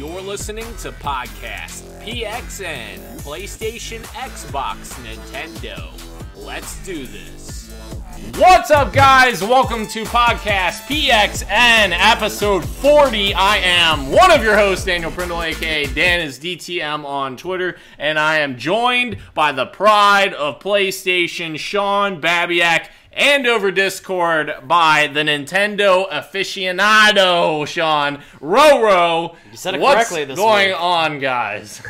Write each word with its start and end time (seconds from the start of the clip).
You're 0.00 0.22
listening 0.22 0.64
to 0.78 0.92
Podcast 0.92 1.82
PXN, 2.02 3.20
PlayStation, 3.20 4.00
Xbox, 4.14 4.94
Nintendo. 5.04 5.92
Let's 6.34 6.82
do 6.86 7.04
this. 7.04 7.70
What's 8.38 8.70
up, 8.70 8.94
guys? 8.94 9.42
Welcome 9.42 9.86
to 9.88 10.04
Podcast 10.04 10.86
PXN, 10.86 11.92
episode 11.92 12.64
40. 12.64 13.34
I 13.34 13.58
am 13.58 14.10
one 14.10 14.30
of 14.30 14.42
your 14.42 14.56
hosts, 14.56 14.86
Daniel 14.86 15.10
Prindle, 15.10 15.42
aka 15.42 15.84
Dan 15.84 16.20
is 16.20 16.38
DTM 16.38 17.04
on 17.04 17.36
Twitter, 17.36 17.76
and 17.98 18.18
I 18.18 18.38
am 18.38 18.56
joined 18.56 19.18
by 19.34 19.52
the 19.52 19.66
pride 19.66 20.32
of 20.32 20.60
PlayStation, 20.60 21.58
Sean 21.58 22.22
Babiak 22.22 22.88
and 23.20 23.46
over 23.46 23.70
Discord 23.70 24.54
by 24.66 25.06
the 25.06 25.20
Nintendo 25.20 26.10
aficionado, 26.10 27.66
Sean 27.66 28.22
Roro. 28.40 29.36
You 29.50 29.56
said 29.58 29.74
it 29.74 29.80
What's 29.80 30.08
correctly 30.08 30.24
this 30.24 30.38
going 30.38 30.70
week. 30.70 30.80
on, 30.80 31.18
guys? 31.20 31.82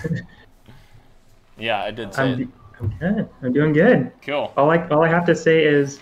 yeah, 1.59 1.85
I 1.85 1.93
did 1.93 2.12
say. 2.12 2.23
I'm, 2.33 2.52
I'm 2.80 2.95
good. 2.98 3.29
I'm 3.43 3.52
doing 3.52 3.73
good. 3.73 4.11
Cool. 4.23 4.52
All 4.57 4.71
I 4.73 4.85
all 4.88 5.05
I 5.05 5.09
have 5.09 5.24
to 5.27 5.37
say 5.37 5.62
is, 5.62 6.01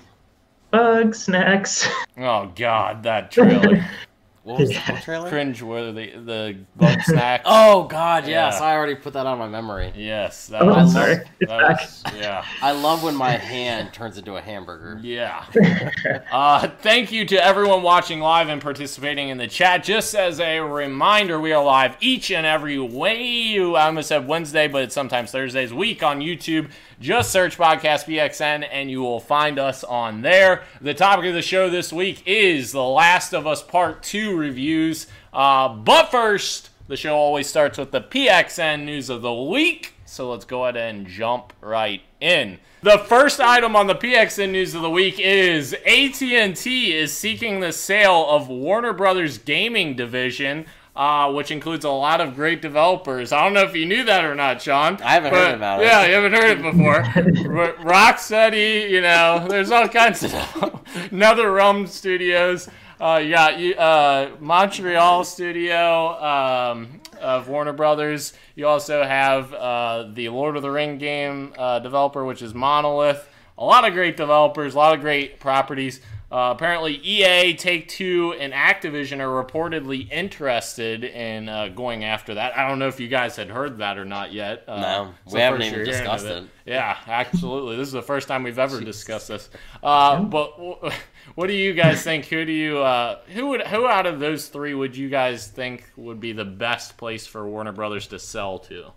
bug 0.70 1.14
snacks. 1.14 1.86
Oh 2.20 2.50
God, 2.56 3.04
that 3.04 3.30
trailer, 3.30 3.84
What 4.48 4.60
was 4.60 4.70
the 4.70 4.98
trailer? 5.02 5.28
cringe. 5.28 5.62
Where 5.62 5.92
the 5.92 6.10
the 6.16 6.56
bug 6.76 7.00
snack. 7.02 7.42
Oh 7.46 7.84
God, 7.84 8.26
yes, 8.26 8.56
Yeah. 8.58 8.66
I 8.66 8.74
already 8.74 8.94
put 8.94 9.12
that 9.12 9.26
on 9.26 9.38
my 9.38 9.48
memory. 9.48 9.92
Yes, 9.94 10.46
that 10.48 10.62
Oh, 10.62 10.70
I'm 10.72 10.84
was. 10.84 10.92
sorry. 10.92 11.16
that 11.40 11.48
was- 11.48 12.02
yeah. 12.16 12.44
I 12.62 12.72
love 12.72 13.02
when 13.02 13.14
my 13.16 13.32
hand 13.32 13.92
turns 13.92 14.16
into 14.18 14.36
a 14.36 14.40
hamburger. 14.40 14.98
Yeah. 15.02 15.44
uh, 16.32 16.68
thank 16.80 17.12
you 17.12 17.24
to 17.26 17.44
everyone 17.44 17.82
watching 17.82 18.20
live 18.20 18.48
and 18.48 18.60
participating 18.60 19.28
in 19.28 19.38
the 19.38 19.46
chat. 19.48 19.84
Just 19.84 20.14
as 20.14 20.40
a 20.40 20.60
reminder, 20.60 21.38
we 21.40 21.52
are 21.52 21.62
live 21.64 21.96
each 22.00 22.30
and 22.30 22.46
every 22.46 22.78
way. 22.78 23.58
I 23.58 23.86
almost 23.86 24.08
said 24.08 24.26
Wednesday, 24.26 24.68
but 24.68 24.82
it's 24.82 24.94
sometimes 24.94 25.30
Thursdays 25.30 25.72
week 25.74 26.02
on 26.02 26.20
YouTube. 26.20 26.70
Just 27.00 27.30
search 27.30 27.56
Podcast 27.56 28.06
PXN 28.06 28.66
and 28.72 28.90
you 28.90 29.02
will 29.02 29.20
find 29.20 29.56
us 29.56 29.84
on 29.84 30.22
there. 30.22 30.64
The 30.80 30.94
topic 30.94 31.26
of 31.26 31.34
the 31.34 31.42
show 31.42 31.70
this 31.70 31.92
week 31.92 32.24
is 32.26 32.72
The 32.72 32.82
Last 32.82 33.32
of 33.32 33.46
Us 33.46 33.62
Part 33.62 34.02
2 34.02 34.36
reviews. 34.36 35.06
Uh, 35.32 35.68
but 35.68 36.10
first, 36.10 36.70
the 36.88 36.96
show 36.96 37.14
always 37.14 37.46
starts 37.46 37.78
with 37.78 37.92
the 37.92 38.00
PXN 38.00 38.84
news 38.84 39.10
of 39.10 39.22
the 39.22 39.32
week. 39.32 39.94
So 40.06 40.28
let's 40.32 40.44
go 40.44 40.64
ahead 40.64 40.76
and 40.76 41.06
jump 41.06 41.52
right 41.60 42.02
in. 42.20 42.58
The 42.82 42.98
first 42.98 43.38
item 43.38 43.76
on 43.76 43.86
the 43.86 43.94
PXN 43.94 44.50
news 44.50 44.74
of 44.74 44.82
the 44.82 44.90
week 44.90 45.20
is 45.20 45.74
AT&T 45.74 46.96
is 46.96 47.16
seeking 47.16 47.60
the 47.60 47.72
sale 47.72 48.26
of 48.28 48.48
Warner 48.48 48.92
Brothers 48.92 49.38
gaming 49.38 49.94
division, 49.94 50.66
uh, 50.98 51.30
which 51.32 51.52
includes 51.52 51.84
a 51.84 51.90
lot 51.90 52.20
of 52.20 52.34
great 52.34 52.60
developers. 52.60 53.30
I 53.30 53.44
don't 53.44 53.54
know 53.54 53.62
if 53.62 53.74
you 53.74 53.86
knew 53.86 54.02
that 54.04 54.24
or 54.24 54.34
not, 54.34 54.60
Sean. 54.60 55.00
I 55.00 55.12
haven't 55.12 55.32
heard 55.32 55.50
but- 55.50 55.54
about 55.54 55.80
it. 55.80 55.84
Yeah, 55.84 56.04
you 56.06 56.14
haven't 56.14 56.32
heard 56.32 56.58
it 56.58 56.62
before. 56.62 57.02
but 57.54 57.76
Rocksteady, 57.78 58.90
you 58.90 59.00
know, 59.00 59.46
there's 59.48 59.70
all 59.70 59.86
kinds 59.86 60.24
of 60.24 60.32
NetherRealm 61.12 61.86
Studios. 61.86 62.68
Uh, 63.00 63.20
you 63.22 63.30
got 63.30 63.54
uh, 63.78 64.30
Montreal 64.40 65.22
studio 65.22 66.20
um, 66.20 67.00
of 67.20 67.48
Warner 67.48 67.72
Brothers. 67.72 68.32
You 68.56 68.66
also 68.66 69.04
have 69.04 69.54
uh, 69.54 70.10
the 70.12 70.30
Lord 70.30 70.56
of 70.56 70.62
the 70.62 70.70
Ring 70.70 70.98
game 70.98 71.54
uh, 71.56 71.78
developer, 71.78 72.24
which 72.24 72.42
is 72.42 72.54
Monolith. 72.54 73.28
A 73.56 73.64
lot 73.64 73.86
of 73.86 73.92
great 73.92 74.16
developers, 74.16 74.74
a 74.74 74.78
lot 74.78 74.94
of 74.94 75.00
great 75.00 75.38
properties. 75.38 76.00
Uh, 76.30 76.52
apparently, 76.54 77.00
EA, 77.02 77.54
Take 77.54 77.88
Two, 77.88 78.34
and 78.38 78.52
Activision 78.52 79.20
are 79.20 79.42
reportedly 79.42 80.10
interested 80.12 81.02
in 81.02 81.48
uh, 81.48 81.68
going 81.68 82.04
after 82.04 82.34
that. 82.34 82.54
I 82.54 82.68
don't 82.68 82.78
know 82.78 82.88
if 82.88 83.00
you 83.00 83.08
guys 83.08 83.34
had 83.36 83.48
heard 83.48 83.78
that 83.78 83.96
or 83.96 84.04
not 84.04 84.30
yet. 84.30 84.64
Uh, 84.68 84.78
No, 84.80 85.14
we 85.32 85.40
haven't 85.40 85.62
even 85.62 85.84
discussed 85.86 86.26
of 86.26 86.44
it. 86.44 86.50
Yeah, 86.66 86.98
absolutely. 87.06 87.76
This 87.76 87.86
is 87.86 87.92
the 87.94 88.02
first 88.02 88.28
time 88.28 88.42
we've 88.42 88.58
ever 88.58 88.78
discussed 88.82 89.28
this. 89.28 89.48
Uh, 89.82 90.20
but 90.22 90.58
what 91.34 91.46
do 91.46 91.54
you 91.54 91.72
guys 91.72 92.02
think? 92.02 92.26
Who 92.26 92.44
do 92.44 92.52
you 92.52 92.80
uh, 92.80 93.20
who 93.28 93.46
would 93.48 93.66
who 93.66 93.86
out 93.86 94.04
of 94.04 94.20
those 94.20 94.48
three 94.48 94.74
would 94.74 94.94
you 94.94 95.08
guys 95.08 95.46
think 95.46 95.90
would 95.96 96.20
be 96.20 96.32
the 96.32 96.44
best 96.44 96.98
place 96.98 97.26
for 97.26 97.48
Warner 97.48 97.72
Brothers 97.72 98.06
to 98.08 98.18
sell 98.18 98.58
to? 98.58 98.92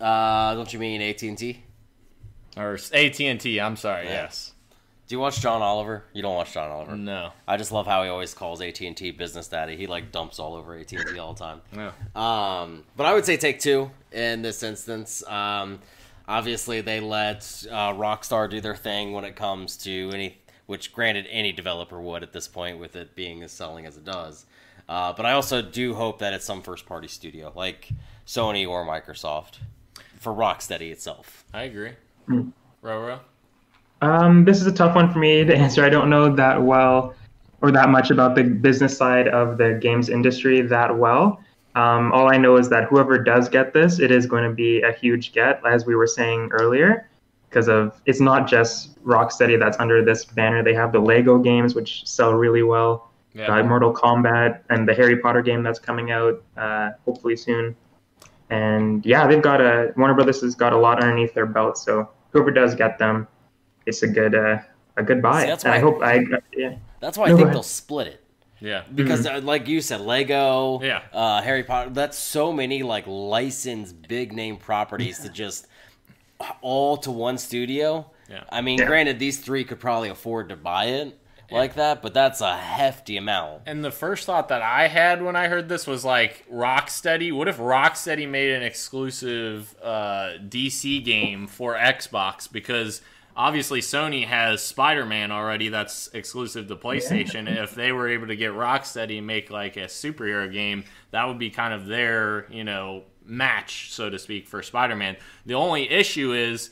Uh, 0.00 0.54
don't 0.54 0.72
you 0.72 0.78
mean 0.78 1.02
AT 1.02 1.22
and 1.24 1.36
T? 1.36 1.64
Or 2.56 2.78
AT 2.92 3.20
and 3.20 3.40
T? 3.40 3.60
I'm 3.60 3.74
sorry. 3.74 4.04
Yeah. 4.04 4.12
Yes. 4.22 4.52
Do 5.08 5.14
you 5.14 5.20
watch 5.20 5.40
John 5.40 5.62
Oliver? 5.62 6.04
You 6.12 6.20
don't 6.20 6.34
watch 6.34 6.52
John 6.52 6.70
Oliver. 6.70 6.94
No. 6.94 7.32
I 7.46 7.56
just 7.56 7.72
love 7.72 7.86
how 7.86 8.02
he 8.02 8.10
always 8.10 8.34
calls 8.34 8.60
AT 8.60 8.78
and 8.82 8.94
T 8.94 9.10
business 9.10 9.48
daddy. 9.48 9.74
He 9.74 9.86
like 9.86 10.12
dumps 10.12 10.38
all 10.38 10.54
over 10.54 10.76
AT 10.76 10.92
and 10.92 11.08
T 11.08 11.18
all 11.18 11.32
the 11.32 11.38
time. 11.38 11.62
No. 11.72 12.20
Um, 12.20 12.84
but 12.94 13.06
I 13.06 13.14
would 13.14 13.24
say 13.24 13.38
take 13.38 13.58
two 13.58 13.90
in 14.12 14.42
this 14.42 14.62
instance. 14.62 15.26
Um, 15.26 15.78
obviously, 16.28 16.82
they 16.82 17.00
let 17.00 17.38
uh, 17.70 17.94
Rockstar 17.94 18.50
do 18.50 18.60
their 18.60 18.76
thing 18.76 19.14
when 19.14 19.24
it 19.24 19.34
comes 19.34 19.78
to 19.78 20.10
any, 20.12 20.36
which 20.66 20.92
granted 20.92 21.26
any 21.30 21.52
developer 21.52 21.98
would 21.98 22.22
at 22.22 22.34
this 22.34 22.46
point 22.46 22.78
with 22.78 22.94
it 22.94 23.16
being 23.16 23.42
as 23.42 23.50
selling 23.50 23.86
as 23.86 23.96
it 23.96 24.04
does. 24.04 24.44
Uh, 24.90 25.14
but 25.14 25.24
I 25.24 25.32
also 25.32 25.62
do 25.62 25.94
hope 25.94 26.18
that 26.18 26.34
it's 26.34 26.44
some 26.44 26.60
first 26.60 26.84
party 26.84 27.08
studio 27.08 27.50
like 27.56 27.88
Sony 28.26 28.68
or 28.68 28.86
Microsoft 28.86 29.54
for 30.18 30.34
Rocksteady 30.34 30.92
itself. 30.92 31.46
I 31.54 31.62
agree. 31.62 31.92
Hmm. 32.26 32.50
Roro. 32.84 33.20
Um, 34.00 34.44
this 34.44 34.60
is 34.60 34.66
a 34.66 34.72
tough 34.72 34.94
one 34.94 35.12
for 35.12 35.18
me 35.18 35.44
to 35.44 35.56
answer. 35.64 35.84
I 35.84 35.88
don't 35.88 36.10
know 36.10 36.34
that 36.34 36.62
well 36.62 37.14
or 37.60 37.72
that 37.72 37.88
much 37.88 38.10
about 38.10 38.34
the 38.34 38.44
business 38.44 38.96
side 38.96 39.28
of 39.28 39.58
the 39.58 39.78
games 39.80 40.08
industry 40.08 40.60
that 40.62 40.96
well. 40.96 41.40
Um, 41.74 42.12
all 42.12 42.32
I 42.32 42.36
know 42.36 42.56
is 42.56 42.68
that 42.70 42.84
whoever 42.84 43.18
does 43.22 43.48
get 43.48 43.72
this, 43.72 43.98
it 43.98 44.10
is 44.10 44.26
going 44.26 44.48
to 44.48 44.54
be 44.54 44.80
a 44.82 44.92
huge 44.92 45.32
get, 45.32 45.60
as 45.66 45.86
we 45.86 45.94
were 45.94 46.06
saying 46.06 46.50
earlier, 46.52 47.08
because 47.48 47.68
of 47.68 48.00
it's 48.06 48.20
not 48.20 48.48
just 48.48 49.02
Rocksteady 49.04 49.58
that's 49.58 49.78
under 49.78 50.04
this 50.04 50.24
banner. 50.24 50.62
They 50.62 50.74
have 50.74 50.92
the 50.92 50.98
Lego 50.98 51.38
games, 51.38 51.74
which 51.74 52.06
sell 52.06 52.32
really 52.32 52.62
well. 52.62 53.10
Yeah. 53.34 53.62
Mortal 53.62 53.92
Kombat 53.92 54.62
and 54.70 54.88
the 54.88 54.94
Harry 54.94 55.18
Potter 55.18 55.42
game 55.42 55.62
that's 55.62 55.78
coming 55.78 56.10
out 56.10 56.42
uh, 56.56 56.90
hopefully 57.04 57.36
soon. 57.36 57.76
And 58.50 59.04
yeah, 59.06 59.26
they've 59.26 59.42
got 59.42 59.60
a 59.60 59.92
Warner 59.96 60.14
Brothers 60.14 60.40
has 60.40 60.54
got 60.54 60.72
a 60.72 60.78
lot 60.78 61.02
underneath 61.02 61.34
their 61.34 61.46
belt. 61.46 61.78
So 61.78 62.08
whoever 62.30 62.50
does 62.50 62.74
get 62.74 62.98
them, 62.98 63.28
it's 63.88 64.02
a 64.02 64.08
good 64.08 64.34
uh, 64.34 64.58
a 64.96 65.02
good 65.02 65.20
buy. 65.22 65.42
See, 65.42 65.46
that's 65.48 65.64
and 65.64 65.72
I 65.74 65.76
why- 65.82 65.82
hope 65.82 66.02
I 66.02 66.24
yeah. 66.56 66.76
That's 67.00 67.16
why 67.18 67.26
I 67.26 67.28
No, 67.28 67.32
go 67.34 67.36
think 67.38 67.44
ahead. 67.46 67.54
they'll 67.56 67.62
split 67.62 68.06
it. 68.08 68.24
Yeah. 68.60 68.82
because 68.92 69.24
uh, 69.24 69.40
like 69.42 69.68
you 69.68 69.80
said 69.80 70.00
lego 70.00 70.80
Yeah. 70.82 71.02
uh, 71.12 71.40
harry 71.42 71.62
potter 71.62 71.90
that's 71.90 72.18
so 72.18 72.52
many 72.52 72.82
like 72.82 73.04
licensed 73.06 74.08
big 74.08 74.32
name 74.32 74.56
properties 74.56 75.20
to 75.20 75.28
just 75.28 75.68
all 76.60 76.96
to 76.98 77.10
one 77.12 77.38
studio 77.38 78.10
Yeah. 78.28 78.42
i 78.50 78.60
mean 78.60 78.80
Yeah. 78.80 78.86
granted 78.86 79.20
these 79.20 79.38
three 79.38 79.62
could 79.62 79.78
probably 79.78 80.08
afford 80.08 80.48
to 80.48 80.56
buy 80.56 80.86
it 80.86 81.16
like 81.52 81.76
that 81.76 82.02
but 82.02 82.12
that's 82.14 82.40
a 82.40 82.56
hefty 82.56 83.16
amount 83.16 83.62
And 83.66 83.84
the 83.84 83.92
first 83.92 84.26
thought 84.26 84.48
that 84.48 84.60
I 84.60 84.88
had 84.88 85.22
when 85.22 85.36
I 85.36 85.46
heard 85.46 85.68
this 85.68 85.86
was 85.86 86.04
like 86.04 86.44
Rocksteady. 86.52 87.32
What 87.32 87.46
if 87.46 87.58
Rocksteady 87.58 88.28
made 88.28 88.50
an 88.50 88.62
exclusive 88.64 89.74
uh, 89.82 90.32
DC 90.46 91.02
game 91.04 91.46
for 91.46 91.74
Xbox? 91.74 92.50
Because 92.52 93.00
obviously 93.38 93.80
Sony 93.80 94.26
has 94.26 94.60
Spider-Man 94.60 95.30
already 95.30 95.68
that's 95.68 96.08
exclusive 96.12 96.66
to 96.66 96.76
PlayStation. 96.76 97.48
If 97.62 97.74
they 97.74 97.92
were 97.92 98.08
able 98.08 98.26
to 98.26 98.36
get 98.36 98.50
Rocksteady 98.52 99.18
and 99.18 99.26
make 99.26 99.48
like 99.48 99.76
a 99.76 99.84
superhero 99.84 100.52
game, 100.52 100.84
that 101.12 101.26
would 101.28 101.38
be 101.38 101.48
kind 101.48 101.72
of 101.72 101.86
their 101.86 102.50
you 102.50 102.64
know 102.64 103.04
match, 103.24 103.92
so 103.92 104.10
to 104.10 104.18
speak, 104.18 104.48
for 104.48 104.62
Spider-Man. 104.62 105.16
The 105.46 105.54
only 105.54 105.88
issue 105.88 106.32
is. 106.34 106.70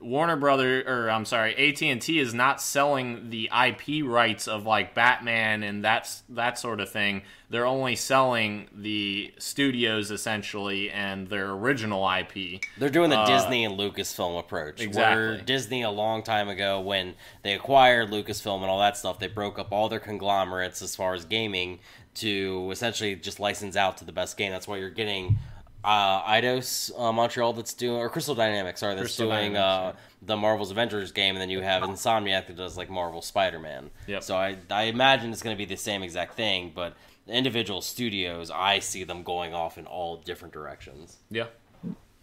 Warner 0.00 0.36
Brother, 0.36 0.84
or 0.86 1.10
I'm 1.10 1.24
sorry, 1.24 1.52
AT 1.56 1.82
and 1.82 2.00
T 2.00 2.20
is 2.20 2.32
not 2.32 2.62
selling 2.62 3.30
the 3.30 3.50
IP 3.52 4.04
rights 4.06 4.46
of 4.46 4.64
like 4.66 4.94
Batman 4.94 5.62
and 5.64 5.82
that's 5.84 6.22
that 6.28 6.58
sort 6.58 6.78
of 6.80 6.88
thing. 6.90 7.22
They're 7.50 7.66
only 7.66 7.96
selling 7.96 8.68
the 8.74 9.32
studios 9.38 10.10
essentially 10.12 10.90
and 10.90 11.28
their 11.28 11.50
original 11.50 12.08
IP. 12.08 12.60
they're 12.78 12.88
doing 12.88 13.10
the 13.10 13.18
Uh, 13.18 13.26
disney 13.26 13.64
and 13.64 13.78
lucasfilm 13.78 14.38
approach 14.38 14.80
exactly. 14.80 15.16
where 15.26 15.36
disney 15.40 15.82
a 15.82 15.90
long 15.90 16.22
time 16.22 16.48
ago 16.48 16.80
when 16.80 17.14
they 17.42 17.52
acquired 17.54 18.10
lucasfilm 18.10 18.60
and 18.60 18.66
all 18.70 18.78
that 18.80 18.96
stuff 18.96 19.18
they 19.18 19.26
broke 19.28 19.58
up 19.58 19.72
all 19.72 19.88
their 19.88 20.00
conglomerates 20.00 20.82
as 20.82 20.94
far 20.96 21.14
as 21.14 21.24
gaming 21.24 21.78
to 22.14 22.68
essentially 22.72 23.14
just 23.16 23.38
license 23.40 23.76
out 23.76 23.96
to 23.96 24.04
the 24.04 24.12
best 24.12 24.36
game 24.36 24.50
that's 24.50 24.66
why 24.68 24.76
you're 24.76 24.90
getting 24.90 25.36
uh, 25.84 26.22
Eidos 26.22 26.90
uh, 26.98 27.12
Montreal 27.12 27.52
that's 27.52 27.74
doing 27.74 27.96
or 27.96 28.08
Crystal 28.08 28.34
Dynamics 28.34 28.80
sorry 28.80 28.94
that's 28.94 29.02
Crystal 29.04 29.28
doing 29.28 29.52
Dynamics, 29.52 29.98
uh, 29.98 30.00
the 30.22 30.36
Marvel's 30.36 30.70
Avengers 30.70 31.12
game, 31.12 31.34
and 31.34 31.42
then 31.42 31.50
you 31.50 31.60
have 31.60 31.82
Insomniac 31.82 32.46
that 32.46 32.56
does 32.56 32.76
like 32.76 32.88
Marvel 32.90 33.20
Spider 33.22 33.58
Man. 33.58 33.90
Yep. 34.06 34.22
So 34.22 34.36
I 34.36 34.56
I 34.70 34.84
imagine 34.84 35.32
it's 35.32 35.42
going 35.42 35.54
to 35.54 35.58
be 35.58 35.66
the 35.66 35.76
same 35.76 36.02
exact 36.02 36.34
thing, 36.34 36.72
but 36.74 36.94
individual 37.28 37.80
studios, 37.80 38.50
I 38.50 38.78
see 38.78 39.04
them 39.04 39.22
going 39.22 39.54
off 39.54 39.78
in 39.78 39.86
all 39.86 40.16
different 40.16 40.52
directions. 40.54 41.18
Yeah, 41.30 41.46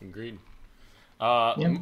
agreed. 0.02 0.40
Uh, 1.20 1.54
Yeah. 1.58 1.78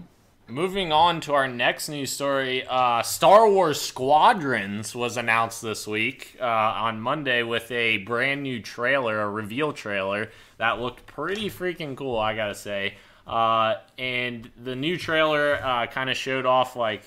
Moving 0.49 0.91
on 0.91 1.21
to 1.21 1.33
our 1.35 1.47
next 1.47 1.89
news 1.89 2.09
story, 2.09 2.65
uh, 2.67 3.03
Star 3.03 3.47
Wars 3.47 3.79
Squadrons 3.79 4.95
was 4.95 5.15
announced 5.15 5.61
this 5.61 5.85
week 5.85 6.37
uh, 6.41 6.43
on 6.43 6.99
Monday 6.99 7.43
with 7.43 7.69
a 7.69 7.97
brand 7.97 8.41
new 8.41 8.59
trailer, 8.59 9.21
a 9.21 9.29
reveal 9.29 9.73
trailer 9.73 10.31
that 10.57 10.79
looked 10.79 11.05
pretty 11.05 11.51
freaking 11.51 11.95
cool, 11.95 12.17
I 12.17 12.35
gotta 12.35 12.55
say. 12.55 12.95
Uh, 13.27 13.75
and 13.99 14.49
the 14.63 14.75
new 14.75 14.97
trailer 14.97 15.63
uh, 15.63 15.85
kind 15.85 16.09
of 16.09 16.17
showed 16.17 16.47
off 16.47 16.75
like 16.75 17.03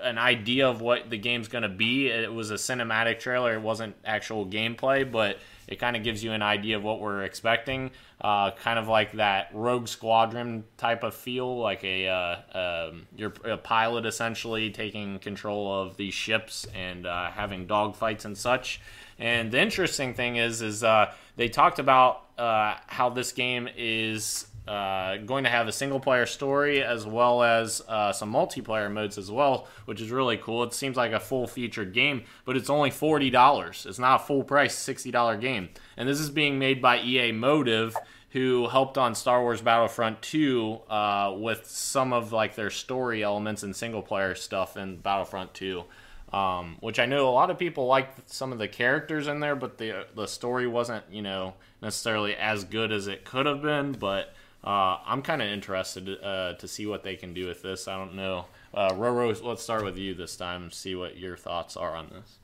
an 0.00 0.16
idea 0.16 0.66
of 0.66 0.80
what 0.80 1.10
the 1.10 1.18
game's 1.18 1.48
gonna 1.48 1.68
be. 1.68 2.08
It 2.08 2.32
was 2.32 2.50
a 2.50 2.54
cinematic 2.54 3.20
trailer; 3.20 3.52
it 3.52 3.60
wasn't 3.60 3.96
actual 4.02 4.46
gameplay, 4.46 5.10
but 5.10 5.36
it 5.66 5.78
kind 5.78 5.96
of 5.96 6.02
gives 6.02 6.22
you 6.22 6.32
an 6.32 6.42
idea 6.42 6.76
of 6.76 6.82
what 6.82 7.00
we're 7.00 7.24
expecting. 7.24 7.90
Uh, 8.20 8.52
kind 8.52 8.78
of 8.78 8.86
like 8.88 9.12
that 9.12 9.50
Rogue 9.52 9.88
Squadron 9.88 10.64
type 10.76 11.02
of 11.02 11.14
feel, 11.14 11.58
like 11.58 11.82
a 11.82 12.06
uh, 12.08 12.88
um, 12.88 13.06
you're 13.16 13.32
a 13.44 13.56
pilot 13.56 14.06
essentially 14.06 14.70
taking 14.70 15.18
control 15.18 15.82
of 15.82 15.96
these 15.96 16.14
ships 16.14 16.66
and 16.74 17.06
uh, 17.06 17.30
having 17.30 17.66
dogfights 17.66 18.24
and 18.24 18.38
such. 18.38 18.80
And 19.18 19.50
the 19.50 19.60
interesting 19.60 20.14
thing 20.14 20.36
is, 20.36 20.62
is 20.62 20.84
uh, 20.84 21.12
they 21.36 21.48
talked 21.48 21.78
about 21.78 22.26
uh, 22.38 22.76
how 22.86 23.10
this 23.10 23.32
game 23.32 23.68
is 23.76 24.46
uh, 24.66 25.16
going 25.18 25.42
to 25.42 25.50
have 25.50 25.66
a 25.66 25.72
single 25.72 25.98
player 25.98 26.24
story 26.24 26.82
as 26.82 27.04
well 27.04 27.42
as 27.42 27.82
uh, 27.88 28.12
some 28.12 28.32
multiplayer 28.32 28.90
modes 28.92 29.18
as 29.18 29.30
well, 29.30 29.66
which 29.86 30.00
is 30.00 30.10
really 30.10 30.36
cool. 30.36 30.62
It 30.62 30.72
seems 30.72 30.96
like 30.96 31.12
a 31.12 31.18
full 31.18 31.48
featured 31.48 31.92
game, 31.92 32.24
but 32.44 32.56
it's 32.56 32.70
only 32.70 32.90
$40. 32.90 33.86
It's 33.86 33.98
not 33.98 34.20
a 34.20 34.24
full 34.24 34.44
price 34.44 34.74
$60 34.76 35.40
game. 35.40 35.70
And 35.96 36.08
this 36.08 36.20
is 36.20 36.30
being 36.30 36.58
made 36.60 36.80
by 36.80 37.00
EA 37.00 37.32
Motive, 37.32 37.96
who 38.30 38.68
helped 38.68 38.96
on 38.96 39.14
Star 39.16 39.42
Wars 39.42 39.60
Battlefront 39.60 40.22
2 40.22 40.80
uh, 40.88 41.34
with 41.36 41.66
some 41.66 42.12
of 42.12 42.32
like 42.32 42.54
their 42.54 42.70
story 42.70 43.22
elements 43.22 43.64
and 43.64 43.74
single 43.74 44.02
player 44.02 44.34
stuff 44.36 44.76
in 44.76 44.96
Battlefront 44.96 45.54
2. 45.54 45.84
Um, 46.32 46.78
which 46.80 46.98
I 46.98 47.04
know 47.04 47.28
a 47.28 47.30
lot 47.30 47.50
of 47.50 47.58
people 47.58 47.86
liked 47.86 48.30
some 48.30 48.52
of 48.52 48.58
the 48.58 48.66
characters 48.66 49.26
in 49.26 49.40
there, 49.40 49.54
but 49.54 49.76
the 49.76 50.06
the 50.14 50.26
story 50.26 50.66
wasn't, 50.66 51.04
you 51.10 51.20
know, 51.20 51.52
necessarily 51.82 52.34
as 52.34 52.64
good 52.64 52.90
as 52.90 53.06
it 53.06 53.26
could 53.26 53.44
have 53.44 53.60
been. 53.60 53.92
But 53.92 54.32
uh, 54.64 54.98
I'm 55.04 55.22
kind 55.22 55.42
of 55.42 55.48
interested 55.48 56.08
uh, 56.22 56.54
to 56.54 56.68
see 56.68 56.86
what 56.86 57.02
they 57.02 57.16
can 57.16 57.34
do 57.34 57.46
with 57.46 57.62
this. 57.62 57.88
I 57.88 57.96
don't 57.96 58.14
know. 58.14 58.46
Uh, 58.72 58.90
Roro, 58.90 59.42
let's 59.42 59.62
start 59.62 59.84
with 59.84 59.98
you 59.98 60.14
this 60.14 60.36
time. 60.36 60.64
and 60.64 60.72
See 60.72 60.94
what 60.94 61.18
your 61.18 61.36
thoughts 61.36 61.76
are 61.76 61.94
on 61.96 62.08
this. 62.10 62.38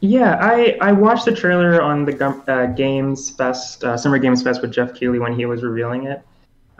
Yeah, 0.00 0.38
I, 0.40 0.76
I 0.80 0.90
watched 0.92 1.26
the 1.26 1.34
trailer 1.34 1.80
on 1.80 2.04
the 2.04 2.42
uh, 2.48 2.66
Games 2.66 3.30
Fest, 3.30 3.84
uh, 3.84 3.96
Summer 3.96 4.18
Games 4.18 4.42
Fest 4.42 4.60
with 4.60 4.72
Geoff 4.72 4.94
Keighley 4.94 5.20
when 5.20 5.32
he 5.32 5.46
was 5.46 5.62
revealing 5.62 6.06
it. 6.06 6.22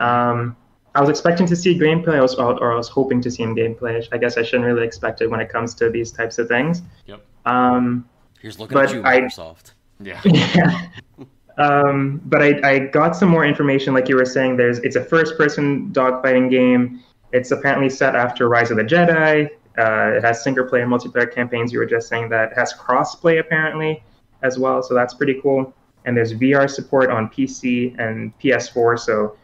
Um, 0.01 0.57
I 0.95 1.01
was 1.01 1.09
expecting 1.09 1.47
to 1.47 1.55
see 1.55 1.79
gameplay, 1.79 2.17
I 2.17 2.21
was, 2.21 2.35
or 2.35 2.73
I 2.73 2.77
was 2.77 2.89
hoping 2.89 3.21
to 3.23 3.31
see 3.31 3.43
him 3.45 3.55
gameplay. 3.55 4.07
I 4.11 4.19
guess 4.19 4.37
I 4.37 4.43
shouldn't 4.43 4.65
really 4.65 4.85
expect 4.85 5.21
it 5.21 5.31
when 5.31 5.39
it 5.39 5.49
comes 5.49 5.75
to 5.77 5.89
these 5.89 6.11
types 6.11 6.39
of 6.39 6.49
things. 6.49 6.83
Yep. 7.07 7.25
Um, 7.47 8.09
Here's 8.41 8.59
looking 8.59 8.77
at 8.77 8.93
you, 8.93 9.03
Microsoft. 9.03 9.73
I, 10.01 10.05
yeah. 10.05 10.21
yeah. 10.25 10.89
Um, 11.59 12.21
but 12.25 12.43
I, 12.43 12.61
I 12.65 12.79
got 12.79 13.15
some 13.15 13.29
more 13.29 13.45
information, 13.45 13.95
like 13.95 14.09
you 14.09 14.17
were 14.17 14.25
saying. 14.25 14.57
There's 14.57 14.79
it's 14.79 14.97
a 14.97 15.05
first-person 15.05 15.91
dogfighting 15.93 16.51
game. 16.51 17.03
It's 17.33 17.51
apparently 17.51 17.91
set 17.91 18.15
after 18.15 18.49
Rise 18.49 18.71
of 18.71 18.77
the 18.77 18.85
Jedi. 18.85 19.49
Uh, 19.79 20.17
it 20.17 20.25
has 20.25 20.43
single-player, 20.43 20.83
and 20.83 20.93
multiplayer 20.93 21.33
campaigns. 21.33 21.73
You 21.73 21.79
were 21.79 21.87
just 21.87 22.09
saying 22.09 22.29
that 22.31 22.53
it 22.53 22.59
has 22.59 22.73
cross-play 22.73 23.39
apparently 23.39 24.03
as 24.43 24.59
well, 24.59 24.83
so 24.83 24.95
that's 24.95 25.15
pretty 25.15 25.41
cool. 25.41 25.73
And 26.05 26.17
there's 26.17 26.35
VR 26.35 26.69
support 26.69 27.11
on 27.11 27.29
PC 27.29 27.99
and 27.99 28.37
PS4, 28.39 28.99
so 28.99 29.37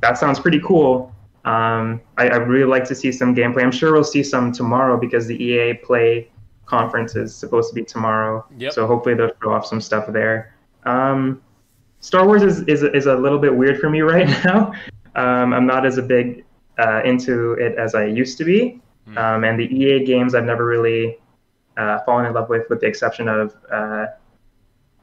that 0.00 0.18
sounds 0.18 0.40
pretty 0.40 0.60
cool. 0.60 1.14
Um, 1.44 2.00
I, 2.18 2.28
I 2.28 2.36
really 2.36 2.68
like 2.68 2.84
to 2.84 2.94
see 2.94 3.12
some 3.12 3.34
gameplay. 3.34 3.62
I'm 3.62 3.70
sure 3.70 3.92
we'll 3.92 4.04
see 4.04 4.22
some 4.22 4.52
tomorrow 4.52 4.96
because 4.98 5.26
the 5.26 5.42
EA 5.42 5.74
Play 5.74 6.30
conference 6.66 7.16
is 7.16 7.34
supposed 7.34 7.70
to 7.70 7.74
be 7.74 7.84
tomorrow. 7.84 8.46
Yep. 8.58 8.72
So 8.72 8.86
hopefully 8.86 9.14
they'll 9.14 9.32
show 9.42 9.52
off 9.52 9.66
some 9.66 9.80
stuff 9.80 10.06
there. 10.08 10.54
Um, 10.84 11.42
Star 12.00 12.26
Wars 12.26 12.42
is, 12.42 12.62
is 12.62 12.82
is 12.82 13.06
a 13.06 13.14
little 13.14 13.38
bit 13.38 13.54
weird 13.54 13.78
for 13.78 13.90
me 13.90 14.00
right 14.14 14.28
now. 14.44 14.72
Um, 15.14 15.52
I'm 15.52 15.66
not 15.66 15.84
as 15.84 15.98
a 15.98 16.02
big 16.02 16.44
uh, 16.78 17.02
into 17.04 17.52
it 17.52 17.76
as 17.78 17.94
I 17.94 18.06
used 18.06 18.38
to 18.38 18.44
be, 18.44 18.80
mm. 19.06 19.18
um, 19.18 19.44
and 19.44 19.58
the 19.58 19.64
EA 19.64 20.04
games 20.04 20.34
I've 20.34 20.44
never 20.44 20.64
really 20.64 21.18
uh, 21.76 21.98
fallen 22.04 22.26
in 22.26 22.32
love 22.32 22.48
with, 22.48 22.68
with 22.70 22.80
the 22.80 22.86
exception 22.86 23.28
of 23.28 23.54
uh, 23.70 24.06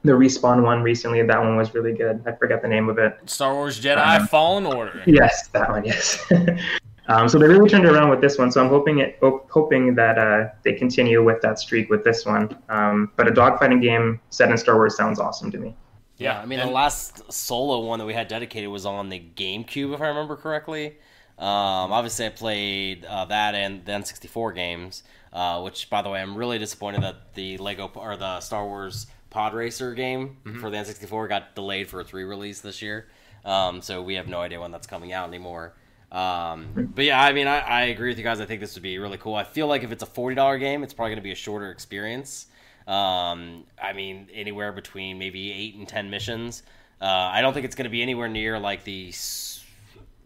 the 0.03 0.13
respawn 0.13 0.63
one 0.63 0.81
recently. 0.81 1.21
That 1.21 1.39
one 1.39 1.56
was 1.56 1.74
really 1.74 1.94
good. 1.94 2.24
I 2.25 2.31
forget 2.31 2.62
the 2.62 2.68
name 2.68 2.89
of 2.89 2.97
it. 2.97 3.18
Star 3.25 3.53
Wars 3.53 3.79
Jedi 3.79 4.19
um, 4.19 4.27
Fallen 4.27 4.65
Order. 4.65 5.03
Yes, 5.06 5.47
that 5.50 5.69
one. 5.69 5.85
Yes. 5.85 6.25
um, 7.07 7.30
so 7.30 7.39
they 7.39 7.48
really 7.48 7.69
turned 7.69 7.86
around 7.86 8.09
with 8.09 8.21
this 8.21 8.38
one. 8.38 8.51
So 8.51 8.62
I'm 8.62 8.69
hoping 8.69 9.00
it, 9.00 9.18
hoping 9.21 9.95
that 9.95 10.18
uh, 10.18 10.50
they 10.63 10.74
continue 10.74 11.24
with 11.24 11.42
that 11.42 11.59
streak 11.59 11.89
with 11.89 12.04
this 12.04 12.25
one. 12.25 12.57
Um, 12.69 13.12
but 13.15 13.27
a 13.27 13.31
dogfighting 13.31 13.81
game 13.81 14.19
set 14.30 14.50
in 14.50 14.57
Star 14.57 14.75
Wars 14.75 14.95
sounds 14.98 15.19
awesome 15.19 15.51
to 15.51 15.57
me. 15.57 15.75
Yeah, 16.18 16.39
I 16.39 16.45
mean 16.45 16.59
and, 16.59 16.69
the 16.69 16.74
last 16.74 17.31
solo 17.31 17.80
one 17.81 18.00
that 18.00 18.06
we 18.06 18.13
had 18.13 18.27
dedicated 18.27 18.69
was 18.69 18.86
on 18.86 19.09
the 19.09 19.19
GameCube, 19.36 19.94
if 19.94 20.01
I 20.01 20.07
remember 20.07 20.36
correctly. 20.36 20.98
Um, 21.38 21.92
obviously, 21.92 22.25
I 22.25 22.30
played 22.30 23.06
uh, 23.06 23.25
that 23.25 23.53
and 23.53 23.86
the 23.86 23.92
N64 23.92 24.56
games, 24.56 25.03
uh, 25.31 25.62
which, 25.62 25.89
by 25.89 26.01
the 26.01 26.10
way, 26.10 26.19
I'm 26.19 26.36
really 26.36 26.57
disappointed 26.57 27.03
that 27.03 27.36
the 27.36 27.57
Lego 27.60 27.92
or 27.94 28.18
the 28.18 28.39
Star 28.39 28.65
Wars 28.65 29.06
Pod 29.30 29.53
Racer 29.53 29.94
game 29.94 30.38
mm-hmm. 30.44 30.60
for 30.60 30.71
the 30.71 30.77
N64 30.77 31.30
got 31.30 31.53
delayed 31.53 31.88
for 31.88 32.01
its 32.01 32.12
re-release 32.12 32.62
this 32.62 32.81
year. 32.81 33.07
Um, 33.45 33.83
so 33.83 34.01
we 34.01 34.15
have 34.15 34.27
no 34.27 34.39
idea 34.39 34.60
when 34.60 34.71
that's 34.71 34.88
coming 34.88 35.13
out 35.13 35.27
anymore. 35.27 35.75
Um, 36.12 36.92
but 36.95 37.04
yeah, 37.04 37.21
I 37.21 37.33
mean, 37.33 37.48
I, 37.48 37.59
I, 37.59 37.81
agree 37.86 38.09
with 38.09 38.18
you 38.18 38.24
guys. 38.24 38.39
I 38.39 38.45
think 38.45 38.62
this 38.62 38.75
would 38.75 38.83
be 38.83 38.98
really 38.98 39.18
cool. 39.18 39.36
I 39.36 39.44
feel 39.44 39.68
like 39.68 39.83
if 39.83 39.92
it's 39.92 40.04
a 40.04 40.06
forty 40.06 40.36
dollar 40.36 40.57
game, 40.57 40.81
it's 40.83 40.94
probably 40.94 41.12
going 41.12 41.18
to 41.18 41.24
be 41.24 41.33
a 41.33 41.36
shorter 41.36 41.69
experience. 41.69 42.45
Um, 42.88 43.65
I 43.81 43.92
mean, 43.94 44.30
anywhere 44.33 44.71
between 44.71 45.19
maybe 45.19 45.51
eight 45.51 45.75
and 45.75 45.88
ten 45.88 46.09
missions. 46.09 46.63
Uh, 47.01 47.06
I 47.06 47.42
don't 47.42 47.54
think 47.54 47.65
it's 47.65 47.75
going 47.75 47.86
to 47.86 47.92
be 47.92 48.01
anywhere 48.01 48.30
near 48.30 48.57
like 48.57 48.86
the 48.86 49.13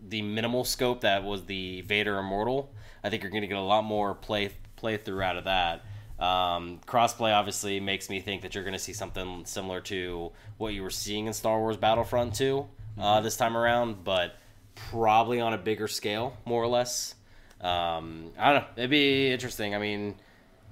the 0.08 0.22
minimal 0.22 0.64
scope 0.64 1.02
that 1.02 1.24
was 1.24 1.46
the 1.46 1.82
Vader 1.82 2.20
Immortal. 2.20 2.72
I 3.04 3.10
think 3.10 3.24
you're 3.24 3.32
going 3.32 3.42
to 3.42 3.48
get 3.48 3.58
a 3.58 3.62
lot 3.62 3.84
more 3.84 4.14
play 4.14 4.52
play 4.76 4.98
through 4.98 5.24
out 5.24 5.38
of 5.38 5.46
that. 5.46 5.84
Um, 6.20 6.80
crossplay 6.86 7.34
obviously 7.34 7.80
makes 7.80 8.08
me 8.08 8.22
think 8.22 8.44
that 8.44 8.54
you're 8.54 8.64
going 8.64 8.74
to 8.74 8.80
see 8.80 8.94
something 8.94 9.44
similar 9.46 9.82
to 9.82 10.32
what 10.58 10.74
you 10.74 10.84
were 10.84 10.92
seeing 10.92 11.26
in 11.26 11.34
Star 11.34 11.58
Wars 11.58 11.78
Battlefront 11.78 12.36
2 12.36 12.60
uh, 13.00 13.02
mm-hmm. 13.02 13.24
this 13.24 13.36
time 13.36 13.58
around, 13.58 14.04
but 14.04 14.36
probably 14.76 15.40
on 15.40 15.54
a 15.54 15.58
bigger 15.58 15.88
scale, 15.88 16.38
more 16.46 16.62
or 16.62 16.68
less. 16.68 17.16
Um, 17.60 18.32
I 18.38 18.54
don't 18.54 18.62
know. 18.62 18.68
It'd 18.76 18.90
be 18.90 19.32
interesting. 19.32 19.76
I 19.76 19.78
mean, 19.78 20.16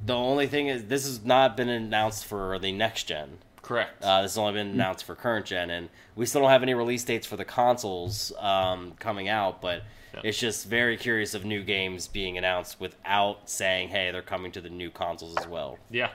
the 0.06 0.16
only 0.16 0.48
thing 0.48 0.68
is, 0.68 0.86
this 0.86 1.06
has 1.06 1.24
not 1.24 1.56
been 1.58 1.70
announced 1.70 2.26
for 2.26 2.58
the 2.60 2.72
next 2.72 3.04
gen. 3.04 3.40
Correct. 3.62 4.04
Uh, 4.04 4.24
this 4.24 4.32
has 4.32 4.38
only 4.38 4.54
been 4.54 4.70
announced 4.70 5.06
for 5.06 5.14
current 5.14 5.46
gen, 5.46 5.70
and 5.70 5.90
we 6.16 6.26
still 6.26 6.42
don't 6.42 6.50
have 6.50 6.64
any 6.64 6.74
release 6.74 7.04
dates 7.04 7.28
for 7.28 7.36
the 7.36 7.46
consoles 7.46 8.32
um, 8.40 8.94
coming 9.00 9.30
out. 9.30 9.62
But 9.62 9.84
yeah. 10.14 10.22
it's 10.24 10.40
just 10.40 10.66
very 10.66 10.98
curious 10.98 11.36
of 11.36 11.46
new 11.46 11.64
games 11.64 12.08
being 12.08 12.38
announced 12.38 12.80
without 12.80 13.50
saying, 13.50 13.90
"Hey, 13.90 14.10
they're 14.12 14.24
coming 14.24 14.52
to 14.54 14.62
the 14.62 14.70
new 14.70 14.90
consoles 14.90 15.38
as 15.38 15.48
well." 15.48 15.78
Yeah, 15.92 16.10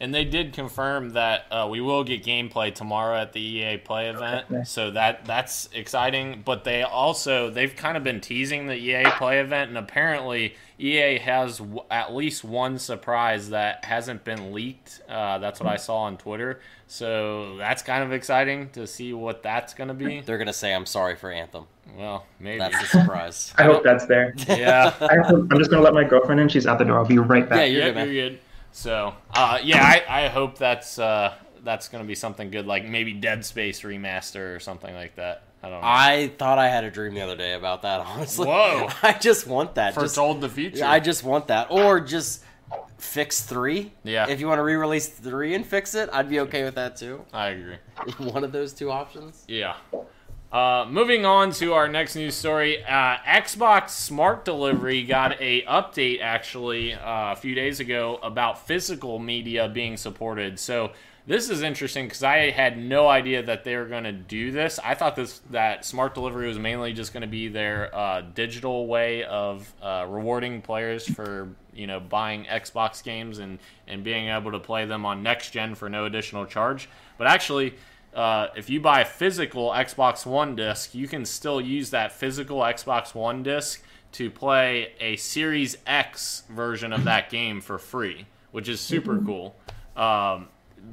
and 0.00 0.14
they 0.14 0.24
did 0.24 0.52
confirm 0.52 1.10
that 1.10 1.46
uh, 1.50 1.66
we 1.70 1.80
will 1.80 2.04
get 2.04 2.24
gameplay 2.24 2.74
tomorrow 2.74 3.16
at 3.18 3.32
the 3.32 3.40
EA 3.40 3.76
Play 3.78 4.08
event, 4.08 4.46
so 4.66 4.90
that 4.90 5.24
that's 5.24 5.68
exciting. 5.72 6.42
But 6.44 6.64
they 6.64 6.82
also 6.82 7.50
they've 7.50 7.74
kind 7.74 7.96
of 7.96 8.04
been 8.04 8.20
teasing 8.20 8.66
the 8.66 8.74
EA 8.76 9.04
Play 9.18 9.40
event, 9.40 9.68
and 9.70 9.78
apparently 9.78 10.54
EA 10.78 11.18
has 11.18 11.58
w- 11.58 11.82
at 11.90 12.14
least 12.14 12.44
one 12.44 12.78
surprise 12.78 13.50
that 13.50 13.84
hasn't 13.84 14.24
been 14.24 14.52
leaked. 14.52 15.00
Uh, 15.08 15.38
that's 15.38 15.60
what 15.60 15.68
I 15.68 15.76
saw 15.76 15.98
on 16.02 16.16
Twitter, 16.18 16.60
so 16.86 17.56
that's 17.56 17.82
kind 17.82 18.02
of 18.04 18.12
exciting 18.12 18.68
to 18.70 18.86
see 18.86 19.12
what 19.14 19.42
that's 19.42 19.72
going 19.74 19.88
to 19.88 19.94
be. 19.94 20.20
They're 20.20 20.38
going 20.38 20.46
to 20.46 20.52
say, 20.52 20.74
"I'm 20.74 20.86
sorry 20.86 21.16
for 21.16 21.30
Anthem." 21.30 21.64
Well, 21.96 22.26
maybe 22.40 22.58
that's 22.58 22.82
a 22.82 22.86
surprise. 22.86 23.54
I 23.58 23.62
hope 23.64 23.82
that's 23.82 24.06
there. 24.06 24.34
Yeah, 24.48 24.92
I 25.00 25.14
am 25.14 25.48
just 25.56 25.70
going 25.70 25.80
to 25.80 25.82
let 25.82 25.94
my 25.94 26.04
girlfriend 26.04 26.40
in. 26.40 26.48
She's 26.48 26.66
at 26.66 26.78
the 26.78 26.84
door. 26.84 26.98
I'll 26.98 27.04
be 27.04 27.18
right 27.18 27.48
back. 27.48 27.58
Yeah, 27.58 27.64
you're, 27.64 27.82
yep, 27.86 27.94
good, 27.94 28.12
you're 28.12 28.28
good. 28.30 28.38
So, 28.76 29.14
uh, 29.34 29.58
yeah, 29.64 29.82
I, 29.82 30.24
I 30.24 30.28
hope 30.28 30.58
that's 30.58 30.98
uh, 30.98 31.32
that's 31.64 31.88
going 31.88 32.04
to 32.04 32.06
be 32.06 32.14
something 32.14 32.50
good, 32.50 32.66
like 32.66 32.84
maybe 32.84 33.14
Dead 33.14 33.42
Space 33.42 33.80
remaster 33.80 34.54
or 34.54 34.60
something 34.60 34.94
like 34.94 35.16
that. 35.16 35.44
I 35.62 35.70
don't 35.70 35.80
know. 35.80 35.88
I 35.88 36.32
thought 36.36 36.58
I 36.58 36.68
had 36.68 36.84
a 36.84 36.90
dream 36.90 37.14
the 37.14 37.22
other 37.22 37.36
day 37.36 37.54
about 37.54 37.82
that. 37.82 38.00
Honestly, 38.06 38.46
whoa! 38.46 38.90
I 39.02 39.14
just 39.14 39.46
want 39.46 39.76
that. 39.76 39.94
Foretold 39.94 40.42
just, 40.42 40.54
the 40.54 40.62
future. 40.62 40.84
I 40.84 41.00
just 41.00 41.24
want 41.24 41.46
that, 41.46 41.68
or 41.70 42.00
just 42.00 42.44
fix 42.98 43.42
three. 43.42 43.92
Yeah. 44.04 44.28
If 44.28 44.40
you 44.40 44.46
want 44.46 44.58
to 44.58 44.62
re-release 44.62 45.08
three 45.08 45.54
and 45.54 45.64
fix 45.64 45.94
it, 45.94 46.10
I'd 46.12 46.28
be 46.28 46.40
okay 46.40 46.62
with 46.62 46.74
that 46.74 46.96
too. 46.96 47.24
I 47.32 47.48
agree. 47.48 47.76
One 48.30 48.44
of 48.44 48.52
those 48.52 48.74
two 48.74 48.90
options. 48.90 49.42
Yeah. 49.48 49.76
Uh, 50.56 50.86
moving 50.88 51.26
on 51.26 51.50
to 51.50 51.74
our 51.74 51.86
next 51.86 52.16
news 52.16 52.34
story, 52.34 52.82
uh, 52.82 53.18
Xbox 53.26 53.90
Smart 53.90 54.46
Delivery 54.46 55.02
got 55.02 55.38
a 55.38 55.60
update 55.64 56.22
actually 56.22 56.94
uh, 56.94 57.32
a 57.32 57.36
few 57.36 57.54
days 57.54 57.78
ago 57.78 58.18
about 58.22 58.66
physical 58.66 59.18
media 59.18 59.68
being 59.68 59.98
supported. 59.98 60.58
So 60.58 60.92
this 61.26 61.50
is 61.50 61.60
interesting 61.60 62.06
because 62.06 62.22
I 62.22 62.48
had 62.52 62.78
no 62.78 63.06
idea 63.06 63.42
that 63.42 63.64
they 63.64 63.76
were 63.76 63.84
going 63.84 64.04
to 64.04 64.12
do 64.12 64.50
this. 64.50 64.80
I 64.82 64.94
thought 64.94 65.14
this 65.14 65.42
that 65.50 65.84
smart 65.84 66.14
delivery 66.14 66.48
was 66.48 66.58
mainly 66.58 66.94
just 66.94 67.12
going 67.12 67.20
to 67.20 67.26
be 67.26 67.48
their 67.48 67.94
uh, 67.94 68.22
digital 68.22 68.86
way 68.86 69.24
of 69.24 69.70
uh, 69.82 70.06
rewarding 70.08 70.62
players 70.62 71.06
for 71.06 71.50
you 71.74 71.86
know 71.86 72.00
buying 72.00 72.46
Xbox 72.46 73.04
games 73.04 73.40
and 73.40 73.58
and 73.86 74.02
being 74.02 74.30
able 74.30 74.52
to 74.52 74.58
play 74.58 74.86
them 74.86 75.04
on 75.04 75.22
next 75.22 75.50
gen 75.50 75.74
for 75.74 75.90
no 75.90 76.06
additional 76.06 76.46
charge. 76.46 76.88
But 77.18 77.26
actually. 77.26 77.74
Uh, 78.16 78.48
if 78.56 78.70
you 78.70 78.80
buy 78.80 79.02
a 79.02 79.04
physical 79.04 79.68
Xbox 79.70 80.24
One 80.24 80.56
disc, 80.56 80.94
you 80.94 81.06
can 81.06 81.26
still 81.26 81.60
use 81.60 81.90
that 81.90 82.12
physical 82.12 82.60
Xbox 82.60 83.14
One 83.14 83.42
disc 83.42 83.82
to 84.12 84.30
play 84.30 84.94
a 84.98 85.16
Series 85.16 85.76
X 85.86 86.44
version 86.48 86.94
of 86.94 87.04
that 87.04 87.28
game 87.28 87.60
for 87.60 87.76
free, 87.76 88.24
which 88.52 88.70
is 88.70 88.80
super 88.80 89.18
cool. 89.18 89.54
Um, 89.94 90.48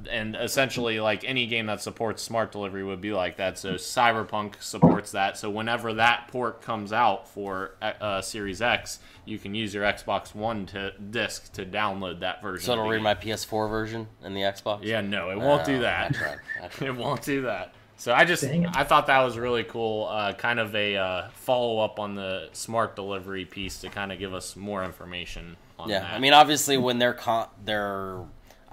and 0.09 0.35
essentially 0.35 0.99
like 0.99 1.23
any 1.23 1.45
game 1.45 1.67
that 1.67 1.81
supports 1.81 2.21
smart 2.21 2.51
delivery 2.51 2.83
would 2.83 3.01
be 3.01 3.13
like 3.13 3.37
that 3.37 3.57
so 3.57 3.73
cyberpunk 3.73 4.61
supports 4.61 5.11
that 5.11 5.37
so 5.37 5.49
whenever 5.49 5.93
that 5.93 6.27
port 6.31 6.61
comes 6.61 6.91
out 6.91 7.27
for 7.27 7.75
uh, 7.81 8.21
series 8.21 8.61
x 8.61 8.99
you 9.25 9.37
can 9.37 9.53
use 9.55 9.73
your 9.73 9.83
xbox 9.83 10.33
one 10.35 10.65
to 10.65 10.91
disc 11.09 11.51
to 11.53 11.65
download 11.65 12.19
that 12.19 12.41
version 12.41 12.65
so 12.65 12.73
it'll 12.73 12.87
read 12.87 13.01
my 13.01 13.15
ps4 13.15 13.69
version 13.69 14.07
in 14.23 14.33
the 14.33 14.41
xbox 14.41 14.83
yeah 14.83 15.01
no 15.01 15.29
it 15.29 15.37
won't 15.37 15.65
do 15.65 15.79
that 15.79 16.11
I 16.11 16.13
tried. 16.13 16.39
I 16.63 16.67
tried. 16.67 16.87
it 16.87 16.95
won't 16.95 17.21
do 17.21 17.41
that 17.43 17.73
so 17.95 18.13
i 18.13 18.25
just 18.25 18.43
i 18.43 18.83
thought 18.83 19.07
that 19.07 19.23
was 19.23 19.37
really 19.37 19.63
cool 19.63 20.07
uh, 20.07 20.33
kind 20.33 20.59
of 20.59 20.75
a 20.75 20.95
uh, 20.97 21.29
follow-up 21.33 21.99
on 21.99 22.15
the 22.15 22.49
smart 22.53 22.95
delivery 22.95 23.45
piece 23.45 23.79
to 23.79 23.89
kind 23.89 24.11
of 24.11 24.19
give 24.19 24.33
us 24.33 24.55
more 24.55 24.83
information 24.83 25.55
on 25.77 25.89
yeah 25.89 25.99
that. 25.99 26.13
i 26.13 26.19
mean 26.19 26.33
obviously 26.33 26.77
when 26.77 26.99
they're 26.99 27.13
con- 27.13 27.47
they're 27.63 28.19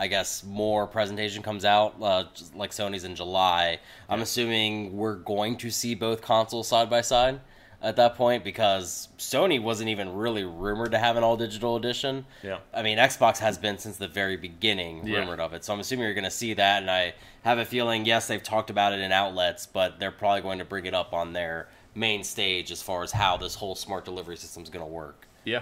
I 0.01 0.07
guess 0.07 0.43
more 0.45 0.87
presentation 0.87 1.43
comes 1.43 1.67
out, 1.67 1.95
uh, 2.01 2.25
like 2.57 2.71
Sony's 2.71 3.05
in 3.05 3.15
July. 3.15 3.79
I'm 4.09 4.23
assuming 4.23 4.97
we're 4.97 5.17
going 5.17 5.59
to 5.59 5.71
see 5.71 5.95
both 5.95 6.23
consoles 6.23 6.69
side 6.69 6.89
by 6.89 7.03
side 7.03 7.39
at 7.83 7.97
that 7.97 8.15
point 8.15 8.43
because 8.43 9.09
Sony 9.19 9.63
wasn't 9.63 9.91
even 9.91 10.15
really 10.15 10.43
rumored 10.45 10.93
to 10.93 10.99
have 10.99 11.19
an 11.19 11.23
all 11.23 11.37
digital 11.37 11.77
edition. 11.77 12.25
Yeah. 12.43 12.61
I 12.73 12.83
mean, 12.83 12.97
Xbox 12.97 13.39
has 13.41 13.59
been 13.59 13.77
since 13.77 13.99
the 13.99 14.09
very 14.09 14.39
beginning 14.39 15.07
Yeah. 15.07 15.19
rumored 15.19 15.39
of 15.39 15.53
it. 15.53 15.65
So 15.65 15.75
I'm 15.75 15.81
assuming 15.81 16.07
you're 16.07 16.15
going 16.15 16.25
to 16.25 16.31
see 16.31 16.55
that. 16.55 16.81
And 16.81 16.91
I 16.91 17.13
have 17.43 17.59
a 17.59 17.65
feeling, 17.67 18.07
yes, 18.07 18.27
they've 18.27 18.43
talked 18.43 18.71
about 18.71 18.95
it 18.95 19.01
in 19.01 19.13
outlets, 19.13 19.67
but 19.67 20.01
they're 20.01 20.11
probably 20.11 20.41
going 20.41 20.61
to 20.61 20.65
bring 20.65 20.87
it 20.87 20.95
up 20.95 21.13
on 21.13 21.35
their 21.35 21.69
main 21.95 22.25
stage 22.25 22.71
as 22.71 22.81
far 22.81 23.03
as 23.03 23.13
how 23.13 23.37
this 23.37 23.55
whole 23.55 23.75
smart 23.75 24.07
delivery 24.07 24.37
system 24.39 24.63
is 24.63 24.71
going 24.71 24.85
to 24.85 24.91
work. 24.91 25.27
Yeah. 25.45 25.61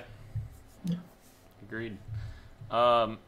Agreed. 1.62 1.96
Um, 2.70 3.18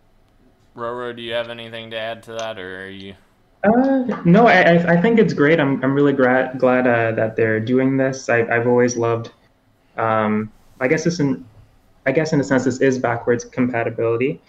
Roro, 0.76 1.14
do 1.14 1.22
you 1.22 1.32
have 1.32 1.48
anything 1.48 1.90
to 1.90 1.98
add 1.98 2.22
to 2.24 2.32
that, 2.32 2.58
or 2.58 2.84
are 2.84 2.88
you? 2.88 3.14
Uh, 3.62 4.22
no, 4.24 4.46
I, 4.46 4.92
I 4.92 5.00
think 5.00 5.18
it's 5.18 5.34
great. 5.34 5.60
I'm, 5.60 5.82
I'm 5.84 5.92
really 5.92 6.12
glad 6.14 6.58
glad 6.58 6.86
uh, 6.86 7.12
that 7.12 7.36
they're 7.36 7.60
doing 7.60 7.96
this. 7.96 8.28
I, 8.28 8.42
I've 8.42 8.66
always 8.66 8.96
loved. 8.96 9.32
Um, 9.96 10.50
I 10.80 10.88
guess 10.88 11.04
this 11.04 11.20
in, 11.20 11.44
I 12.06 12.12
guess 12.12 12.32
in 12.32 12.40
a 12.40 12.44
sense 12.44 12.64
this 12.64 12.80
is 12.80 12.98
backwards 12.98 13.44
compatibility, 13.44 14.40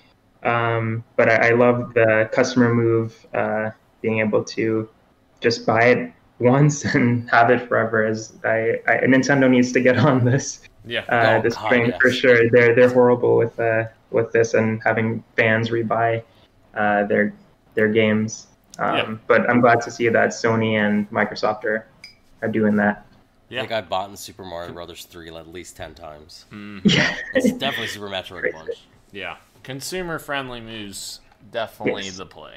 um, 0.44 1.04
but 1.18 1.30
I, 1.30 1.50
I 1.50 1.52
love 1.52 1.94
the 1.94 2.30
customer 2.32 2.74
move, 2.74 3.26
uh, 3.34 3.72
being 4.02 4.20
able 4.20 4.44
to 4.46 4.88
just 5.42 5.66
buy 5.66 5.82
it 5.86 6.14
once 6.40 6.86
and 6.96 7.30
have 7.30 7.50
it 7.50 7.68
forever. 7.68 8.06
As 8.06 8.34
I, 8.46 8.80
I 8.88 8.98
Nintendo 9.06 9.50
needs 9.50 9.74
to 9.74 9.82
get 9.82 9.98
on 9.98 10.24
this 10.24 10.62
Yeah. 10.86 11.02
uh, 11.10 11.38
Oh, 11.38 11.42
this 11.42 11.56
God, 11.56 11.70
train 11.70 11.86
yes. 11.88 11.98
for 12.02 12.12
sure. 12.12 12.50
They're 12.50 12.74
they're 12.76 12.90
horrible 12.94 13.36
with 13.38 13.60
uh, 13.60 13.86
with 14.12 14.32
this 14.32 14.54
and 14.54 14.82
having 14.84 15.24
fans 15.36 15.70
rebuy 15.70 16.24
uh, 16.76 17.04
their 17.06 17.34
their 17.76 17.88
games. 17.90 18.48
Um, 18.80 18.96
Yeah. 18.96 19.16
But 19.28 19.50
I'm 19.50 19.62
glad 19.62 19.82
to 19.82 19.92
see 19.92 20.08
that 20.10 20.30
Sony 20.30 20.74
and 20.74 21.10
Microsoft 21.12 21.64
are 21.66 21.86
are 22.42 22.48
doing 22.48 22.76
that. 22.78 23.06
Yeah. 23.50 23.60
I 23.60 23.62
think 23.64 23.74
I've 23.74 23.90
bought 23.90 24.10
in 24.10 24.16
Super 24.16 24.44
Mario 24.46 24.72
Brothers 24.74 25.04
3 25.06 25.30
at 25.36 25.48
least 25.52 25.76
10 25.76 25.94
times. 25.94 26.46
Yeah. 26.86 27.16
It's 27.36 27.52
definitely 27.52 27.88
Super 27.88 28.08
Metroid 28.08 28.40
Crazy. 28.42 28.56
Punch. 28.58 28.82
Yeah. 29.12 29.36
Consumer 29.64 30.20
friendly 30.20 30.62
moves 30.62 31.20
definitely 31.52 32.04
Yes. 32.06 32.18
the 32.18 32.26
play. 32.26 32.56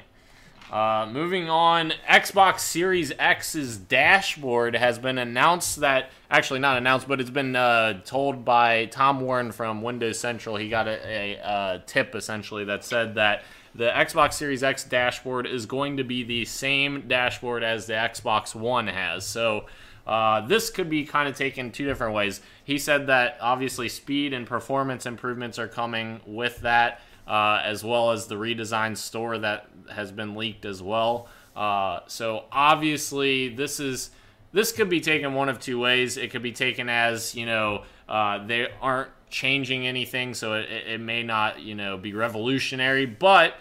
Uh, 0.70 1.08
moving 1.12 1.48
on, 1.48 1.92
Xbox 2.08 2.60
Series 2.60 3.12
X's 3.18 3.76
dashboard 3.76 4.74
has 4.74 4.98
been 4.98 5.18
announced 5.18 5.80
that 5.80 6.10
actually 6.30 6.60
not 6.60 6.76
announced, 6.78 7.06
but 7.06 7.20
it's 7.20 7.30
been 7.30 7.54
uh, 7.54 8.00
told 8.04 8.44
by 8.44 8.86
Tom 8.86 9.20
Warren 9.20 9.52
from 9.52 9.82
Windows 9.82 10.18
Central. 10.18 10.56
He 10.56 10.68
got 10.68 10.88
a, 10.88 10.98
a, 11.06 11.38
uh 11.38 11.78
tip 11.86 12.14
essentially 12.14 12.64
that 12.64 12.84
said 12.84 13.14
that 13.16 13.42
the 13.74 13.88
Xbox 13.90 14.34
Series 14.34 14.62
X 14.62 14.84
dashboard 14.84 15.46
is 15.46 15.66
going 15.66 15.96
to 15.96 16.04
be 16.04 16.22
the 16.22 16.44
same 16.44 17.04
dashboard 17.08 17.62
as 17.62 17.86
the 17.86 17.92
Xbox 17.92 18.54
One 18.54 18.86
has. 18.86 19.26
So 19.26 19.66
uh, 20.06 20.46
this 20.46 20.70
could 20.70 20.88
be 20.88 21.04
kind 21.04 21.28
of 21.28 21.36
taken 21.36 21.72
two 21.72 21.84
different 21.84 22.14
ways. 22.14 22.40
He 22.64 22.78
said 22.78 23.06
that 23.08 23.36
obviously 23.40 23.88
speed 23.88 24.32
and 24.32 24.46
performance 24.46 25.06
improvements 25.06 25.58
are 25.58 25.68
coming 25.68 26.20
with 26.26 26.60
that, 26.60 27.00
uh, 27.26 27.60
as 27.62 27.84
well 27.84 28.10
as 28.10 28.26
the 28.26 28.34
redesigned 28.34 28.96
store 28.96 29.38
that 29.38 29.68
has 29.92 30.12
been 30.12 30.34
leaked 30.34 30.64
as 30.64 30.82
well. 30.82 31.28
Uh, 31.56 32.00
so 32.06 32.44
obviously 32.50 33.48
this 33.48 33.78
is 33.78 34.10
this 34.52 34.70
could 34.70 34.88
be 34.88 35.00
taken 35.00 35.34
one 35.34 35.48
of 35.48 35.58
two 35.58 35.78
ways. 35.78 36.16
It 36.16 36.30
could 36.30 36.42
be 36.42 36.52
taken 36.52 36.88
as 36.88 37.34
you 37.34 37.46
know 37.46 37.84
uh, 38.08 38.44
they 38.46 38.68
aren't 38.80 39.10
changing 39.30 39.86
anything, 39.86 40.34
so 40.34 40.54
it, 40.54 40.68
it 40.70 41.00
may 41.00 41.22
not 41.22 41.60
you 41.60 41.74
know 41.74 41.96
be 41.96 42.12
revolutionary, 42.12 43.06
but 43.06 43.54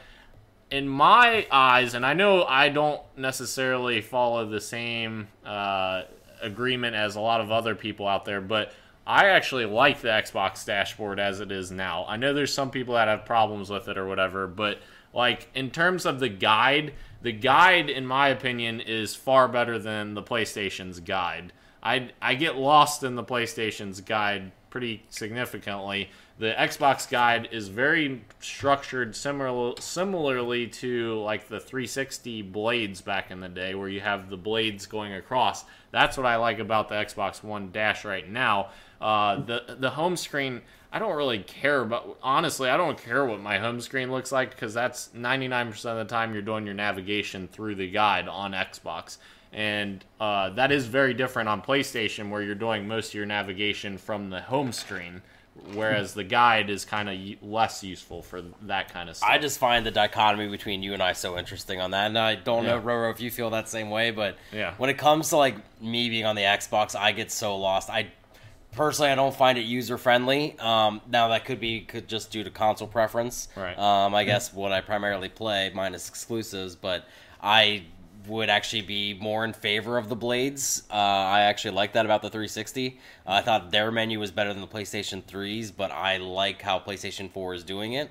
in 0.72 0.88
my 0.88 1.46
eyes, 1.51 1.93
and 1.93 2.03
I 2.03 2.13
know 2.13 2.43
I 2.46 2.70
don't 2.70 3.01
necessarily 3.15 4.01
follow 4.01 4.48
the 4.48 4.60
same 4.60 5.27
uh, 5.46 6.03
agreement 6.41 6.96
as 6.96 7.15
a 7.15 7.20
lot 7.20 7.41
of 7.41 7.51
other 7.51 7.75
people 7.75 8.08
out 8.08 8.25
there, 8.25 8.41
but 8.41 8.74
I 9.05 9.27
actually 9.27 9.65
like 9.65 10.01
the 10.01 10.10
Xbox 10.10 10.65
dashboard 10.65 11.19
as 11.19 11.39
it 11.39 11.51
is 11.51 11.72
now. 11.72 12.05
I 12.07 12.17
know 12.17 12.33
there's 12.33 12.53
some 12.53 12.72
people 12.72 12.95
that 12.95 13.07
have 13.07 13.25
problems 13.25 13.69
with 13.69 13.88
it 13.88 13.98
or 13.98 14.07
whatever, 14.07 14.48
but 14.48 14.79
like 15.13 15.50
in 15.53 15.72
terms 15.72 16.05
of 16.05 16.19
the 16.19 16.29
guide, 16.29 16.93
the 17.22 17.31
guide, 17.31 17.89
in 17.89 18.05
my 18.05 18.29
opinion, 18.29 18.79
is 18.79 19.15
far 19.15 19.48
better 19.48 19.77
than 19.77 20.13
the 20.13 20.24
PlayStation's 20.24 21.00
guide. 21.00 21.53
I 21.81 22.12
I 22.22 22.36
get 22.36 22.55
lost 22.55 23.03
in 23.03 23.15
the 23.15 23.24
PlayStation's 23.24 24.00
guide 24.01 24.51
pretty 24.69 25.05
significantly. 25.10 26.10
The 26.39 26.53
Xbox 26.57 27.07
guide 27.07 27.50
is 27.51 27.67
very 27.67 28.24
structured, 28.39 29.15
similar 29.15 29.75
similarly 29.79 30.65
to 30.67 31.19
like 31.19 31.48
the 31.48 31.60
360 31.60 32.41
blades 32.41 33.01
back 33.01 33.29
in 33.29 33.39
the 33.39 33.50
day, 33.50 33.75
where 33.75 33.88
you 33.88 34.00
have 34.00 34.29
the 34.29 34.38
blades 34.38 34.88
going 34.88 35.13
across. 35.13 35.63
That's 35.91 36.17
what 36.17 36.25
I 36.25 36.38
like 36.38 36.57
about 36.57 36.89
the 36.89 36.95
Xbox 36.95 37.43
One 37.43 37.72
Dash 37.72 38.03
right 38.03 38.27
now. 38.27 38.69
Uh, 39.03 39.36
the 39.41 39.75
the 39.79 39.89
home 39.91 40.15
screen, 40.15 40.62
I 40.91 41.00
don't 41.00 41.15
really 41.15 41.39
care 41.39 41.81
about. 41.81 42.17
Honestly, 42.24 42.69
I 42.69 42.77
don't 42.77 42.98
care 42.98 43.25
what 43.25 43.39
my 43.41 43.60
home 43.60 43.81
screen 43.81 44.12
looks 44.12 44.31
like 44.31 44.51
because 44.51 44.74
that's 44.74 45.10
99% 45.15 45.69
of 45.86 45.98
the 45.98 46.05
time 46.05 46.33
you're 46.33 46.41
doing 46.41 46.65
your 46.65 46.75
navigation 46.75 47.48
through 47.48 47.75
the 47.75 47.89
guide 47.89 48.27
on 48.27 48.53
Xbox 48.53 49.17
and 49.53 50.03
uh, 50.19 50.50
that 50.51 50.72
is 50.72 50.88
very 50.88 51.13
different 51.13 51.48
on 51.48 51.62
PlayStation, 51.62 52.29
where 52.31 52.41
you're 52.41 52.55
doing 52.55 52.88
most 52.88 53.10
of 53.10 53.13
your 53.13 53.27
navigation 53.27 54.00
from 54.00 54.31
the 54.31 54.41
home 54.41 54.72
screen, 54.72 55.22
whereas 55.74 56.15
the 56.15 56.24
guide 56.24 56.72
is 56.72 56.86
kind 56.86 57.07
of 57.07 57.48
less 57.48 57.83
useful 57.83 58.24
for 58.24 58.41
that 58.63 58.91
kind 58.91 59.10
of 59.10 59.15
stuff. 59.15 59.29
I 59.29 59.38
just 59.38 59.60
find 59.60 59.86
the 59.86 59.91
dichotomy 59.91 60.48
between 60.50 60.81
you 60.81 60.93
and 60.93 61.03
I 61.03 61.13
so 61.13 61.38
interesting 61.38 61.79
on 61.79 61.91
that, 61.91 62.07
and 62.07 62.17
I 62.17 62.33
don't 62.36 62.65
know, 62.65 62.81
Roro, 62.81 63.12
if 63.12 63.22
you 63.22 63.29
feel 63.29 63.51
that 63.51 63.69
same 63.69 63.91
way, 63.91 64.10
but 64.10 64.38
Yeah. 64.51 64.74
when 64.77 64.89
it 64.89 64.98
comes 64.98 65.29
to 65.29 65.38
like 65.38 65.55
me 65.79 66.10
being 66.10 66.25
on 66.25 66.36
the 66.36 66.41
Xbox, 66.41 66.95
I 66.95 67.12
get 67.12 67.31
so 67.31 67.55
lost. 67.55 67.91
I 67.91 68.07
personally, 68.75 69.12
I 69.12 69.15
don't 69.15 69.36
find 69.36 69.58
it 69.58 69.62
user 69.62 69.98
friendly. 69.98 70.58
Um, 70.60 71.01
now 71.08 71.30
that 71.30 71.46
could 71.46 71.60
be 71.60 71.82
could 71.82 72.08
just 72.08 72.32
due 72.32 72.44
to 72.44 72.50
console 72.50 72.88
preference. 72.88 73.48
Right. 73.56 73.77
Um, 73.77 74.13
I 74.13 74.24
guess 74.24 74.53
what 74.53 74.72
I 74.72 74.82
primarily 74.82 75.30
play, 75.30 75.72
minus 75.74 76.10
exclusives, 76.10 76.75
but 76.75 77.06
I 77.42 77.86
would 78.27 78.50
actually 78.50 78.82
be 78.82 79.13
more 79.13 79.44
in 79.44 79.53
favor 79.53 79.98
of 79.98 80.10
the 80.10 80.15
blades. 80.15 80.84
Uh, 80.89 80.94
I 80.94 81.42
actually 81.42 81.72
like 81.72 81.94
that 81.94 82.06
about 82.06 82.22
the 82.22 82.30
360. 82.30 83.00
Uh, 83.25 83.32
I 83.32 83.42
thought 83.42 83.72
their 83.72 83.92
menu 83.92 84.20
was 84.20 84.32
better 84.32 84.53
than 84.53 84.62
the 84.62 84.68
PlayStation 84.68 85.22
3's, 85.24 85.72
but 85.72 85.92
I 85.92 86.18
like 86.18 86.62
how 86.62 86.80
PlayStation 86.80 87.30
4 87.30 87.56
is 87.56 87.63
doing 87.63 87.94
it. 87.94 88.10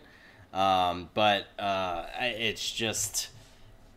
Um, 0.53 1.09
but 1.15 1.47
uh, 1.59 2.05
it's 2.21 2.71
just 2.71 3.31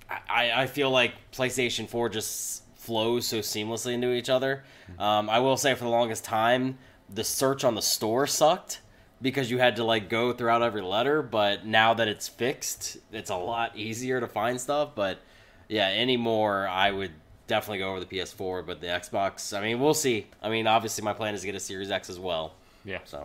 I, 0.09 0.51
I 0.55 0.67
feel 0.67 0.89
like 0.89 1.13
PlayStation 1.33 1.89
4 1.89 2.09
just 2.09 2.63
flows 2.85 3.27
so 3.27 3.39
seamlessly 3.39 3.93
into 3.93 4.13
each 4.13 4.29
other. 4.29 4.63
Um, 4.99 5.29
I 5.29 5.39
will 5.39 5.57
say 5.57 5.73
for 5.73 5.83
the 5.83 5.89
longest 5.89 6.23
time, 6.23 6.77
the 7.13 7.23
search 7.23 7.63
on 7.63 7.75
the 7.75 7.81
store 7.81 8.27
sucked 8.27 8.81
because 9.21 9.49
you 9.49 9.57
had 9.57 9.77
to 9.77 9.83
like 9.83 10.09
go 10.09 10.33
throughout 10.33 10.61
every 10.61 10.81
letter. 10.81 11.21
But 11.21 11.65
now 11.65 11.93
that 11.95 12.07
it's 12.07 12.27
fixed, 12.27 12.97
it's 13.11 13.29
a 13.29 13.35
lot 13.35 13.75
easier 13.75 14.19
to 14.19 14.27
find 14.27 14.59
stuff. 14.59 14.89
But 14.95 15.19
yeah, 15.67 15.87
anymore, 15.87 16.67
I 16.67 16.91
would 16.91 17.11
definitely 17.47 17.79
go 17.79 17.91
over 17.91 17.99
the 17.99 18.05
PS4. 18.05 18.65
But 18.65 18.81
the 18.81 18.87
Xbox, 18.87 19.57
I 19.57 19.61
mean, 19.61 19.79
we'll 19.79 19.93
see. 19.93 20.27
I 20.41 20.49
mean, 20.49 20.67
obviously, 20.67 21.03
my 21.03 21.13
plan 21.13 21.33
is 21.33 21.41
to 21.41 21.47
get 21.47 21.55
a 21.55 21.59
Series 21.59 21.91
X 21.91 22.09
as 22.09 22.19
well. 22.19 22.53
yeah. 22.83 22.99
So 23.05 23.23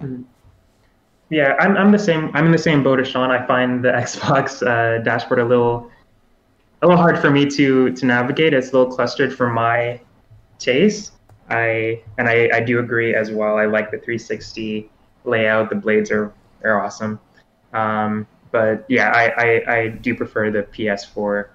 Yeah, 1.29 1.55
I'm, 1.61 1.77
I'm 1.77 1.93
the 1.93 1.99
same. 1.99 2.31
I'm 2.35 2.47
in 2.47 2.53
the 2.53 2.59
same 2.59 2.83
boat 2.83 3.01
as 3.01 3.09
Sean. 3.09 3.31
I 3.31 3.47
find 3.47 3.85
the 3.85 3.89
Xbox 4.07 4.67
uh, 4.67 5.03
dashboard 5.03 5.41
a 5.41 5.45
little 5.45 5.91
a 6.83 6.87
little 6.87 7.01
hard 7.01 7.19
for 7.19 7.31
me 7.31 7.47
to 7.47 7.93
to 7.93 8.07
navigate. 8.07 8.55
It's 8.55 8.71
a 8.71 8.79
little 8.79 8.93
clustered 8.93 9.35
for 9.35 9.51
my 9.51 10.01
taste. 10.59 11.13
I 11.49 12.03
and 12.19 12.29
I, 12.29 12.51
I 12.55 12.61
do 12.61 12.79
agree 12.79 13.15
as 13.15 13.31
well. 13.31 13.59
I 13.59 13.67
like 13.67 13.91
the 13.91 13.99
360 13.99 14.91
layout. 15.25 15.69
The 15.69 15.77
blades 15.77 16.11
are 16.11 16.33
are 16.63 16.83
awesome. 16.83 17.21
Um, 17.73 18.27
but 18.51 18.85
yeah, 18.89 19.11
I, 19.11 19.29
I, 19.29 19.77
I 19.77 19.89
do 19.89 20.15
prefer 20.15 20.51
the 20.51 20.65
PS4 20.65 21.49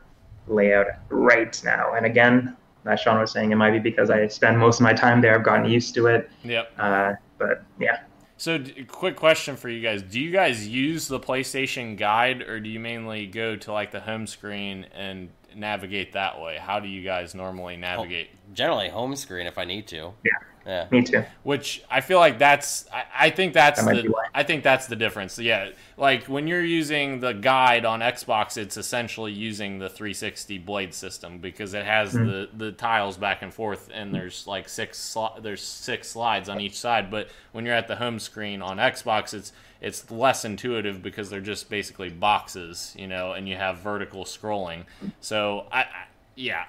layout 0.48 0.88
right 1.10 1.62
now. 1.64 1.94
And 1.94 2.06
again, 2.06 2.56
as 2.86 3.02
Sean 3.02 3.20
was 3.20 3.32
saying, 3.32 3.52
it 3.52 3.56
might 3.56 3.72
be 3.72 3.80
because 3.80 4.10
I 4.10 4.28
spend 4.28 4.58
most 4.58 4.80
of 4.80 4.84
my 4.84 4.94
time 4.94 5.22
there. 5.22 5.36
I've 5.36 5.44
gotten 5.44 5.66
used 5.66 5.94
to 5.96 6.08
it. 6.08 6.30
Yep. 6.44 6.72
Uh, 6.78 7.14
but 7.38 7.64
yeah. 7.80 8.02
So, 8.38 8.58
d- 8.58 8.84
quick 8.86 9.16
question 9.16 9.56
for 9.56 9.70
you 9.70 9.82
guys: 9.82 10.02
Do 10.02 10.20
you 10.20 10.32
guys 10.32 10.68
use 10.68 11.08
the 11.08 11.20
PlayStation 11.20 11.98
Guide, 11.98 12.42
or 12.42 12.60
do 12.60 12.70
you 12.70 12.80
mainly 12.80 13.28
go 13.28 13.56
to 13.56 13.72
like 13.72 13.92
the 13.92 14.02
home 14.02 14.28
screen 14.28 14.86
and 14.94 15.30
navigate 15.56 16.14
that 16.14 16.42
way? 16.42 16.58
How 16.58 16.80
do 16.80 16.88
you 16.88 17.02
guys 17.04 17.34
normally 17.34 17.78
navigate? 17.78 18.30
Generally, 18.54 18.90
home 18.90 19.16
screen 19.16 19.48
if 19.48 19.58
I 19.58 19.64
need 19.66 19.88
to. 19.88 20.14
Yeah. 20.24 20.32
Yeah. 20.66 20.88
Me 20.90 21.04
too. 21.04 21.24
Which 21.44 21.84
I 21.92 22.02
feel 22.02 22.18
like 22.18 22.40
that's 22.40 22.86
I, 22.92 23.04
I 23.16 23.30
think 23.30 23.54
that's 23.54 23.84
That 23.84 23.86
the. 23.86 24.14
I 24.34 24.42
think 24.44 24.64
that's 24.64 24.88
the 24.88 24.96
difference. 24.96 25.38
Yeah, 25.38 25.70
like 25.96 26.24
when 26.26 26.48
you're 26.48 26.64
using 26.64 27.20
the 27.20 27.34
guide 27.34 27.86
on 27.86 28.00
Xbox, 28.00 28.58
it's 28.58 28.76
essentially 28.76 29.32
using 29.32 29.78
the 29.78 29.90
360 29.90 30.58
blade 30.58 30.94
system 30.94 31.38
because 31.38 31.76
it 31.76 31.86
has 31.86 32.14
Hmm. 32.14 32.26
the 32.26 32.50
the 32.58 32.72
tiles 32.72 33.16
back 33.16 33.44
and 33.44 33.54
forth, 33.54 33.90
and 33.94 34.14
there's 34.14 34.48
like 34.48 34.68
six 34.68 34.98
sli- 35.00 35.42
there's 35.44 35.62
six 35.62 36.10
slides 36.10 36.50
on 36.50 36.60
each 36.60 36.78
side. 36.80 37.12
But 37.12 37.30
when 37.52 37.64
you're 37.66 37.76
at 37.76 37.88
the 37.88 37.98
home 37.98 38.18
screen 38.18 38.64
on 38.64 38.78
Xbox, 38.78 39.36
it's 39.36 39.54
it's 39.82 40.10
less 40.10 40.46
intuitive 40.46 41.04
because 41.04 41.30
they're 41.30 41.42
just 41.42 41.70
basically 41.70 42.10
boxes, 42.10 42.96
you 42.98 43.06
know, 43.08 43.34
and 43.34 43.48
you 43.48 43.56
have 43.56 43.78
vertical 43.78 44.26
scrolling. 44.26 44.86
So 45.20 45.68
I, 45.72 45.82
I 45.82 45.88
yeah, 46.36 46.66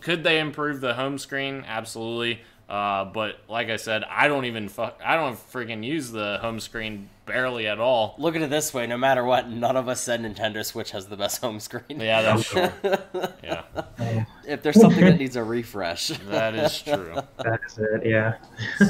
could 0.00 0.24
they 0.24 0.40
improve 0.40 0.80
the 0.80 0.94
home 0.94 1.18
screen? 1.18 1.64
Absolutely. 1.66 2.40
Uh, 2.68 3.06
but 3.06 3.38
like 3.48 3.70
I 3.70 3.76
said, 3.76 4.04
I 4.04 4.28
don't 4.28 4.44
even 4.44 4.68
fuck, 4.68 5.00
I 5.02 5.16
don't 5.16 5.36
freaking 5.36 5.82
use 5.82 6.10
the 6.10 6.36
home 6.42 6.60
screen 6.60 7.08
barely 7.24 7.66
at 7.66 7.78
all. 7.78 8.14
Look 8.18 8.36
at 8.36 8.42
it 8.42 8.50
this 8.50 8.74
way: 8.74 8.86
no 8.86 8.98
matter 8.98 9.24
what, 9.24 9.48
none 9.48 9.76
of 9.76 9.88
us 9.88 10.02
said 10.02 10.20
Nintendo 10.20 10.62
Switch 10.62 10.90
has 10.90 11.06
the 11.06 11.16
best 11.16 11.40
home 11.40 11.60
screen. 11.60 11.98
Yeah, 11.98 12.20
that's 12.22 12.44
true. 12.44 12.68
Yeah, 13.42 13.62
If 14.46 14.62
there's 14.62 14.78
something 14.78 15.02
that 15.02 15.18
needs 15.18 15.36
a 15.36 15.42
refresh, 15.42 16.08
that 16.28 16.54
is 16.54 16.82
true. 16.82 17.16
That 17.38 17.60
is 17.66 17.78
it. 17.78 18.04
Yeah. 18.04 18.34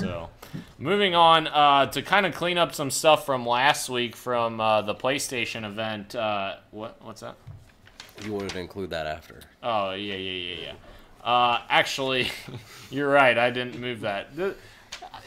So, 0.00 0.28
moving 0.78 1.14
on 1.14 1.46
uh, 1.46 1.86
to 1.86 2.02
kind 2.02 2.26
of 2.26 2.34
clean 2.34 2.58
up 2.58 2.74
some 2.74 2.90
stuff 2.90 3.24
from 3.24 3.46
last 3.46 3.88
week 3.88 4.16
from 4.16 4.60
uh, 4.60 4.82
the 4.82 4.94
PlayStation 4.96 5.64
event. 5.64 6.16
Uh, 6.16 6.56
what 6.72 6.96
what's 7.02 7.20
that? 7.20 7.36
you 8.24 8.32
wanted 8.32 8.50
to 8.50 8.58
include 8.58 8.90
that 8.90 9.06
after. 9.06 9.40
Oh 9.62 9.92
yeah, 9.92 10.14
yeah, 10.16 10.30
yeah, 10.54 10.60
yeah. 10.62 10.72
Uh, 11.28 11.60
actually, 11.68 12.30
you're 12.90 13.10
right. 13.10 13.36
I 13.36 13.50
didn't 13.50 13.78
move 13.78 14.00
that. 14.00 14.34
Th- 14.34 14.54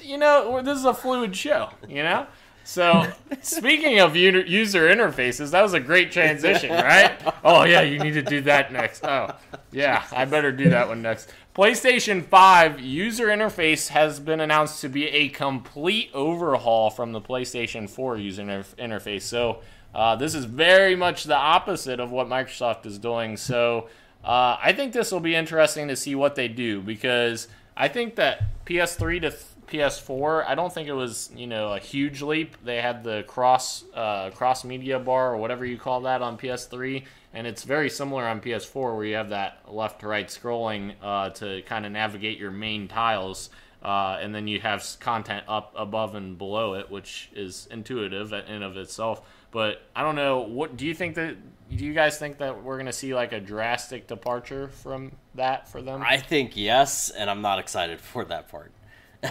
You 0.04 0.18
know, 0.18 0.60
this 0.64 0.80
is 0.80 0.86
a 0.86 0.96
fluid 0.96 1.36
show. 1.36 1.70
You 1.88 2.02
know. 2.02 2.26
So, 2.64 3.06
speaking 3.42 4.00
of 4.00 4.16
user 4.16 4.88
interfaces, 4.90 5.52
that 5.52 5.62
was 5.62 5.74
a 5.74 5.80
great 5.80 6.12
transition, 6.12 6.72
right? 6.72 7.12
Oh 7.44 7.64
yeah, 7.66 7.82
you 7.82 8.00
need 8.00 8.14
to 8.14 8.22
do 8.24 8.42
that 8.42 8.72
next. 8.72 9.04
Oh, 9.04 9.36
yeah, 9.72 10.04
I 10.12 10.26
better 10.26 10.52
do 10.52 10.70
that 10.70 10.88
one 10.88 11.02
next. 11.04 11.30
PlayStation 11.56 12.24
5 12.24 12.80
user 12.80 13.28
interface 13.28 13.90
has 13.90 14.20
been 14.20 14.40
announced 14.40 14.82
to 14.82 14.90
be 14.90 15.08
a 15.10 15.30
complete 15.30 16.10
overhaul 16.14 16.90
from 16.90 17.12
the 17.12 17.22
PlayStation 17.22 17.88
4 17.90 18.18
user 18.18 18.42
inter- 18.44 18.64
interface. 18.80 19.24
So, 19.24 19.60
uh, 19.94 20.16
this 20.16 20.34
is 20.34 20.46
very 20.46 20.96
much 20.96 21.26
the 21.26 21.36
opposite 21.36 22.00
of 22.00 22.10
what 22.12 22.28
Microsoft 22.28 22.86
is 22.86 22.98
doing. 23.00 23.38
So, 23.38 23.88
uh, 24.24 24.58
I 24.62 24.74
think 24.74 24.94
this 24.94 25.12
will 25.12 25.20
be 25.20 25.36
interesting 25.36 25.88
to 25.88 25.96
see 25.96 26.16
what 26.16 26.36
they 26.36 26.48
do 26.48 26.82
because 26.82 27.48
I 27.76 27.88
think 27.88 28.16
that 28.16 28.44
PS3 28.66 29.22
to 29.22 29.30
th- 29.32 29.44
PS4, 29.68 30.46
I 30.46 30.54
don't 30.54 30.72
think 30.72 30.88
it 30.90 30.94
was 30.94 31.32
you 31.36 31.48
know 31.48 31.74
a 31.74 31.80
huge 31.80 32.22
leap. 32.22 32.58
They 32.64 32.82
had 32.82 33.04
the 33.04 33.24
cross 33.24 33.86
uh, 33.94 34.30
cross 34.32 34.64
media 34.64 35.00
bar 35.00 35.34
or 35.34 35.38
whatever 35.38 35.66
you 35.66 35.78
call 35.78 36.02
that 36.02 36.22
on 36.22 36.38
PS3, 36.38 37.04
and 37.34 37.48
it's 37.48 37.64
very 37.64 37.90
similar 37.90 38.28
on 38.28 38.42
PS4 38.42 38.96
where 38.96 39.06
you 39.06 39.16
have 39.16 39.30
that 39.30 39.60
left 39.68 40.02
to 40.02 40.08
right 40.08 40.28
scrolling 40.28 40.94
uh, 41.02 41.30
to 41.32 41.62
kind 41.64 41.86
of 41.86 41.92
navigate 41.92 42.38
your 42.38 42.52
main 42.52 42.88
tiles. 42.88 43.50
Uh, 43.84 44.20
and 44.22 44.36
then 44.36 44.48
you 44.48 44.62
have 44.62 44.86
content 45.00 45.44
up 45.48 45.74
above 45.76 46.14
and 46.14 46.38
below 46.38 46.76
it, 46.76 46.92
which 46.92 47.32
is 47.34 47.68
intuitive 47.72 48.32
in 48.32 48.62
of 48.62 48.78
itself. 48.78 49.24
But 49.50 49.82
I 49.96 50.04
don't 50.04 50.16
know. 50.16 50.42
What 50.42 50.78
do 50.78 50.86
you 50.86 50.94
think 50.94 51.16
that? 51.16 51.36
Do 51.76 51.86
you 51.86 51.94
guys 51.94 52.18
think 52.18 52.38
that 52.40 52.64
we're 52.64 52.78
gonna 52.78 52.92
see 52.92 53.16
like 53.16 53.32
a 53.32 53.40
drastic 53.40 54.08
departure 54.08 54.68
from 54.68 55.12
that 55.36 55.70
for 55.70 55.82
them? 55.82 56.02
I 56.06 56.18
think 56.18 56.58
yes, 56.58 57.10
and 57.12 57.30
I'm 57.30 57.42
not 57.42 57.60
excited 57.60 58.02
for 58.02 58.26
that 58.26 58.50
part. 58.50 58.72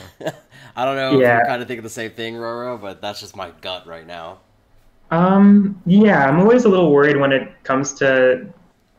I 0.77 0.85
don't 0.85 0.97
know 0.97 1.15
if 1.17 1.21
Yeah. 1.21 1.37
you're 1.37 1.45
kind 1.47 1.61
of 1.61 1.69
thinking 1.69 1.83
the 1.83 1.91
same 1.91 2.13
thing, 2.13 2.35
Roro, 2.35 2.81
but 2.81 3.03
that's 3.03 3.21
just 3.21 3.37
my 3.37 3.51
gut 3.61 3.87
right 3.87 4.07
now. 4.07 4.39
Um, 5.11 5.83
yeah, 5.87 6.27
I'm 6.29 6.39
always 6.39 6.65
a 6.65 6.69
little 6.69 6.93
worried 6.93 7.17
when 7.17 7.33
it 7.33 7.63
comes 7.65 7.93
to 7.95 8.47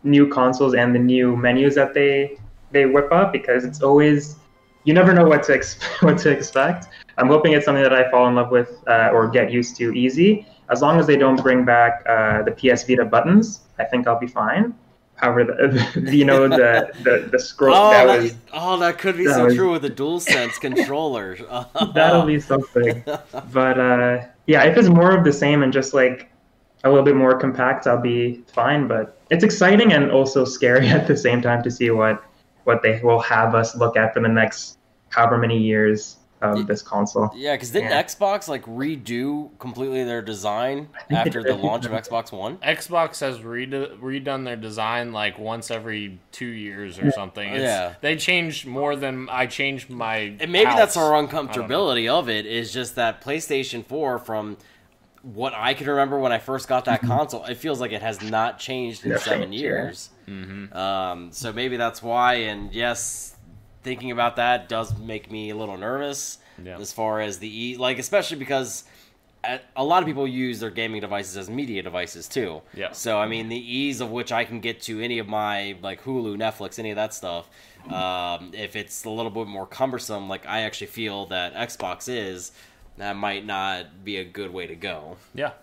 new 0.03 0.27
consoles 0.27 0.73
and 0.73 0.93
the 0.93 0.99
new 0.99 1.35
menus 1.37 1.75
that 1.75 1.93
they 1.93 2.37
they 2.71 2.85
whip 2.85 3.11
up 3.11 3.31
because 3.31 3.63
it's 3.63 3.81
always 3.81 4.35
you 4.83 4.93
never 4.93 5.13
know 5.13 5.25
what 5.25 5.43
to 5.43 5.53
ex- 5.53 5.79
what 6.01 6.17
to 6.19 6.29
expect. 6.29 6.87
I'm 7.17 7.27
hoping 7.27 7.53
it's 7.53 7.65
something 7.65 7.83
that 7.83 7.93
I 7.93 8.09
fall 8.11 8.27
in 8.27 8.35
love 8.35 8.51
with 8.51 8.83
uh, 8.87 9.09
or 9.13 9.27
get 9.29 9.51
used 9.51 9.75
to 9.77 9.93
easy. 9.93 10.45
As 10.71 10.81
long 10.81 10.99
as 10.99 11.05
they 11.05 11.17
don't 11.17 11.41
bring 11.41 11.65
back 11.65 12.03
uh, 12.07 12.43
the 12.43 12.51
PS 12.51 12.83
Vita 12.83 13.05
buttons, 13.05 13.61
I 13.77 13.83
think 13.83 14.07
I'll 14.07 14.19
be 14.19 14.27
fine. 14.27 14.73
However, 15.15 15.43
the, 15.95 16.15
you 16.15 16.25
know 16.25 16.47
the 16.47 16.91
the, 17.03 17.29
the 17.31 17.37
scroll 17.37 17.75
Oh, 17.75 17.91
that 17.91 18.05
that, 18.07 18.21
was 18.23 18.35
oh, 18.53 18.77
that 18.79 18.97
could 18.97 19.17
be 19.17 19.27
that 19.27 19.35
so 19.35 19.45
was- 19.45 19.55
true 19.55 19.71
with 19.71 19.83
the 19.83 19.89
DualSense 19.91 20.59
controller. 20.59 21.37
That'll 21.93 22.25
be 22.25 22.39
something. 22.39 23.03
but 23.53 23.79
uh, 23.79 24.25
yeah, 24.47 24.63
if 24.63 24.77
it's 24.77 24.89
more 24.89 25.15
of 25.15 25.23
the 25.23 25.33
same 25.33 25.61
and 25.61 25.71
just 25.71 25.93
like 25.93 26.31
a 26.83 26.89
little 26.89 27.05
bit 27.05 27.15
more 27.15 27.37
compact, 27.37 27.85
I'll 27.85 28.01
be 28.01 28.41
fine. 28.47 28.87
But 28.87 29.19
it's 29.29 29.43
exciting 29.43 29.93
and 29.93 30.09
also 30.09 30.43
scary 30.45 30.87
at 30.87 31.05
the 31.05 31.15
same 31.17 31.41
time 31.41 31.61
to 31.63 31.69
see 31.69 31.91
what 31.91 32.23
what 32.63 32.81
they 32.81 32.99
will 33.03 33.19
have 33.19 33.53
us 33.55 33.75
look 33.75 33.97
at 33.97 34.13
for 34.13 34.21
the 34.21 34.27
next 34.29 34.77
however 35.09 35.37
many 35.37 35.57
years 35.57 36.17
of 36.41 36.67
this 36.67 36.81
console. 36.81 37.29
Yeah, 37.35 37.53
because 37.55 37.71
didn't 37.71 37.91
Yeah. 37.91 38.03
Xbox 38.03 38.47
like 38.47 38.65
redo 38.65 39.49
completely 39.59 40.03
their 40.03 40.21
design 40.21 40.89
after 41.09 41.43
the 41.43 41.55
launch 41.55 41.85
of 41.85 41.91
Xbox 41.91 42.31
One? 42.31 42.57
Xbox 42.57 43.19
has 43.21 43.39
redo- 43.39 43.97
redone 43.99 44.45
their 44.45 44.55
design 44.55 45.13
like 45.13 45.37
once 45.37 45.69
every 45.71 46.19
two 46.31 46.45
years 46.47 46.97
or 46.99 47.11
something. 47.11 47.47
It's, 47.53 47.61
Yeah. 47.63 47.93
they 48.01 48.15
changed 48.15 48.65
more 48.65 48.95
than 48.95 49.29
I 49.29 49.45
changed 49.45 49.89
my. 49.89 50.35
And 50.39 50.51
maybe 50.51 50.71
that's 50.71 50.97
our 50.97 51.13
I 51.15 51.21
don't 51.21 51.31
know. 51.33 51.41
uncomfortability 51.43 52.09
of 52.09 52.29
it 52.29 52.45
is 52.45 52.73
just 52.73 52.95
that 52.95 53.21
PlayStation 53.23 53.85
4 53.85 54.17
from 54.19 54.57
what 55.21 55.53
I 55.55 55.75
can 55.75 55.85
remember 55.87 56.17
when 56.17 56.31
I 56.31 56.39
first 56.39 56.67
got 56.67 56.85
that 56.85 57.01
console, 57.03 57.45
it 57.45 57.55
feels 57.57 57.79
like 57.79 57.91
it 57.91 58.01
has 58.01 58.23
not 58.23 58.57
changed 58.57 59.05
in 59.05 59.11
Yeah, 59.11 59.17
seven 59.17 59.53
yeah. 59.53 59.59
years. 59.59 60.09
Um, 60.71 61.29
so 61.31 61.53
maybe 61.53 61.77
that's 61.77 62.01
why. 62.01 62.35
And 62.35 62.73
yes, 62.73 63.35
thinking 63.83 64.11
about 64.11 64.35
that 64.35 64.69
does 64.69 64.97
make 64.97 65.31
me 65.31 65.49
a 65.49 65.55
little 65.55 65.77
nervous 65.77 66.37
Yeah. 66.63 66.77
as 66.79 66.91
far 66.93 67.19
as 67.21 67.39
the 67.39 67.47
e 67.71 67.77
like, 67.77 67.97
especially 67.99 68.37
because 68.37 68.83
a 69.43 69.59
a 69.75 69.83
lot 69.83 70.03
of 70.03 70.07
people 70.07 70.27
use 70.27 70.59
their 70.59 70.69
gaming 70.69 71.01
devices 71.01 71.35
as 71.37 71.49
media 71.49 71.81
devices 71.81 72.27
too. 72.27 72.61
Yeah. 72.73 72.91
So 72.91 73.17
I 73.19 73.27
mean, 73.27 73.49
the 73.49 73.57
ease 73.57 73.99
of 74.01 74.11
which 74.11 74.31
I 74.31 74.45
can 74.45 74.59
get 74.59 74.81
to 74.83 75.01
any 75.01 75.17
of 75.19 75.27
my 75.27 75.75
like 75.81 76.03
Hulu, 76.03 76.37
Netflix, 76.37 76.77
any 76.79 76.91
of 76.91 76.95
that 76.97 77.13
stuff. 77.13 77.49
Um, 77.91 78.51
if 78.53 78.75
it's 78.75 79.05
a 79.05 79.09
little 79.09 79.31
bit 79.31 79.47
more 79.47 79.65
cumbersome, 79.65 80.29
like 80.29 80.45
I 80.45 80.61
actually 80.61 80.87
feel 80.87 81.25
that 81.27 81.55
Xbox 81.55 82.07
is, 82.07 82.51
that 82.97 83.15
might 83.15 83.43
not 83.43 84.05
be 84.05 84.17
a 84.17 84.23
good 84.23 84.53
way 84.53 84.67
to 84.67 84.75
go. 84.75 85.17
Yeah, 85.33 85.53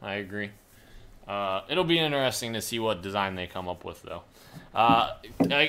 I 0.00 0.14
agree. 0.14 0.50
Uh, 1.28 1.60
it'll 1.68 1.84
be 1.84 1.98
interesting 1.98 2.54
to 2.54 2.62
see 2.62 2.78
what 2.78 3.02
design 3.02 3.34
they 3.34 3.46
come 3.46 3.68
up 3.68 3.84
with, 3.84 4.00
though. 4.02 4.22
Uh, 4.76 5.14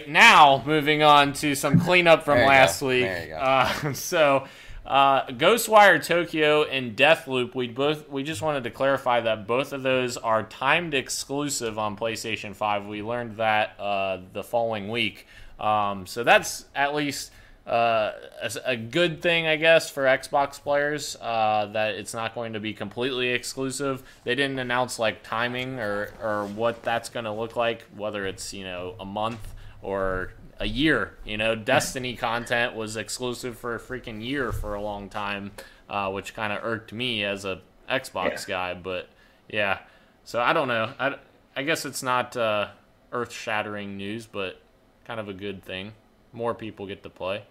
now, 0.05 0.61
moving 0.65 1.01
on 1.01 1.31
to 1.31 1.55
some 1.55 1.79
cleanup 1.79 2.25
from 2.25 2.39
last 2.39 2.81
go. 2.81 2.87
week. 2.87 3.03
There 3.03 3.23
you 3.23 3.29
go. 3.29 3.37
Uh, 3.37 3.93
so, 3.93 4.47
uh, 4.85 5.27
Ghostwire 5.27 6.05
Tokyo 6.05 6.63
and 6.63 6.93
Deathloop, 6.93 7.55
we 7.55 7.69
both 7.69 8.09
we 8.09 8.23
just 8.23 8.41
wanted 8.41 8.65
to 8.65 8.69
clarify 8.69 9.21
that 9.21 9.47
both 9.47 9.71
of 9.71 9.81
those 9.81 10.17
are 10.17 10.43
timed 10.43 10.93
exclusive 10.93 11.79
on 11.79 11.95
PlayStation 11.95 12.53
Five. 12.53 12.85
We 12.85 13.01
learned 13.01 13.37
that 13.37 13.79
uh, 13.79 14.19
the 14.33 14.43
following 14.43 14.89
week. 14.89 15.25
Um, 15.57 16.05
so 16.05 16.25
that's 16.25 16.65
at 16.75 16.93
least 16.93 17.31
uh, 17.67 18.13
a, 18.41 18.51
a 18.65 18.75
good 18.77 19.21
thing, 19.21 19.45
I 19.45 19.57
guess, 19.57 19.89
for 19.89 20.03
Xbox 20.03 20.61
players 20.61 21.17
uh, 21.21 21.69
that 21.73 21.95
it's 21.95 22.13
not 22.13 22.33
going 22.33 22.53
to 22.53 22.59
be 22.59 22.73
completely 22.73 23.29
exclusive. 23.29 24.03
They 24.23 24.35
didn't 24.35 24.59
announce 24.59 24.99
like 24.99 25.23
timing 25.23 25.79
or 25.79 26.13
or 26.21 26.45
what 26.45 26.83
that's 26.83 27.09
going 27.09 27.25
to 27.25 27.31
look 27.31 27.55
like, 27.55 27.83
whether 27.95 28.25
it's 28.25 28.53
you 28.53 28.63
know 28.63 28.95
a 28.99 29.05
month 29.05 29.53
or 29.81 30.31
a 30.59 30.65
year. 30.65 31.17
You 31.25 31.37
know, 31.37 31.55
Destiny 31.55 32.15
content 32.15 32.75
was 32.75 32.95
exclusive 32.95 33.57
for 33.57 33.75
a 33.75 33.79
freaking 33.79 34.25
year 34.25 34.51
for 34.51 34.73
a 34.73 34.81
long 34.81 35.09
time, 35.09 35.51
uh, 35.89 36.09
which 36.09 36.33
kind 36.33 36.53
of 36.53 36.63
irked 36.63 36.93
me 36.93 37.23
as 37.23 37.45
a 37.45 37.61
Xbox 37.89 38.47
guy. 38.47 38.73
But 38.73 39.09
yeah, 39.49 39.79
so 40.23 40.39
I 40.41 40.53
don't 40.53 40.67
know. 40.67 40.93
I, 40.99 41.15
I 41.55 41.63
guess 41.63 41.85
it's 41.85 42.01
not. 42.01 42.35
Uh, 42.35 42.69
earth-shattering 43.11 43.97
news, 43.97 44.25
but 44.25 44.61
kind 45.05 45.19
of 45.19 45.29
a 45.29 45.33
good 45.33 45.63
thing. 45.63 45.93
More 46.33 46.53
people 46.53 46.85
get 46.85 47.03
to 47.03 47.09
play. 47.09 47.43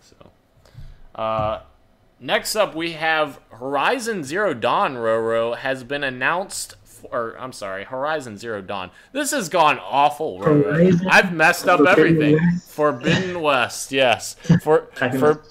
So, 0.00 0.30
uh, 1.14 1.60
next 2.20 2.56
up 2.56 2.74
we 2.74 2.92
have 2.92 3.40
Horizon 3.50 4.24
Zero 4.24 4.54
Dawn. 4.54 4.94
Roro 4.96 5.56
has 5.56 5.84
been 5.84 6.04
announced. 6.04 6.74
For, 6.84 7.08
or 7.32 7.38
I'm 7.38 7.52
sorry, 7.52 7.84
Horizon 7.84 8.38
Zero 8.38 8.62
Dawn. 8.62 8.90
This 9.12 9.30
has 9.32 9.48
gone 9.48 9.78
awful. 9.78 10.40
Roro. 10.40 10.64
Horizon 10.64 11.08
I've 11.10 11.32
messed 11.32 11.68
up 11.68 11.78
Forbidden 11.78 12.06
everything. 12.16 12.34
West. 12.34 12.70
Forbidden 12.70 13.40
West, 13.40 13.92
yes. 13.92 14.34
For 14.62 14.88
for 14.94 15.42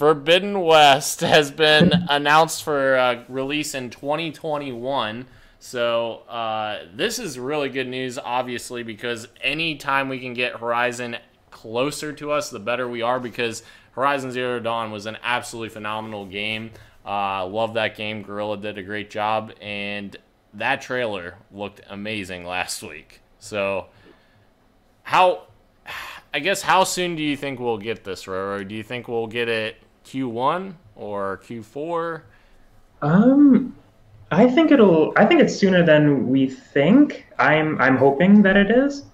Forbidden 0.00 0.62
West 0.62 1.20
has 1.20 1.50
been 1.50 1.92
announced 2.08 2.64
for 2.64 2.96
uh, 2.96 3.22
release 3.28 3.74
in 3.74 3.90
2021. 3.90 5.26
So 5.58 6.20
uh, 6.26 6.84
this 6.94 7.18
is 7.18 7.38
really 7.38 7.68
good 7.68 7.86
news, 7.86 8.18
obviously, 8.18 8.82
because 8.82 9.28
anytime 9.42 10.08
we 10.08 10.18
can 10.18 10.32
get 10.32 10.56
Horizon 10.56 11.18
closer 11.60 12.12
to 12.12 12.32
us, 12.32 12.50
the 12.50 12.60
better 12.60 12.88
we 12.88 13.02
are. 13.02 13.20
Because 13.20 13.62
Horizon 13.92 14.30
Zero 14.30 14.60
Dawn 14.60 14.90
was 14.90 15.06
an 15.06 15.18
absolutely 15.22 15.70
phenomenal 15.70 16.26
game. 16.26 16.70
Uh, 17.04 17.46
love 17.46 17.74
that 17.74 17.96
game. 17.96 18.22
Guerrilla 18.22 18.56
did 18.56 18.78
a 18.78 18.82
great 18.82 19.10
job, 19.10 19.52
and 19.60 20.16
that 20.54 20.82
trailer 20.82 21.36
looked 21.52 21.80
amazing 21.88 22.44
last 22.44 22.82
week. 22.82 23.20
So 23.38 23.86
how 25.02 25.44
I 26.32 26.38
guess 26.38 26.62
how 26.62 26.84
soon 26.84 27.16
do 27.16 27.22
you 27.22 27.36
think 27.36 27.58
we'll 27.58 27.78
get 27.78 28.04
this, 28.04 28.24
Roro? 28.24 28.66
Do 28.66 28.74
you 28.74 28.82
think 28.82 29.08
we'll 29.08 29.26
get 29.26 29.48
it 29.48 29.76
Q1 30.04 30.74
or 30.94 31.38
Q4? 31.38 32.22
Um, 33.02 33.74
I 34.30 34.48
think 34.48 34.70
it'll. 34.70 35.12
I 35.16 35.24
think 35.24 35.40
it's 35.40 35.56
sooner 35.56 35.84
than 35.84 36.28
we 36.28 36.48
think. 36.48 37.26
I'm. 37.38 37.80
I'm 37.80 37.96
hoping 37.96 38.42
that 38.42 38.56
it 38.56 38.70
is. 38.70 39.04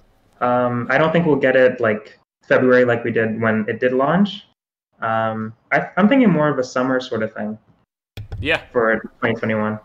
Um, 0.41 0.87
I 0.91 0.99
don't 0.99 1.13
think 1.13 1.25
we'll 1.25 1.37
get 1.37 1.57
it 1.57 1.81
like 1.81 2.19
February, 2.49 2.85
like 2.85 3.05
we 3.05 3.11
did 3.11 3.41
when 3.41 3.65
it 3.69 3.81
did 3.81 3.93
launch. 3.93 4.47
Um, 5.01 5.53
I, 5.73 5.91
I'm 5.97 6.09
thinking 6.09 6.31
more 6.31 6.49
of 6.49 6.59
a 6.59 6.65
summer 6.65 7.01
sort 7.01 7.23
of 7.23 7.35
thing 7.35 7.59
Yeah, 8.41 8.63
for 8.73 8.95
2021. 9.01 9.79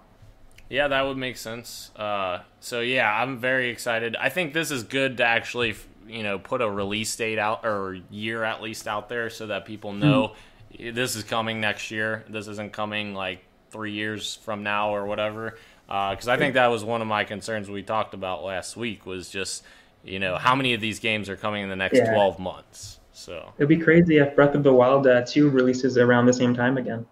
yeah, 0.70 0.88
that 0.88 1.02
would 1.02 1.18
make 1.18 1.36
sense. 1.36 1.92
Uh, 1.98 2.40
so 2.62 2.80
yeah, 2.80 3.12
I'm 3.22 3.38
very 3.38 3.70
excited. 3.70 4.16
I 4.16 4.30
think 4.30 4.54
this 4.54 4.72
is 4.72 4.84
good 4.84 5.18
to 5.18 5.26
actually, 5.26 5.76
you 6.08 6.24
know, 6.24 6.40
put 6.40 6.62
a 6.62 6.70
release 6.70 7.14
date 7.16 7.40
out 7.40 7.66
or 7.66 7.98
year 8.10 8.44
at 8.44 8.62
least 8.62 8.88
out 8.88 9.10
there 9.10 9.30
so 9.30 9.48
that 9.48 9.66
people 9.66 9.92
know 9.92 10.34
this 10.80 11.18
is 11.18 11.24
coming 11.24 11.60
next 11.60 11.92
year. 11.92 12.24
This 12.30 12.48
isn't 12.48 12.72
coming 12.72 13.14
like 13.14 13.44
three 13.70 13.92
years 13.92 14.36
from 14.44 14.64
now 14.64 14.96
or 14.96 15.06
whatever. 15.06 15.58
Because 15.88 16.30
I 16.30 16.38
think 16.38 16.54
that 16.54 16.68
was 16.68 16.86
one 16.86 17.02
of 17.02 17.08
my 17.08 17.26
concerns 17.26 17.70
we 17.70 17.84
talked 17.84 18.14
about 18.14 18.46
last 18.46 18.78
week 18.78 19.06
was 19.06 19.30
just, 19.30 19.64
you 20.04 20.20
know, 20.20 20.36
how 20.36 20.56
many 20.56 20.74
of 20.74 20.82
these 20.82 21.00
games 21.00 21.30
are 21.30 21.36
coming 21.36 21.64
in 21.64 21.70
the 21.70 21.76
next 21.76 21.98
Yeah. 21.98 22.14
12 22.14 22.40
months. 22.40 23.00
So 23.14 23.54
It'd 23.58 23.70
be 23.70 23.78
crazy 23.78 24.18
if 24.18 24.36
Breath 24.36 24.56
of 24.56 24.64
the 24.64 24.74
Wild 24.74 25.06
uh, 25.06 25.22
2 25.26 25.50
releases 25.50 25.98
around 25.98 26.26
the 26.26 26.34
same 26.34 26.56
time 26.56 26.78
again. 26.78 27.06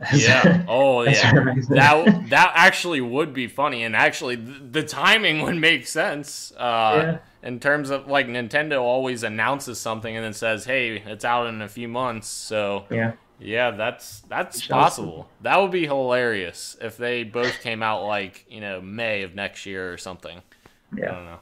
yeah. 0.14 0.64
Oh 0.68 1.02
yeah. 1.02 1.32
That 1.68 2.26
that 2.30 2.52
actually 2.56 3.00
would 3.00 3.32
be 3.32 3.46
funny, 3.46 3.84
and 3.84 3.94
actually 3.94 4.36
th- 4.36 4.56
the 4.72 4.82
timing 4.82 5.42
would 5.44 5.56
make 5.56 5.86
sense. 5.86 6.52
Uh, 6.56 6.92
Yeah. 6.96 7.18
In 7.48 7.60
terms 7.60 7.90
of 7.90 8.08
like 8.08 8.26
Nintendo 8.26 8.80
always 8.80 9.22
announces 9.22 9.78
something 9.78 10.16
and 10.16 10.24
then 10.24 10.32
says, 10.32 10.64
"Hey, 10.64 10.96
it's 10.96 11.24
out 11.24 11.46
in 11.46 11.62
a 11.62 11.68
few 11.68 11.86
months." 11.88 12.26
So 12.26 12.86
yeah. 12.90 13.12
yeah, 13.38 13.70
that's 13.70 14.20
that's 14.28 14.66
possible. 14.66 15.28
That 15.42 15.60
would 15.60 15.70
be 15.70 15.84
hilarious 15.86 16.76
if 16.80 16.96
they 16.96 17.22
both 17.22 17.60
came 17.60 17.82
out 17.82 18.02
like 18.04 18.46
you 18.48 18.60
know 18.60 18.80
May 18.80 19.22
of 19.22 19.34
next 19.36 19.64
year 19.66 19.92
or 19.92 19.96
something. 19.98 20.38
I 20.38 20.96
Yeah. 20.98 21.10
don't 21.12 21.24
know. 21.26 21.38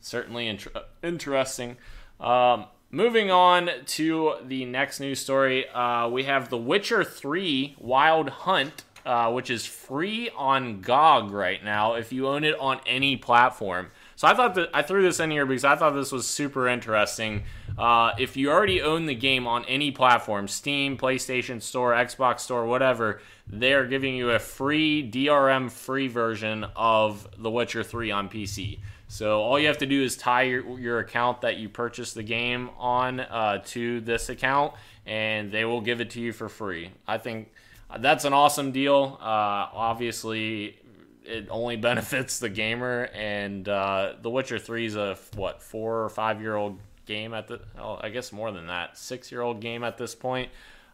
Certainly 0.00 0.48
inter- 0.48 0.84
interesting. 1.02 1.76
Um, 2.20 2.66
moving 2.90 3.30
on 3.30 3.70
to 3.84 4.34
the 4.44 4.64
next 4.64 5.00
news 5.00 5.20
story, 5.20 5.68
uh, 5.68 6.08
we 6.08 6.24
have 6.24 6.48
The 6.48 6.58
Witcher 6.58 7.04
3 7.04 7.76
Wild 7.78 8.28
Hunt, 8.28 8.84
uh, 9.04 9.30
which 9.32 9.50
is 9.50 9.64
free 9.64 10.30
on 10.36 10.80
GOG 10.80 11.30
right 11.30 11.62
now 11.64 11.94
if 11.94 12.12
you 12.12 12.28
own 12.28 12.44
it 12.44 12.58
on 12.58 12.80
any 12.86 13.16
platform. 13.16 13.90
So 14.16 14.26
I 14.26 14.34
thought 14.34 14.56
that 14.56 14.70
I 14.74 14.82
threw 14.82 15.02
this 15.02 15.20
in 15.20 15.30
here 15.30 15.46
because 15.46 15.64
I 15.64 15.76
thought 15.76 15.94
this 15.94 16.10
was 16.10 16.26
super 16.26 16.66
interesting. 16.66 17.44
Uh, 17.78 18.12
if 18.18 18.36
you 18.36 18.50
already 18.50 18.82
own 18.82 19.06
the 19.06 19.14
game 19.14 19.46
on 19.46 19.64
any 19.66 19.92
platform, 19.92 20.48
Steam, 20.48 20.96
PlayStation 20.96 21.62
Store, 21.62 21.92
Xbox 21.92 22.40
Store, 22.40 22.66
whatever, 22.66 23.20
they 23.46 23.72
are 23.74 23.86
giving 23.86 24.16
you 24.16 24.30
a 24.30 24.40
free 24.40 25.08
DRM 25.08 25.70
free 25.70 26.08
version 26.08 26.66
of 26.74 27.28
The 27.38 27.48
Witcher 27.48 27.84
3 27.84 28.10
on 28.10 28.28
PC. 28.28 28.80
So 29.08 29.40
all 29.40 29.58
you 29.58 29.66
have 29.68 29.78
to 29.78 29.86
do 29.86 30.02
is 30.02 30.16
tie 30.16 30.42
your, 30.42 30.78
your 30.78 30.98
account 30.98 31.40
that 31.40 31.56
you 31.56 31.70
purchased 31.70 32.14
the 32.14 32.22
game 32.22 32.70
on 32.78 33.20
uh, 33.20 33.62
to 33.66 34.00
this 34.02 34.28
account, 34.28 34.74
and 35.06 35.50
they 35.50 35.64
will 35.64 35.80
give 35.80 36.00
it 36.02 36.10
to 36.10 36.20
you 36.20 36.32
for 36.32 36.48
free. 36.48 36.90
I 37.06 37.16
think 37.16 37.50
that's 37.98 38.26
an 38.26 38.34
awesome 38.34 38.70
deal. 38.70 39.18
Uh, 39.20 39.72
obviously, 39.72 40.76
it 41.24 41.48
only 41.50 41.76
benefits 41.90 42.38
the 42.38 42.50
gamer, 42.50 43.08
and 43.14 43.66
uh, 43.66 44.14
The 44.20 44.28
Witcher 44.28 44.58
Three 44.58 44.84
is 44.84 44.94
a 44.94 45.16
what 45.34 45.62
four 45.62 46.04
or 46.04 46.10
five 46.10 46.42
year 46.42 46.54
old 46.54 46.78
game 47.06 47.32
at 47.32 47.48
the. 47.48 47.60
Oh, 47.78 47.98
I 48.00 48.10
guess 48.10 48.30
more 48.30 48.52
than 48.52 48.66
that, 48.66 48.98
six 48.98 49.32
year 49.32 49.40
old 49.40 49.60
game 49.60 49.84
at 49.84 49.96
this 49.96 50.14
point. 50.14 50.50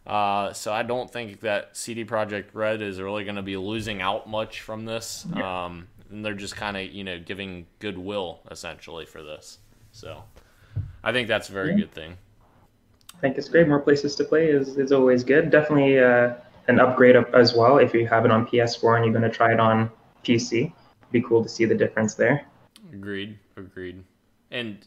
Uh, 0.07 0.53
so 0.53 0.73
I 0.73 0.83
don't 0.83 1.11
think 1.11 1.41
that 1.41 1.77
CD 1.77 2.05
Projekt 2.05 2.49
Red 2.53 2.83
is 2.83 3.01
really 3.01 3.25
going 3.25 3.37
to 3.37 3.43
be 3.43 3.57
losing 3.57 4.03
out 4.03 4.29
much 4.29 4.61
from 4.61 4.85
this. 4.85 5.27
Um, 5.35 5.89
and 6.15 6.25
they're 6.25 6.35
just 6.35 6.57
kind 6.57 6.77
of 6.77 6.85
you 6.85 7.05
know 7.05 7.19
giving 7.19 7.67
goodwill 7.81 8.41
essentially 8.51 9.05
for 9.05 9.23
this. 9.23 9.59
So 9.93 10.23
I 11.03 11.13
think 11.13 11.29
that's 11.29 11.49
a 11.49 11.53
very 11.53 11.71
Yeah. 11.71 11.81
good 11.81 11.93
thing. 11.93 12.17
I 13.17 13.19
think 13.21 13.37
it's 13.39 13.49
great. 13.49 13.69
More 13.69 13.81
places 13.81 14.15
to 14.17 14.25
play 14.25 14.49
is, 14.49 14.77
is 14.77 14.93
always 14.93 15.25
good. 15.25 15.51
Definitely 15.51 15.99
uh, 15.99 16.35
an 16.69 16.81
upgrade 16.81 17.17
up 17.17 17.33
as 17.35 17.55
well 17.55 17.79
if 17.79 17.95
you 17.95 18.07
have 18.07 18.25
it 18.25 18.31
on 18.31 18.47
PS4 18.47 18.97
and 18.97 19.05
you're 19.05 19.15
going 19.15 19.29
to 19.29 19.35
try 19.35 19.53
it 19.53 19.61
on 19.61 19.91
PC. 20.25 20.73
Be 21.11 21.21
cool 21.23 21.43
to 21.43 21.49
see 21.49 21.65
the 21.65 21.75
difference 21.75 22.15
there. 22.15 22.47
Agreed. 22.93 23.39
Agreed. 23.57 24.05
And 24.51 24.87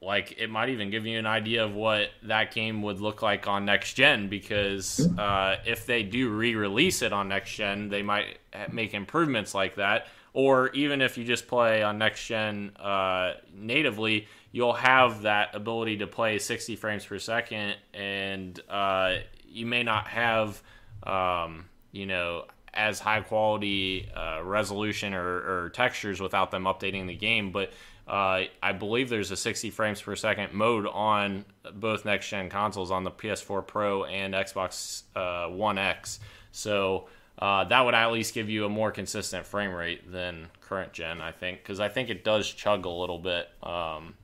like 0.00 0.32
it 0.38 0.48
might 0.48 0.68
even 0.68 0.90
give 0.90 1.04
you 1.04 1.18
an 1.18 1.26
idea 1.26 1.64
of 1.64 1.74
what 1.74 2.10
that 2.22 2.54
game 2.54 2.82
would 2.82 3.00
look 3.00 3.20
like 3.20 3.48
on 3.48 3.64
next 3.64 3.94
gen 3.94 4.28
because 4.28 5.00
uh, 5.18 5.56
if 5.66 5.84
they 5.86 6.04
do 6.04 6.30
re-release 6.30 7.02
it 7.02 7.12
on 7.12 7.28
next 7.28 7.54
gen, 7.54 7.88
they 7.88 8.02
might 8.02 8.38
make 8.72 8.94
improvements 8.94 9.54
like 9.54 9.74
that. 9.76 10.06
Or 10.38 10.68
even 10.68 11.02
if 11.02 11.18
you 11.18 11.24
just 11.24 11.48
play 11.48 11.82
on 11.82 11.98
next 11.98 12.24
gen 12.24 12.70
uh, 12.76 13.32
natively, 13.52 14.28
you'll 14.52 14.72
have 14.72 15.22
that 15.22 15.52
ability 15.52 15.96
to 15.96 16.06
play 16.06 16.38
60 16.38 16.76
frames 16.76 17.04
per 17.04 17.18
second, 17.18 17.74
and 17.92 18.60
uh, 18.70 19.16
you 19.48 19.66
may 19.66 19.82
not 19.82 20.06
have, 20.06 20.62
um, 21.02 21.64
you 21.90 22.06
know, 22.06 22.44
as 22.72 23.00
high 23.00 23.20
quality 23.20 24.08
uh, 24.14 24.40
resolution 24.44 25.12
or, 25.12 25.64
or 25.64 25.70
textures 25.70 26.20
without 26.20 26.52
them 26.52 26.66
updating 26.66 27.08
the 27.08 27.16
game. 27.16 27.50
But 27.50 27.72
uh, 28.06 28.42
I 28.62 28.72
believe 28.78 29.08
there's 29.08 29.32
a 29.32 29.36
60 29.36 29.70
frames 29.70 30.00
per 30.00 30.14
second 30.14 30.52
mode 30.52 30.86
on 30.86 31.46
both 31.74 32.04
next 32.04 32.28
gen 32.28 32.48
consoles 32.48 32.92
on 32.92 33.02
the 33.02 33.10
PS4 33.10 33.66
Pro 33.66 34.04
and 34.04 34.34
Xbox 34.34 35.02
uh, 35.16 35.50
One 35.50 35.78
X. 35.78 36.20
So 36.52 37.08
uh, 37.38 37.64
that 37.64 37.80
would 37.84 37.94
at 37.94 38.10
least 38.12 38.34
give 38.34 38.48
you 38.48 38.64
a 38.64 38.68
more 38.68 38.90
consistent 38.90 39.46
frame 39.46 39.72
rate 39.72 40.10
than 40.10 40.48
current 40.60 40.92
gen, 40.92 41.20
I 41.20 41.32
think, 41.32 41.62
because 41.62 41.80
I 41.80 41.88
think 41.88 42.10
it 42.10 42.24
does 42.24 42.50
chug 42.50 42.84
a 42.84 42.90
little 42.90 43.18
bit 43.18 43.48
um, 43.62 44.14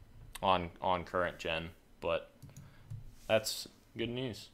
on 0.42 0.70
on 0.82 1.04
current 1.04 1.38
gen. 1.38 1.70
But 2.00 2.30
that's 3.28 3.68
good 3.96 4.10
news. 4.10 4.48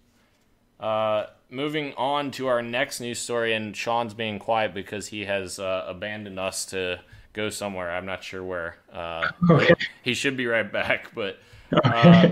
Uh, 0.78 1.26
moving 1.50 1.92
on 1.94 2.30
to 2.32 2.46
our 2.46 2.62
next 2.62 3.00
news 3.00 3.18
story, 3.18 3.52
and 3.52 3.76
Sean's 3.76 4.14
being 4.14 4.38
quiet 4.38 4.72
because 4.72 5.08
he 5.08 5.24
has 5.26 5.58
uh, 5.58 5.84
abandoned 5.86 6.38
us 6.38 6.64
to 6.66 7.00
go 7.32 7.50
somewhere. 7.50 7.90
I'm 7.90 8.06
not 8.06 8.24
sure 8.24 8.42
where. 8.42 8.76
Uh, 8.92 9.30
Okay. 9.50 9.74
he 10.02 10.14
should 10.14 10.36
be 10.36 10.46
right 10.46 10.70
back, 10.70 11.14
but 11.14 11.38
uh, 11.84 12.30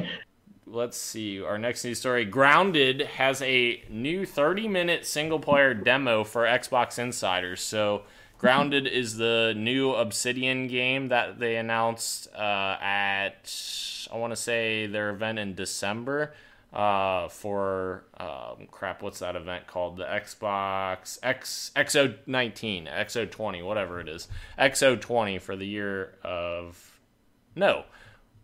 let's 0.71 0.97
see. 0.97 1.43
Our 1.43 1.59
next 1.59 1.85
news 1.85 1.99
story 1.99 2.25
Grounded 2.25 3.03
has 3.03 3.43
a 3.43 3.83
new 3.89 4.27
30 4.27 4.69
minute 4.69 5.07
single 5.07 5.39
player 5.39 5.75
demo 5.75 6.25
for 6.25 6.45
Xbox 6.45 6.99
Insiders. 6.99 7.61
So, 7.61 8.03
Grounded 8.39 8.87
is 8.87 9.17
the 9.17 9.53
new 9.57 9.93
Obsidian 9.93 10.69
game 10.69 11.09
that 11.09 11.41
they 11.41 11.57
announced 11.57 12.29
uh, 12.35 12.77
at, 12.81 13.53
I 14.13 14.17
want 14.17 14.33
to 14.33 14.37
say, 14.37 14.87
their 14.87 15.11
event 15.11 15.41
in 15.41 15.57
December 15.57 16.35
uh, 16.73 17.27
for, 17.29 18.05
um, 18.19 18.69
crap, 18.71 19.03
what's 19.03 19.19
that 19.19 19.35
event 19.35 19.67
called? 19.67 19.97
The 19.97 20.05
Xbox 20.05 21.19
X 21.21 21.73
XO19, 21.75 22.87
XO20, 22.87 23.65
whatever 23.65 24.01
it 24.01 24.09
is. 24.09 24.29
XO20 24.57 25.41
for 25.41 25.57
the 25.57 25.67
year 25.67 26.15
of. 26.23 27.01
No. 27.57 27.87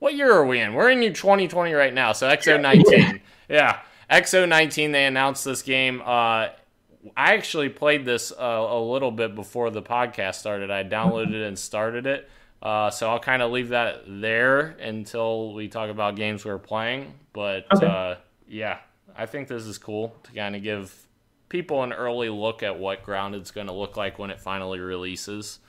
What 0.05 0.17
year 0.17 0.31
are 0.35 0.45
we 0.45 0.61
in? 0.61 0.75
We're 0.75 0.91
in 0.91 1.01
year 1.01 1.15
2020 1.15 1.73
right 1.73 1.95
now, 1.95 2.13
so 2.13 2.29
XO19. 2.29 3.23
yeah, 3.49 3.79
XO19. 4.11 4.93
They 4.93 5.07
announced 5.07 5.47
this 5.47 5.63
game. 5.63 6.03
Uh, 6.03 6.05
I 6.05 6.53
actually 7.17 7.71
played 7.71 8.05
this 8.05 8.31
uh, 8.31 8.67
a 8.69 8.79
little 8.79 9.11
bit 9.11 9.35
before 9.35 9.71
the 9.71 9.81
podcast 9.81 10.35
started. 10.35 10.71
I 10.71 10.85
downloaded 10.85 11.33
it 11.33 11.47
and 11.49 11.59
started 11.59 12.07
it. 12.07 12.29
Uh, 12.63 12.91
so 12.91 13.09
I'll 13.09 13.19
kind 13.19 13.41
of 13.41 13.51
leave 13.51 13.71
that 13.71 14.03
there 14.07 14.77
until 14.79 15.55
we 15.55 15.69
talk 15.69 15.89
about 15.89 16.17
games 16.17 16.45
we're 16.45 16.59
playing. 16.59 17.15
But 17.33 17.65
Okay. 17.75 17.87
uh, 17.87 18.17
yeah, 18.47 18.81
I 19.17 19.25
think 19.25 19.49
this 19.49 19.65
is 19.65 19.79
cool 19.79 20.15
to 20.25 20.33
kind 20.33 20.55
of 20.55 20.63
give 20.63 20.95
people 21.49 21.83
an 21.83 21.95
early 21.95 22.29
look 22.29 22.63
at 22.63 22.79
what 22.79 23.05
Grounded's 23.05 23.53
going 23.53 23.69
to 23.69 23.73
look 23.73 23.97
like 23.97 24.19
when 24.19 24.29
it 24.29 24.39
finally 24.39 24.81
releases. 24.81 25.61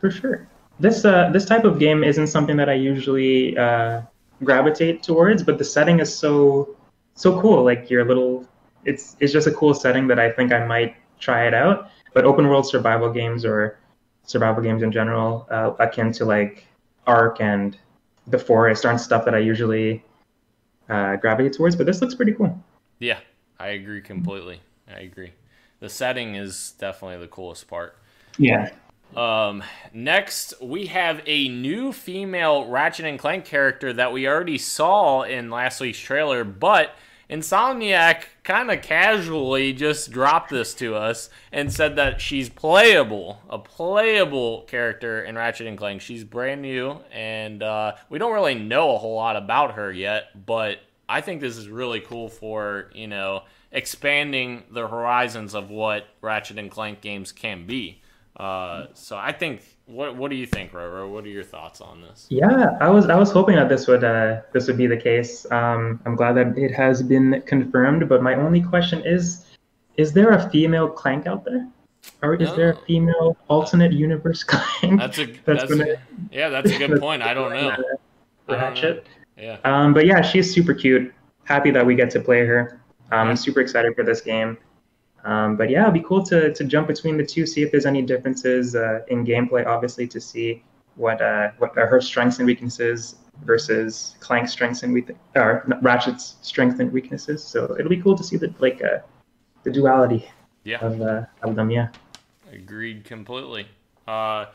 For 0.00 0.10
sure. 0.10 0.48
This 0.80 1.04
uh, 1.04 1.28
this 1.30 1.44
type 1.44 1.64
of 1.64 1.78
game 1.78 2.02
isn't 2.02 2.28
something 2.28 2.56
that 2.56 2.70
I 2.70 2.72
usually 2.72 3.56
uh, 3.56 4.00
gravitate 4.42 5.02
towards, 5.02 5.42
but 5.42 5.58
the 5.58 5.64
setting 5.64 6.00
is 6.00 6.12
so 6.12 6.74
so 7.14 7.38
cool. 7.40 7.62
Like 7.62 7.90
your 7.90 8.04
little, 8.06 8.48
it's 8.86 9.14
it's 9.20 9.32
just 9.32 9.46
a 9.46 9.52
cool 9.52 9.74
setting 9.74 10.06
that 10.08 10.18
I 10.18 10.30
think 10.30 10.52
I 10.52 10.64
might 10.64 10.96
try 11.18 11.46
it 11.46 11.52
out. 11.52 11.90
But 12.14 12.24
open 12.24 12.48
world 12.48 12.66
survival 12.66 13.12
games 13.12 13.44
or 13.44 13.78
survival 14.24 14.62
games 14.62 14.82
in 14.82 14.90
general, 14.90 15.46
uh, 15.50 15.74
akin 15.78 16.12
to 16.12 16.24
like 16.24 16.66
Ark 17.06 17.40
and 17.40 17.76
The 18.26 18.38
Forest, 18.38 18.86
aren't 18.86 19.00
stuff 19.00 19.26
that 19.26 19.34
I 19.34 19.38
usually 19.38 20.02
uh, 20.88 21.16
gravitate 21.16 21.52
towards. 21.52 21.76
But 21.76 21.84
this 21.84 22.00
looks 22.00 22.14
pretty 22.14 22.32
cool. 22.32 22.58
Yeah, 23.00 23.18
I 23.58 23.68
agree 23.68 24.00
completely. 24.00 24.60
I 24.88 25.00
agree. 25.00 25.32
The 25.80 25.90
setting 25.90 26.36
is 26.36 26.72
definitely 26.78 27.18
the 27.18 27.28
coolest 27.28 27.68
part. 27.68 27.96
Yeah. 28.38 28.70
Um, 29.16 29.62
next, 29.92 30.54
we 30.62 30.86
have 30.86 31.20
a 31.26 31.48
new 31.48 31.92
female 31.92 32.66
Ratchet 32.66 33.06
and 33.06 33.18
Clank 33.18 33.44
character 33.44 33.92
that 33.92 34.12
we 34.12 34.28
already 34.28 34.58
saw 34.58 35.22
in 35.22 35.50
last 35.50 35.80
week's 35.80 35.98
trailer, 35.98 36.44
but 36.44 36.94
Insomniac 37.28 38.24
kind 38.42 38.70
of 38.72 38.82
casually 38.82 39.72
just 39.72 40.10
dropped 40.10 40.50
this 40.50 40.74
to 40.74 40.96
us 40.96 41.30
and 41.52 41.72
said 41.72 41.94
that 41.94 42.20
she's 42.20 42.48
playable, 42.48 43.40
a 43.48 43.58
playable 43.58 44.62
character 44.62 45.22
in 45.22 45.36
Ratchet 45.36 45.68
and 45.68 45.78
Clank. 45.78 46.00
She's 46.00 46.24
brand 46.24 46.62
new, 46.62 46.98
and 47.12 47.62
uh, 47.62 47.94
we 48.08 48.18
don't 48.18 48.32
really 48.32 48.56
know 48.56 48.96
a 48.96 48.98
whole 48.98 49.14
lot 49.14 49.36
about 49.36 49.74
her 49.74 49.92
yet, 49.92 50.44
but 50.44 50.78
I 51.08 51.20
think 51.20 51.40
this 51.40 51.56
is 51.56 51.68
really 51.68 52.00
cool 52.00 52.28
for, 52.28 52.90
you 52.94 53.06
know, 53.06 53.42
expanding 53.70 54.64
the 54.72 54.88
horizons 54.88 55.54
of 55.54 55.70
what 55.70 56.08
Ratchet 56.20 56.58
and 56.58 56.70
Clank 56.70 57.00
games 57.00 57.30
can 57.30 57.64
be. 57.66 57.99
Uh, 58.36 58.86
so 58.94 59.16
I 59.16 59.32
think 59.32 59.62
what 59.86 60.16
what 60.16 60.30
do 60.30 60.36
you 60.36 60.46
think, 60.46 60.72
Roro? 60.72 61.10
What 61.10 61.24
are 61.24 61.28
your 61.28 61.44
thoughts 61.44 61.80
on 61.80 62.00
this? 62.00 62.26
Yeah, 62.30 62.76
I 62.80 62.88
was 62.88 63.08
I 63.08 63.16
was 63.16 63.30
hoping 63.30 63.56
that 63.56 63.68
this 63.68 63.86
would 63.86 64.04
uh, 64.04 64.40
this 64.52 64.66
would 64.66 64.78
be 64.78 64.86
the 64.86 64.96
case. 64.96 65.44
Um, 65.50 66.00
I'm 66.06 66.16
glad 66.16 66.34
that 66.36 66.56
it 66.56 66.72
has 66.72 67.02
been 67.02 67.42
confirmed. 67.46 68.08
But 68.08 68.22
my 68.22 68.34
only 68.34 68.62
question 68.62 69.02
is, 69.04 69.46
is 69.96 70.12
there 70.12 70.30
a 70.30 70.48
female 70.50 70.88
Clank 70.88 71.26
out 71.26 71.44
there, 71.44 71.68
or 72.22 72.34
is 72.34 72.54
there 72.56 72.70
a 72.70 72.76
female 72.86 73.36
alternate 73.48 73.92
universe 73.92 74.42
Clank? 74.52 75.00
That's 75.00 75.18
a 75.18 75.26
That's 75.26 75.44
that's, 75.44 75.64
gonna- 75.70 75.96
yeah, 76.30 76.48
that's 76.48 76.70
a 76.70 76.78
good 76.78 77.00
point. 77.06 77.22
I 77.22 77.34
don't 77.34 77.52
know. 77.52 77.76
Ratchet. 78.48 79.06
Yeah, 79.36 79.56
Um, 79.64 79.94
but 79.94 80.06
yeah, 80.06 80.20
she's 80.22 80.52
super 80.52 80.74
cute. 80.74 81.12
Happy 81.44 81.70
that 81.70 81.84
we 81.84 81.94
get 81.94 82.10
to 82.10 82.20
play 82.20 82.44
her. 82.46 82.80
Um, 83.10 83.28
I'm 83.28 83.36
super 83.36 83.60
excited 83.60 83.94
for 83.96 84.04
this 84.04 84.20
game. 84.20 84.58
Um, 85.24 85.56
but 85.56 85.70
yeah, 85.70 85.82
it'd 85.82 85.94
be 85.94 86.00
cool 86.00 86.24
to, 86.24 86.52
to 86.52 86.64
jump 86.64 86.88
between 86.88 87.16
the 87.16 87.24
two, 87.24 87.46
see 87.46 87.62
if 87.62 87.70
there's 87.70 87.86
any 87.86 88.02
differences 88.02 88.74
uh, 88.74 89.00
in 89.08 89.24
gameplay, 89.24 89.66
obviously, 89.66 90.06
to 90.08 90.20
see 90.20 90.62
what 90.96 91.20
uh, 91.22 91.50
what 91.58 91.76
are 91.78 91.86
her 91.86 92.00
strengths 92.00 92.38
and 92.38 92.46
weaknesses 92.46 93.16
versus 93.44 94.16
Clank's 94.20 94.52
strengths 94.52 94.82
and 94.82 94.92
weak 94.92 95.10
or 95.34 95.64
Ratchet's 95.82 96.36
strengths 96.42 96.80
and 96.80 96.92
weaknesses. 96.92 97.42
So 97.42 97.76
it'll 97.78 97.90
be 97.90 98.00
cool 98.00 98.16
to 98.16 98.24
see 98.24 98.36
the 98.36 98.52
like 98.58 98.82
uh, 98.82 98.98
the 99.62 99.70
duality 99.70 100.28
yeah, 100.64 100.84
of, 100.84 101.00
uh, 101.00 101.24
of 101.42 101.56
them. 101.56 101.70
Yeah. 101.70 101.88
agreed 102.52 103.04
completely. 103.04 103.66
Uh, 104.06 104.46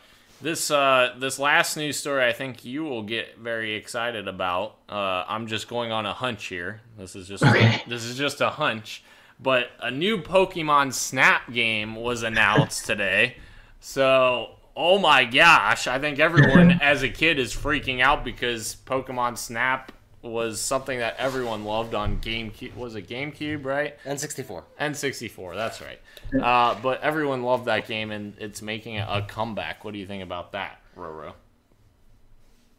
this 0.42 0.70
uh, 0.70 1.16
this 1.18 1.40
last 1.40 1.78
news 1.78 1.98
story, 1.98 2.26
I 2.26 2.34
think 2.34 2.66
you 2.66 2.84
will 2.84 3.04
get 3.04 3.38
very 3.38 3.74
excited 3.76 4.28
about. 4.28 4.78
Uh, 4.90 5.24
I'm 5.28 5.48
just 5.48 5.68
going 5.68 5.92
on 5.92 6.06
a 6.06 6.14
hunch 6.14 6.46
here. 6.46 6.82
This 6.98 7.16
is 7.16 7.28
just 7.28 7.44
this 7.88 8.04
is 8.04 8.18
just 8.18 8.42
a 8.42 8.50
hunch. 8.50 9.04
But 9.40 9.68
a 9.80 9.92
new 9.92 10.18
Pokemon 10.18 10.94
Snap 10.94 11.52
game 11.52 11.96
was 11.96 12.24
announced 12.24 12.86
today. 12.86 13.38
So, 13.80 14.52
oh 14.76 14.98
my 14.98 15.26
gosh, 15.26 15.88
I 15.88 16.00
think 16.00 16.20
everyone 16.20 16.72
as 16.82 17.04
a 17.04 17.10
kid 17.10 17.40
is 17.40 17.56
freaking 17.56 18.02
out 18.02 18.24
because 18.24 18.78
Pokemon 18.86 19.38
Snap 19.38 19.92
was 20.22 20.60
something 20.60 21.00
that 21.00 21.16
everyone 21.18 21.64
loved 21.66 21.94
on 21.94 22.18
GameCube. 22.20 22.76
Was 22.76 22.96
it 22.96 23.08
GameCube, 23.08 23.64
right? 23.64 23.96
N64. 24.04 24.64
N64, 24.82 25.56
that's 25.56 25.82
right. 25.82 26.00
Uh, 26.42 26.80
but 26.82 27.02
everyone 27.02 27.44
loved 27.44 27.66
that 27.66 27.88
game, 27.88 28.12
and 28.12 28.34
it's 28.40 28.62
making 28.62 28.98
a 28.98 29.24
comeback. 29.28 29.86
What 29.86 29.94
do 29.94 30.00
you 30.00 30.08
think 30.08 30.24
about 30.24 30.52
that, 30.54 30.80
Roro? 30.98 31.34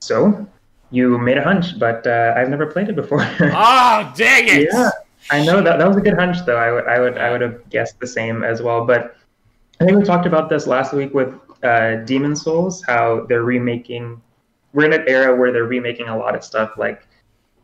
So 0.00 0.46
you 0.90 1.18
made 1.18 1.38
a 1.38 1.42
hunch, 1.42 1.78
but 1.78 2.06
uh, 2.06 2.34
I've 2.36 2.48
never 2.48 2.66
played 2.66 2.88
it 2.88 2.96
before. 2.96 3.20
Oh, 3.22 4.12
dang 4.16 4.48
it! 4.48 4.68
Yeah, 4.72 4.90
I 5.30 5.44
know 5.44 5.62
that 5.62 5.78
that 5.78 5.88
was 5.88 5.96
a 5.96 6.00
good 6.00 6.14
hunch 6.14 6.38
though. 6.46 6.56
I 6.56 6.70
would 6.72 6.86
I 6.86 7.00
would 7.00 7.18
I 7.18 7.30
would 7.30 7.40
have 7.40 7.68
guessed 7.70 7.98
the 8.00 8.06
same 8.06 8.44
as 8.44 8.62
well. 8.62 8.86
But 8.86 9.16
I 9.80 9.84
think 9.84 9.98
we 9.98 10.04
talked 10.04 10.26
about 10.26 10.48
this 10.48 10.66
last 10.66 10.92
week 10.92 11.12
with 11.14 11.34
uh, 11.62 11.96
Demon's 12.04 12.42
Souls, 12.42 12.82
how 12.86 13.26
they're 13.28 13.44
remaking. 13.44 14.20
We're 14.72 14.86
in 14.86 14.92
an 14.92 15.08
era 15.08 15.34
where 15.34 15.52
they're 15.52 15.64
remaking 15.64 16.08
a 16.08 16.16
lot 16.16 16.34
of 16.34 16.44
stuff, 16.44 16.72
like 16.76 17.06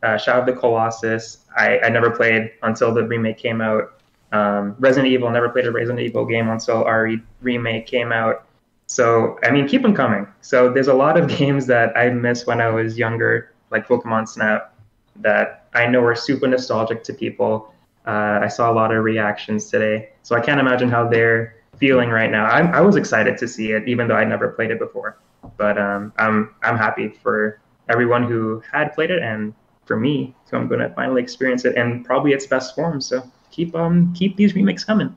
uh, 0.03 0.16
Shadow 0.16 0.40
of 0.40 0.46
the 0.46 0.53
Colossus. 0.53 1.38
I, 1.57 1.79
I 1.81 1.88
never 1.88 2.11
played 2.11 2.53
until 2.62 2.92
the 2.92 3.07
remake 3.07 3.38
came 3.38 3.61
out. 3.61 4.01
Um, 4.33 4.75
Resident 4.79 5.12
Evil 5.12 5.31
never 5.31 5.48
played 5.51 5.66
a 5.66 5.70
Resident 5.70 6.01
Evil 6.01 6.25
game 6.25 6.48
until 6.48 6.85
our 6.85 7.05
re- 7.05 7.22
remake 7.42 7.87
came 7.87 8.12
out. 8.12 8.46
So 8.87 9.38
I 9.42 9.51
mean, 9.51 9.68
keep 9.68 9.83
them 9.83 9.94
coming. 9.94 10.27
So 10.40 10.72
there's 10.72 10.88
a 10.88 10.94
lot 10.94 11.18
of 11.18 11.29
games 11.38 11.66
that 11.66 11.96
I 11.96 12.11
missed 12.11 12.46
when 12.46 12.61
I 12.61 12.68
was 12.68 12.98
younger, 12.98 13.53
like 13.70 13.87
Pokemon 13.87 14.29
Snap, 14.29 14.72
that 15.16 15.68
I 15.75 15.87
know 15.87 16.03
are 16.03 16.14
super 16.14 16.46
nostalgic 16.46 17.03
to 17.05 17.14
people. 17.14 17.75
Uh, 18.07 18.40
I 18.42 18.48
saw 18.48 18.70
a 18.70 18.75
lot 18.75 18.94
of 18.94 19.05
reactions 19.05 19.70
today, 19.70 20.11
so 20.22 20.37
I 20.37 20.40
can't 20.40 20.61
imagine 20.61 20.88
how 20.88 21.09
they're 21.09 21.57
feeling 21.79 22.11
right 22.11 22.31
now. 22.31 22.46
I'm, 22.46 22.68
I 22.75 22.81
was 22.81 22.96
excited 22.96 23.38
to 23.38 23.48
see 23.48 23.72
it, 23.72 23.88
even 23.88 24.09
though 24.09 24.16
I'd 24.16 24.29
never 24.29 24.48
played 24.48 24.70
it 24.70 24.79
before. 24.79 25.18
But 25.57 25.79
um, 25.79 26.12
I'm 26.18 26.55
I'm 26.62 26.77
happy 26.77 27.09
for 27.09 27.61
everyone 27.88 28.25
who 28.25 28.62
had 28.72 28.92
played 28.94 29.11
it, 29.11 29.22
and 29.22 29.55
for 29.85 29.96
me, 29.96 30.35
so 30.44 30.57
I'm 30.57 30.68
going 30.68 30.81
to 30.81 30.90
finally 30.94 31.22
experience 31.22 31.64
it, 31.64 31.77
and 31.77 32.05
probably 32.05 32.33
its 32.33 32.46
best 32.46 32.75
form. 32.75 33.01
So 33.01 33.29
keep 33.51 33.75
um 33.75 34.12
keep 34.14 34.37
these 34.37 34.55
remakes 34.55 34.85
coming. 34.85 35.16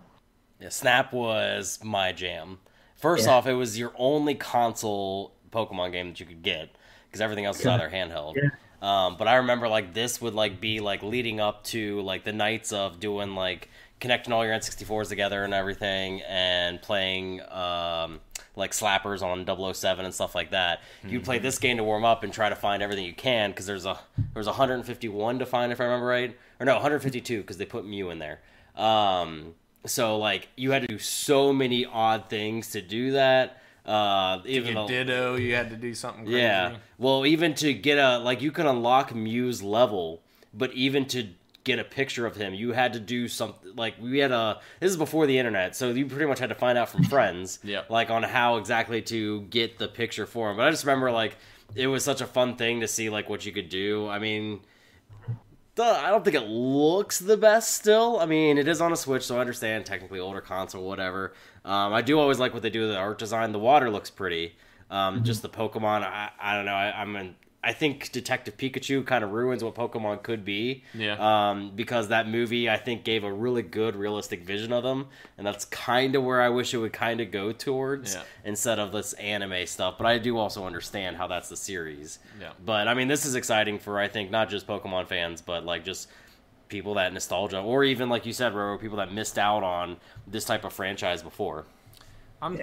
Yeah, 0.59 0.69
Snap 0.69 1.13
was 1.13 1.79
my 1.83 2.11
jam. 2.11 2.59
First 2.95 3.25
Yeah. 3.25 3.33
off, 3.33 3.47
it 3.47 3.53
was 3.53 3.77
your 3.77 3.93
only 3.97 4.35
console 4.35 5.33
Pokemon 5.51 5.91
game 5.91 6.09
that 6.09 6.19
you 6.19 6.25
could 6.25 6.41
get 6.41 6.69
because 7.07 7.21
everything 7.21 7.45
else 7.45 7.57
was 7.57 7.67
either 7.67 7.89
handheld. 7.89 8.35
Yeah. 8.35 8.49
Um, 8.81 9.15
but 9.17 9.27
I 9.27 9.35
remember 9.35 9.67
like 9.67 9.93
this 9.93 10.21
would 10.21 10.33
like 10.33 10.61
be 10.61 10.79
like 10.79 11.03
leading 11.03 11.39
up 11.39 11.63
to 11.65 12.01
like 12.01 12.23
the 12.23 12.33
nights 12.33 12.71
of 12.71 12.99
doing 12.99 13.35
like 13.35 13.69
connecting 13.99 14.33
all 14.33 14.45
your 14.45 14.53
N64s 14.53 15.09
together 15.09 15.43
and 15.43 15.53
everything 15.53 16.21
and 16.27 16.81
playing 16.81 17.41
um, 17.49 18.19
like 18.55 18.71
slappers 18.71 19.21
on 19.21 19.45
007 19.73 20.05
and 20.05 20.13
stuff 20.13 20.35
like 20.35 20.51
that. 20.51 20.81
You'd 21.07 21.23
play 21.23 21.39
this 21.39 21.57
game 21.57 21.77
to 21.77 21.83
warm 21.83 22.05
up 22.05 22.23
and 22.23 22.31
try 22.31 22.49
to 22.49 22.55
find 22.55 22.83
everything 22.83 23.05
you 23.05 23.13
can 23.13 23.51
because 23.51 23.65
there's 23.65 23.85
a 23.85 23.99
there's 24.33 24.47
151 24.47 25.39
to 25.39 25.45
find 25.45 25.71
if 25.71 25.79
I 25.79 25.85
remember 25.85 26.05
right, 26.07 26.37
or 26.59 26.65
no 26.65 26.73
152 26.73 27.41
because 27.41 27.57
they 27.57 27.65
put 27.65 27.85
Mew 27.85 28.09
in 28.09 28.19
there. 28.19 28.41
Um, 28.75 29.55
so 29.85 30.17
like 30.17 30.49
you 30.55 30.71
had 30.71 30.81
to 30.81 30.87
do 30.87 30.99
so 30.99 31.53
many 31.53 31.85
odd 31.85 32.29
things 32.29 32.71
to 32.71 32.81
do 32.81 33.11
that. 33.13 33.61
Uh, 33.85 34.41
even 34.45 34.73
though, 34.73 34.87
Ditto, 34.87 35.35
you 35.35 35.53
had 35.53 35.69
to 35.69 35.75
do 35.75 35.93
something 35.93 36.25
crazy. 36.25 36.39
yeah. 36.39 36.77
Well, 36.97 37.25
even 37.25 37.53
to 37.55 37.73
get 37.73 37.97
a 37.97 38.17
like 38.17 38.41
you 38.41 38.51
could 38.51 38.65
unlock 38.65 39.13
Mew's 39.13 39.61
level, 39.61 40.21
but 40.53 40.73
even 40.73 41.05
to 41.07 41.27
get 41.63 41.79
a 41.79 41.83
picture 41.83 42.25
of 42.25 42.35
him, 42.35 42.53
you 42.53 42.73
had 42.73 42.93
to 42.93 42.99
do 42.99 43.27
something 43.27 43.75
like 43.75 43.95
we 44.01 44.19
had 44.19 44.31
a 44.31 44.59
this 44.79 44.89
is 44.91 44.97
before 44.97 45.27
the 45.27 45.37
internet, 45.37 45.75
so 45.75 45.89
you 45.91 46.05
pretty 46.07 46.25
much 46.25 46.39
had 46.39 46.49
to 46.49 46.55
find 46.55 46.77
out 46.77 46.89
from 46.89 47.03
friends 47.03 47.59
Yep. 47.63 47.89
like 47.89 48.09
on 48.09 48.23
how 48.23 48.57
exactly 48.57 49.01
to 49.03 49.41
get 49.43 49.77
the 49.77 49.87
picture 49.87 50.25
for 50.25 50.49
him. 50.49 50.57
But 50.57 50.67
I 50.67 50.71
just 50.71 50.83
remember 50.85 51.11
like 51.11 51.37
it 51.75 51.87
was 51.87 52.03
such 52.03 52.21
a 52.21 52.27
fun 52.27 52.55
thing 52.55 52.79
to 52.81 52.87
see 52.87 53.09
like 53.09 53.29
what 53.29 53.45
you 53.45 53.51
could 53.51 53.69
do. 53.69 54.07
I 54.07 54.17
mean, 54.19 54.61
I 55.83 56.09
don't 56.09 56.23
think 56.23 56.35
it 56.35 56.47
looks 56.47 57.19
the 57.19 57.37
best 57.37 57.73
still. 57.73 58.19
I 58.19 58.25
mean, 58.25 58.57
it 58.57 58.67
is 58.67 58.79
on 58.81 58.93
a 58.93 58.95
Switch, 58.95 59.23
so 59.25 59.37
I 59.37 59.41
understand 59.41 59.85
technically 59.85 60.19
older 60.19 60.41
console, 60.41 60.87
whatever. 60.87 61.33
Um, 61.65 61.93
I 61.93 62.01
do 62.01 62.19
always 62.19 62.39
like 62.39 62.53
what 62.53 62.61
they 62.63 62.69
do 62.69 62.81
with 62.81 62.91
the 62.91 62.97
art 62.97 63.17
design. 63.17 63.51
The 63.51 63.59
water 63.59 63.89
looks 63.89 64.09
pretty. 64.09 64.55
Um, 64.89 65.23
Just 65.23 65.41
the 65.41 65.49
Pokemon, 65.49 66.03
I, 66.03 66.29
I 66.39 66.55
don't 66.55 66.65
know. 66.65 66.73
I, 66.73 67.01
I'm 67.01 67.15
an, 67.15 67.35
I 67.67 67.73
think 67.73 68.11
Detective 68.11 68.57
Pikachu 68.57 69.03
kind 69.05 69.23
of 69.23 69.31
ruins 69.31 69.63
what 69.63 69.73
Pokemon 69.73 70.21
could 70.21 70.45
be. 70.45 70.83
Yeah. 70.93 71.15
Um, 71.49 71.71
because 71.75 72.09
that 72.09 72.29
movie, 72.29 72.69
I 72.69 72.77
think, 72.77 73.03
gave 73.03 73.23
a 73.23 73.33
really 73.33 73.63
good, 73.63 73.95
realistic 73.95 74.43
vision 74.45 74.71
of 74.71 74.83
them, 74.83 75.07
and 75.37 75.47
that's 75.47 75.65
kind 75.65 76.15
of 76.15 76.23
where 76.23 76.41
I 76.41 76.49
wish 76.49 76.73
it 76.75 76.77
would 76.77 76.93
kind 76.93 77.19
of 77.21 77.31
go 77.31 77.51
towards 77.51 78.13
Yeah. 78.13 78.21
instead 78.43 78.77
of 78.77 78.91
this 78.91 79.13
anime 79.13 79.65
stuff. 79.65 79.95
But 79.97 80.05
I 80.05 80.19
do 80.19 80.37
also 80.37 80.65
understand 80.65 81.17
how 81.17 81.25
that's 81.27 81.49
the 81.49 81.57
series. 81.57 82.19
Yeah. 82.39 82.51
But 82.63 82.87
I 82.87 82.93
mean, 82.93 83.07
this 83.07 83.25
is 83.25 83.33
exciting 83.33 83.79
for 83.79 83.99
I 83.99 84.07
think 84.07 84.29
not 84.29 84.49
just 84.49 84.67
Pokemon 84.67 85.07
fans, 85.07 85.41
but 85.41 85.65
like 85.65 85.83
just 85.83 86.07
people 86.67 86.93
that 86.95 87.13
nostalgia, 87.13 87.59
or 87.61 87.83
even 87.83 88.09
like 88.09 88.25
you 88.27 88.33
said, 88.33 88.53
Roro, 88.53 88.79
people 88.79 88.97
that 88.97 89.11
missed 89.11 89.37
out 89.39 89.63
on 89.63 89.97
this 90.27 90.45
type 90.45 90.65
of 90.65 90.73
franchise 90.73 91.23
before. 91.23 91.65
I'm 92.41 92.59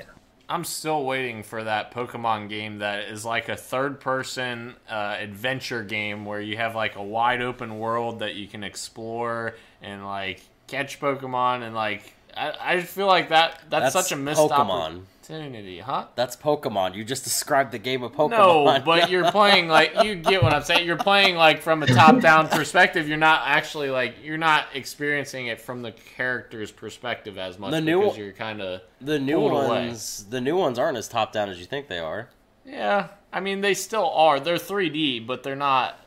I'm 0.53 0.65
still 0.65 1.07
waiting 1.07 1.45
for 1.45 1.65
that 1.65 1.95
Pokemon 1.95 2.51
game 2.51 2.81
that 2.81 3.05
is 3.05 3.25
like 3.25 3.49
a 3.49 3.57
third 3.57 4.01
person 4.01 4.75
uh, 4.87 5.17
adventure 5.19 5.83
game 5.83 6.27
where 6.27 6.43
you 6.43 6.59
have 6.59 6.75
like 6.75 6.97
a 6.97 7.03
wide 7.03 7.41
open 7.41 7.79
world 7.79 8.19
that 8.19 8.35
you 8.35 8.47
can 8.47 8.63
explore 8.63 9.57
and 9.81 10.05
like 10.05 10.43
catch 10.67 11.01
Pokemon 11.01 11.63
and 11.63 11.75
like 11.75 12.13
I, 12.37 12.53
I 12.61 12.81
just 12.81 12.93
feel 12.93 13.07
like 13.07 13.31
that 13.31 13.63
that's, 13.71 13.95
That's 13.95 14.09
such 14.09 14.13
a 14.13 14.21
missed 14.21 14.43
Pokemon. 14.43 15.05
Opportunity, 15.31 15.79
huh? 15.79 16.07
That's 16.15 16.37
Pokemon. 16.37 16.95
You 16.95 17.05
just 17.05 17.25
described 17.25 17.73
the 17.73 17.79
game 17.79 18.03
of 18.03 18.13
Pokemon. 18.13 18.31
No, 18.31 18.81
but 18.85 19.11
you're 19.11 19.31
playing 19.31 19.69
like 19.69 20.03
you 20.03 20.15
get 20.17 20.43
what 20.43 20.53
I'm 20.53 20.63
saying. 20.63 20.87
You're 20.87 20.97
playing 20.97 21.37
like 21.37 21.63
from 21.63 21.83
a 21.83 21.87
top-down 21.87 22.49
perspective. 22.51 23.09
You're 23.09 23.17
not 23.19 23.43
actually 23.47 23.91
like 23.91 24.17
you're 24.23 24.39
not 24.39 24.67
experiencing 24.75 25.47
it 25.47 25.61
from 25.61 25.83
the 25.83 25.93
character's 25.93 26.71
perspective 26.73 27.39
as 27.39 27.59
much 27.59 27.71
The 27.71 27.81
new- 27.81 28.01
because 28.03 28.19
you're 28.19 28.33
kind 28.33 28.61
of 28.61 28.83
the 29.01 29.19
new 29.19 29.37
pulled 29.37 29.53
away. 29.53 29.67
ones, 29.69 30.25
the 30.29 30.41
new 30.41 30.57
ones 30.57 30.79
aren't 30.79 30.99
as 30.99 31.09
top 31.09 31.33
down 31.33 31.49
as 31.49 31.59
you 31.59 31.67
think 31.67 31.89
they 31.89 31.99
are. 31.99 32.29
yeah. 32.65 33.09
I 33.35 33.41
mean, 33.41 33.63
they 33.63 33.73
still 33.73 34.11
are. 34.11 34.39
They're 34.41 34.57
3D, 34.57 35.27
but 35.27 35.43
they're 35.43 35.57
not. 35.57 35.99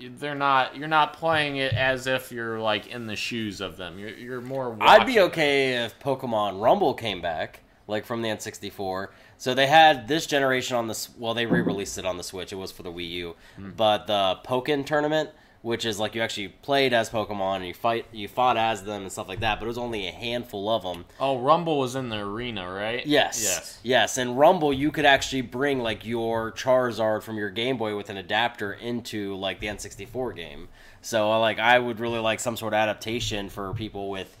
They're 0.00 0.36
not. 0.36 0.76
You're 0.76 0.86
not 0.86 1.12
playing 1.14 1.56
it 1.56 1.72
as 1.72 2.06
if 2.06 2.30
you're 2.30 2.60
like 2.60 2.86
in 2.86 3.08
the 3.08 3.16
shoes 3.16 3.60
of 3.60 3.76
them. 3.76 3.98
You're 3.98 4.10
you're 4.10 4.40
more. 4.40 4.76
I'd 4.80 5.04
be 5.04 5.18
okay 5.18 5.84
if 5.84 5.98
Pokemon 5.98 6.62
Rumble 6.62 6.94
came 6.94 7.20
back, 7.20 7.62
like 7.88 8.04
from 8.06 8.22
the 8.22 8.28
N64. 8.28 9.08
So 9.36 9.54
they 9.54 9.66
had 9.66 10.06
this 10.06 10.26
generation 10.26 10.76
on 10.76 10.86
this. 10.86 11.08
Well, 11.18 11.34
they 11.34 11.46
re-released 11.46 11.98
it 11.98 12.04
on 12.06 12.16
the 12.16 12.22
Switch. 12.22 12.52
It 12.52 12.56
was 12.56 12.70
for 12.70 12.84
the 12.84 12.92
Wii 12.92 13.10
U, 13.10 13.36
Hmm. 13.56 13.70
but 13.76 14.06
the 14.06 14.38
Pokken 14.44 14.86
tournament, 14.86 15.30
which 15.62 15.84
is 15.84 15.98
like 15.98 16.14
you 16.14 16.22
actually 16.22 16.48
played 16.48 16.92
as 16.92 17.10
Pokemon 17.10 17.56
and 17.56 17.66
you 17.66 17.74
fight, 17.74 18.06
you 18.12 18.28
fought 18.28 18.56
as 18.56 18.84
them 18.84 19.02
and 19.02 19.10
stuff 19.12 19.26
like 19.28 19.40
that. 19.40 19.58
But 19.58 19.64
it 19.64 19.68
was 19.68 19.78
only 19.78 20.06
a 20.06 20.12
handful 20.12 20.68
of 20.68 20.82
them. 20.84 21.04
Oh, 21.18 21.38
Rumble 21.38 21.78
was 21.80 21.96
in 21.96 22.10
the 22.10 22.18
arena, 22.18 22.70
right? 22.72 23.04
Yes. 23.06 23.42
Yes. 23.42 23.78
Yes. 23.82 24.18
And 24.18 24.38
Rumble, 24.38 24.72
you 24.72 24.92
could 24.92 25.04
actually 25.06 25.42
bring 25.42 25.80
like 25.80 26.04
your 26.06 26.52
Charizard 26.52 27.22
from 27.24 27.36
your 27.36 27.50
Game 27.50 27.76
Boy 27.76 27.96
with 27.96 28.08
an 28.10 28.16
adapter 28.16 28.72
into 28.72 29.34
like 29.34 29.58
the 29.60 29.66
N64 29.66 30.36
game. 30.36 30.68
So 31.00 31.38
like 31.40 31.58
I 31.58 31.78
would 31.78 31.98
really 32.00 32.18
like 32.20 32.38
some 32.40 32.56
sort 32.56 32.72
of 32.72 32.78
adaptation 32.78 33.48
for 33.48 33.72
people 33.74 34.10
with, 34.10 34.36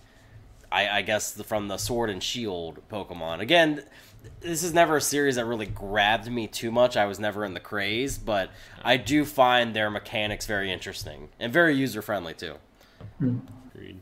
I, 0.70 0.88
I 0.98 1.02
guess 1.02 1.32
the, 1.32 1.44
from 1.44 1.68
the 1.68 1.76
Sword 1.78 2.10
and 2.10 2.22
Shield 2.22 2.80
Pokemon. 2.90 3.40
Again, 3.40 3.82
this 4.40 4.62
is 4.62 4.74
never 4.74 4.96
a 4.96 5.00
series 5.00 5.36
that 5.36 5.46
really 5.46 5.66
grabbed 5.66 6.30
me 6.30 6.46
too 6.46 6.70
much. 6.70 6.96
I 6.96 7.06
was 7.06 7.18
never 7.18 7.44
in 7.44 7.54
the 7.54 7.60
craze, 7.60 8.18
but 8.18 8.50
I 8.82 8.96
do 8.96 9.24
find 9.24 9.74
their 9.74 9.90
mechanics 9.90 10.46
very 10.46 10.72
interesting 10.72 11.28
and 11.40 11.52
very 11.52 11.74
user 11.74 12.02
friendly 12.02 12.34
too. 12.34 12.56
Agreed. 13.20 14.00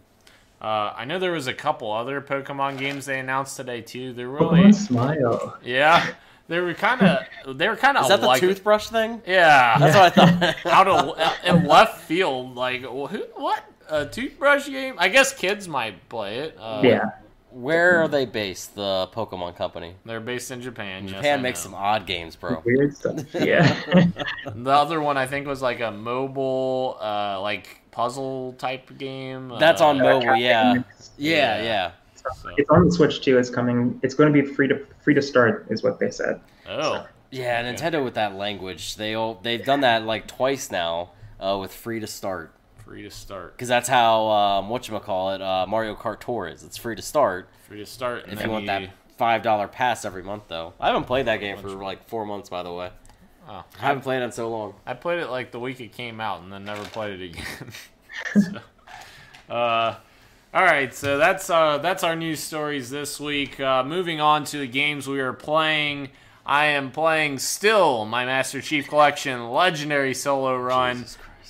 Uh, 0.60 0.92
I 0.96 1.04
know 1.04 1.18
there 1.18 1.32
was 1.32 1.46
a 1.46 1.54
couple 1.54 1.92
other 1.92 2.20
Pokemon 2.20 2.78
games 2.78 3.06
they 3.06 3.20
announced 3.20 3.56
today 3.56 3.82
too. 3.82 4.12
They're 4.12 4.28
really, 4.28 4.62
Pokemon 4.62 4.74
Smile. 4.74 5.58
yeah, 5.62 6.14
they 6.48 6.60
were 6.60 6.74
kind 6.74 7.02
of, 7.02 7.58
they 7.58 7.68
were 7.68 7.76
kind 7.76 7.96
of 7.98 8.04
Is 8.04 8.08
that 8.08 8.20
the 8.20 8.26
like, 8.26 8.40
toothbrush 8.40 8.88
thing? 8.88 9.20
yeah, 9.26 9.78
That's 9.78 10.16
what 10.16 10.18
I 10.18 10.52
thought. 10.52 10.66
out 10.72 10.88
of 10.88 11.18
in 11.44 11.66
left 11.66 12.00
field. 12.02 12.54
Like, 12.56 12.82
who, 12.82 13.18
what 13.34 13.64
a 13.88 14.06
toothbrush 14.06 14.66
game? 14.68 14.94
I 14.98 15.08
guess 15.08 15.32
kids 15.32 15.68
might 15.68 16.08
play 16.08 16.38
it. 16.40 16.56
Uh, 16.58 16.80
Yeah. 16.84 17.10
Where 17.50 18.02
are 18.02 18.08
they 18.08 18.26
based? 18.26 18.74
The 18.74 19.08
Pokemon 19.14 19.56
Company. 19.56 19.94
they're 20.04 20.20
based 20.20 20.50
in 20.50 20.60
Japan. 20.60 21.08
Japan 21.08 21.38
I 21.38 21.42
makes 21.42 21.60
some 21.60 21.74
odd 21.74 22.04
games, 22.06 22.36
bro. 22.36 22.62
Weird 22.66 22.94
stuff. 22.94 23.22
Yeah. 23.34 23.74
The 24.54 24.70
other 24.70 25.00
one 25.00 25.16
I 25.16 25.26
think 25.26 25.46
was 25.46 25.62
like 25.62 25.80
a 25.80 25.90
mobile, 25.90 26.98
uh, 27.00 27.40
like 27.40 27.80
puzzle 27.92 28.52
type 28.58 28.96
game. 28.98 29.52
That's 29.58 29.80
uh, 29.80 29.86
on 29.86 29.98
mobile, 29.98 30.36
yeah. 30.36 30.74
Yeah. 30.74 30.82
Yeah, 31.16 31.62
yeah. 31.62 31.90
so- 32.14 32.50
it's 32.58 32.68
on 32.68 32.84
the 32.86 32.92
Switch 32.92 33.22
too. 33.22 33.38
It's 33.38 33.48
coming. 33.48 33.98
It's 34.02 34.14
going 34.14 34.30
to 34.32 34.42
be 34.42 34.46
free 34.46 34.68
to 34.68 34.84
free 35.00 35.14
to 35.14 35.22
start, 35.22 35.66
is 35.70 35.82
what 35.82 35.98
they 35.98 36.10
said. 36.10 36.40
Oh, 36.68 37.06
Yeah, 37.30 37.62
Nintendo 37.62 38.04
with 38.04 38.14
that 38.14 38.34
language, 38.34 38.96
they 38.96 39.14
all, 39.14 39.38
they've 39.42 39.64
done 39.64 39.80
that 39.80 40.04
like 40.04 40.26
twice 40.26 40.70
now 40.70 41.10
uh, 41.40 41.56
with 41.60 41.72
free 41.72 42.00
to 42.00 42.06
start. 42.06 42.52
Free 42.86 43.02
to 43.02 43.10
start. 43.10 43.56
Because 43.56 43.68
that's 43.68 43.88
how 43.88 44.28
um, 44.28 44.68
what 44.68 44.88
you 44.88 44.98
call 45.00 45.32
it, 45.32 45.42
uh, 45.42 45.66
Mario 45.68 45.94
Kart 45.94 46.20
Tour 46.20 46.46
is. 46.46 46.62
It's 46.62 46.76
free 46.76 46.96
to 46.96 47.02
start 47.02 47.48
Free 47.66 47.78
to 47.78 47.86
start. 47.86 48.24
And 48.24 48.32
if 48.32 48.44
you 48.44 48.50
want 48.50 48.66
that 48.66 48.90
five 49.18 49.42
dollar 49.42 49.66
pass 49.66 50.04
every 50.04 50.22
month, 50.22 50.44
though. 50.46 50.74
I 50.78 50.86
haven't 50.86 51.04
played 51.04 51.26
that 51.26 51.40
game 51.40 51.58
for 51.58 51.70
like 51.70 52.06
four 52.08 52.24
months, 52.24 52.48
by 52.48 52.62
the 52.62 52.72
way. 52.72 52.90
Oh, 53.48 53.64
I 53.80 53.86
haven't 53.86 54.02
played 54.02 54.22
it 54.22 54.26
in 54.26 54.32
so 54.32 54.48
long. 54.48 54.74
I 54.86 54.94
played 54.94 55.18
it 55.18 55.30
like 55.30 55.50
the 55.50 55.58
week 55.58 55.80
it 55.80 55.92
came 55.92 56.20
out 56.20 56.42
and 56.42 56.52
then 56.52 56.64
never 56.64 56.84
played 56.84 57.20
it 57.20 57.24
again. 57.24 57.44
so, 59.48 59.52
uh, 59.52 59.96
all 60.54 60.64
right, 60.64 60.94
so 60.94 61.18
that's 61.18 61.50
uh, 61.50 61.78
that's 61.78 62.04
our 62.04 62.14
news 62.14 62.38
stories 62.38 62.88
this 62.88 63.18
week. 63.18 63.58
Uh, 63.58 63.82
moving 63.82 64.20
on 64.20 64.44
to 64.44 64.58
the 64.58 64.68
games 64.68 65.08
we 65.08 65.18
are 65.18 65.32
playing. 65.32 66.10
I 66.44 66.66
am 66.66 66.92
playing 66.92 67.40
still 67.40 68.04
my 68.04 68.24
Master 68.24 68.60
Chief 68.60 68.86
Collection 68.86 69.50
Legendary 69.50 70.14
Solo 70.14 70.56
Run. 70.56 71.04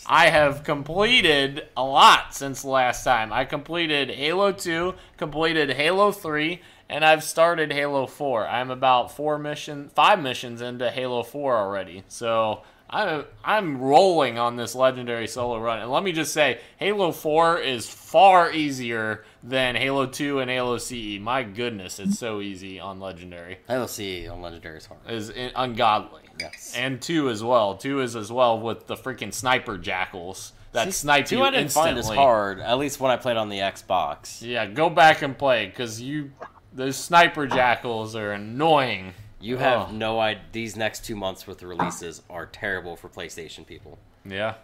I 0.08 0.28
have 0.28 0.62
completed 0.62 1.66
a 1.76 1.82
lot 1.82 2.32
since 2.32 2.64
last 2.64 3.02
time. 3.02 3.32
I 3.32 3.44
completed 3.44 4.10
Halo 4.10 4.52
2, 4.52 4.94
completed 5.16 5.70
Halo 5.70 6.12
3, 6.12 6.60
and 6.88 7.04
I've 7.04 7.24
started 7.24 7.72
Halo 7.72 8.06
4. 8.06 8.46
I'm 8.46 8.70
about 8.70 9.10
four 9.10 9.36
mission, 9.36 9.88
five 9.88 10.22
missions 10.22 10.60
into 10.60 10.90
Halo 10.92 11.24
4 11.24 11.56
already. 11.56 12.04
So 12.06 12.62
I'm 12.88 13.24
I'm 13.44 13.80
rolling 13.80 14.38
on 14.38 14.54
this 14.54 14.76
legendary 14.76 15.26
solo 15.26 15.58
run. 15.58 15.80
And 15.80 15.90
let 15.90 16.04
me 16.04 16.12
just 16.12 16.32
say, 16.32 16.60
Halo 16.78 17.10
4 17.10 17.58
is 17.58 17.88
far 17.88 18.52
easier 18.52 19.24
than 19.42 19.74
Halo 19.74 20.06
2 20.06 20.38
and 20.38 20.48
Halo 20.48 20.78
CE. 20.78 21.18
My 21.20 21.42
goodness, 21.42 21.98
it's 21.98 22.18
so 22.18 22.40
easy 22.40 22.78
on 22.78 23.00
legendary. 23.00 23.58
Halo 23.66 23.86
CE 23.86 24.28
on 24.30 24.40
Legendary 24.40 24.78
is 24.78 24.86
hard. 24.86 25.00
Is 25.08 25.32
ungodly. 25.56 26.25
Yes. 26.38 26.74
And 26.76 27.00
two 27.00 27.28
as 27.30 27.42
well. 27.42 27.76
Two 27.76 28.00
is 28.00 28.14
as 28.16 28.30
well 28.32 28.58
with 28.58 28.86
the 28.86 28.94
freaking 28.96 29.32
sniper 29.32 29.78
jackals 29.78 30.52
that 30.72 30.86
See, 30.86 30.90
snipe 30.92 31.26
two 31.26 31.36
you 31.38 31.42
I 31.42 31.50
didn't 31.50 31.64
instantly. 31.64 31.88
find 31.90 31.98
as 31.98 32.08
hard, 32.08 32.60
at 32.60 32.76
least 32.78 33.00
when 33.00 33.10
I 33.10 33.16
played 33.16 33.36
on 33.36 33.48
the 33.48 33.58
Xbox. 33.58 34.42
Yeah, 34.42 34.66
go 34.66 34.90
back 34.90 35.22
and 35.22 35.36
play 35.36 35.66
because 35.66 36.00
you 36.00 36.32
those 36.72 36.96
sniper 36.96 37.46
jackals 37.46 38.14
are 38.14 38.32
annoying. 38.32 39.14
You 39.40 39.56
have 39.58 39.88
Oh. 39.88 39.92
no 39.92 40.20
idea. 40.20 40.42
These 40.52 40.76
next 40.76 41.04
two 41.04 41.16
months 41.16 41.46
with 41.46 41.58
the 41.58 41.66
releases 41.66 42.22
are 42.28 42.46
terrible 42.46 42.96
for 42.96 43.08
PlayStation 43.08 43.66
people. 43.66 43.98
Yeah, 44.24 44.54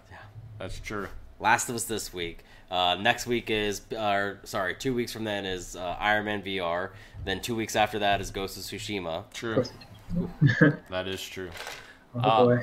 that's 0.59 0.79
true. 0.81 1.09
Last 1.41 1.69
of 1.69 1.75
Us 1.77 1.85
this 1.85 2.13
week. 2.13 2.41
Uh, 2.71 2.97
next 2.99 3.27
week 3.27 3.51
is, 3.51 3.83
uh, 3.93 4.35
sorry, 4.45 4.75
two 4.75 4.95
weeks 4.95 5.13
from 5.13 5.25
then 5.25 5.45
is 5.45 5.77
uh, 5.77 5.97
Iron 5.99 6.25
Man 6.25 6.43
VR. 6.43 6.91
Then 7.25 7.41
two 7.41 7.55
weeks 7.55 7.77
after 7.77 7.99
that 7.99 8.21
is 8.21 8.31
Ghost 8.31 8.57
of 8.57 8.63
Tsushima. 8.63 9.25
True. 9.35 9.63
That 10.91 11.09
is 11.09 11.23
true. 11.23 11.51
Oh 12.15 12.51
Uh. 12.51 12.59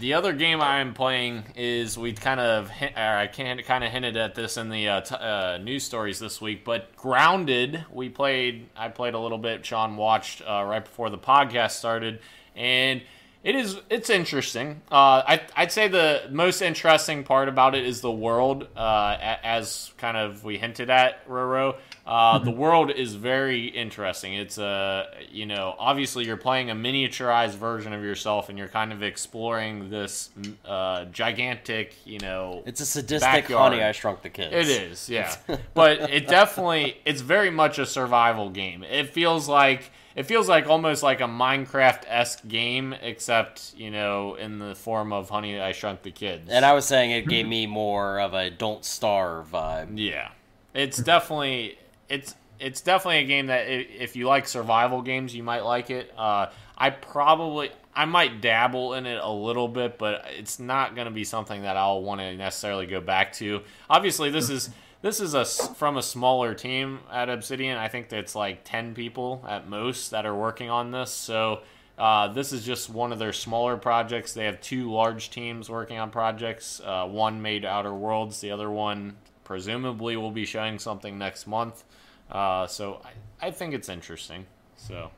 The 0.00 0.14
other 0.14 0.32
game 0.32 0.60
I 0.60 0.80
am 0.80 0.92
playing 0.92 1.44
is 1.56 1.96
we 1.96 2.12
kind 2.12 2.40
of 2.40 2.68
hint, 2.68 2.94
or 2.96 3.16
I 3.16 3.28
can 3.28 3.62
kind 3.62 3.84
of 3.84 3.92
hinted 3.92 4.16
at 4.16 4.34
this 4.34 4.56
in 4.56 4.70
the 4.70 4.88
uh, 4.88 5.00
t- 5.02 5.14
uh, 5.14 5.58
news 5.58 5.84
stories 5.84 6.18
this 6.18 6.40
week, 6.40 6.64
but 6.64 6.96
Grounded 6.96 7.84
we 7.92 8.08
played. 8.08 8.68
I 8.76 8.88
played 8.88 9.14
a 9.14 9.18
little 9.18 9.38
bit. 9.38 9.64
Sean 9.64 9.96
watched 9.96 10.42
uh, 10.42 10.64
right 10.66 10.84
before 10.84 11.10
the 11.10 11.18
podcast 11.18 11.72
started, 11.72 12.18
and 12.56 13.02
it 13.44 13.54
is 13.54 13.78
it's 13.88 14.10
interesting. 14.10 14.82
Uh, 14.90 15.22
I 15.26 15.40
I'd 15.56 15.70
say 15.70 15.86
the 15.86 16.22
most 16.32 16.60
interesting 16.60 17.22
part 17.22 17.48
about 17.48 17.76
it 17.76 17.86
is 17.86 18.00
the 18.00 18.10
world, 18.10 18.66
uh, 18.76 19.16
as 19.44 19.92
kind 19.98 20.16
of 20.16 20.42
we 20.42 20.58
hinted 20.58 20.90
at 20.90 21.26
Roro. 21.28 21.76
Uh, 22.08 22.38
the 22.38 22.50
world 22.50 22.90
is 22.90 23.14
very 23.14 23.66
interesting. 23.66 24.32
It's 24.32 24.56
a, 24.56 25.08
you 25.30 25.44
know, 25.44 25.74
obviously 25.78 26.24
you're 26.24 26.38
playing 26.38 26.70
a 26.70 26.74
miniaturized 26.74 27.56
version 27.56 27.92
of 27.92 28.02
yourself, 28.02 28.48
and 28.48 28.56
you're 28.56 28.66
kind 28.66 28.94
of 28.94 29.02
exploring 29.02 29.90
this 29.90 30.30
uh, 30.64 31.04
gigantic, 31.06 31.94
you 32.06 32.18
know, 32.18 32.62
It's 32.64 32.80
a 32.80 32.86
sadistic 32.86 33.30
Backyard. 33.30 33.72
Honey 33.74 33.84
I 33.84 33.92
Shrunk 33.92 34.22
the 34.22 34.30
Kids. 34.30 34.54
it 34.54 34.68
is, 34.68 35.10
yeah. 35.10 35.36
but 35.74 36.10
it 36.10 36.26
definitely 36.26 36.96
it's 37.04 37.20
very 37.20 37.50
much 37.50 37.78
a 37.78 37.84
survival 37.84 38.48
game. 38.48 38.84
It 38.84 39.10
feels 39.10 39.46
like 39.46 39.90
it 40.16 40.22
feels 40.22 40.48
like 40.48 40.66
almost 40.66 41.02
like 41.02 41.20
a 41.20 41.24
Minecraft 41.24 42.04
esque 42.08 42.48
game, 42.48 42.94
except, 43.02 43.74
you 43.76 43.90
know, 43.90 44.34
in 44.36 44.58
the 44.58 44.74
form 44.74 45.12
of 45.12 45.28
Honey 45.28 45.60
I 45.60 45.72
Shrunk 45.72 46.02
the 46.02 46.10
Kids. 46.10 46.48
And 46.50 46.64
I 46.64 46.72
was 46.72 46.86
saying 46.86 47.10
it 47.10 47.28
gave 47.28 47.46
me 47.46 47.66
more 47.66 48.18
of 48.18 48.32
a 48.32 48.48
Don't 48.48 48.82
Starve 48.82 49.50
vibe. 49.50 49.92
Yeah, 49.96 50.30
it's 50.72 50.96
definitely 50.96 51.76
it's 52.08 52.34
it's 52.60 52.80
definitely 52.80 53.18
a 53.18 53.26
game 53.26 53.46
that 53.46 53.68
if 53.68 54.16
you 54.16 54.26
like 54.26 54.48
survival 54.48 55.02
games, 55.02 55.34
you 55.34 55.42
might 55.42 55.60
like 55.60 55.90
it. 55.90 56.12
Uh, 56.16 56.46
I 56.76 56.90
probably 56.90 57.70
I 57.94 58.04
might 58.04 58.40
dabble 58.40 58.94
in 58.94 59.06
it 59.06 59.20
a 59.22 59.30
little 59.30 59.68
bit, 59.68 59.98
but 59.98 60.24
it's 60.36 60.58
not 60.58 60.94
going 60.94 61.06
to 61.06 61.12
be 61.12 61.24
something 61.24 61.62
that 61.62 61.76
I'll 61.76 62.02
want 62.02 62.20
to 62.20 62.36
necessarily 62.36 62.86
go 62.86 63.00
back 63.00 63.32
to. 63.34 63.62
Obviously, 63.88 64.30
this 64.30 64.50
is 64.50 64.70
this 65.02 65.20
is 65.20 65.34
a 65.34 65.44
from 65.44 65.96
a 65.96 66.02
smaller 66.02 66.54
team 66.54 67.00
at 67.12 67.28
Obsidian. 67.28 67.76
I 67.78 67.88
think 67.88 68.08
that's 68.08 68.34
like 68.34 68.64
ten 68.64 68.94
people 68.94 69.44
at 69.48 69.68
most 69.68 70.10
that 70.10 70.26
are 70.26 70.36
working 70.36 70.70
on 70.70 70.90
this. 70.90 71.10
So. 71.10 71.60
Uh, 71.98 72.28
this 72.32 72.52
is 72.52 72.64
just 72.64 72.88
one 72.88 73.10
of 73.10 73.18
their 73.18 73.32
smaller 73.32 73.76
projects. 73.76 74.32
They 74.32 74.44
have 74.44 74.60
two 74.60 74.88
large 74.88 75.30
teams 75.30 75.68
working 75.68 75.98
on 75.98 76.12
projects. 76.12 76.80
Uh, 76.80 77.08
one 77.08 77.42
made 77.42 77.64
Outer 77.64 77.92
Worlds, 77.92 78.40
the 78.40 78.52
other 78.52 78.70
one 78.70 79.16
presumably 79.48 80.14
will 80.14 80.30
be 80.30 80.44
showing 80.44 80.78
something 80.78 81.16
next 81.16 81.46
month. 81.46 81.82
Uh, 82.30 82.66
so 82.66 83.00
I, 83.40 83.46
I 83.48 83.50
think 83.50 83.72
it's 83.72 83.88
interesting. 83.88 84.44
So 84.76 85.10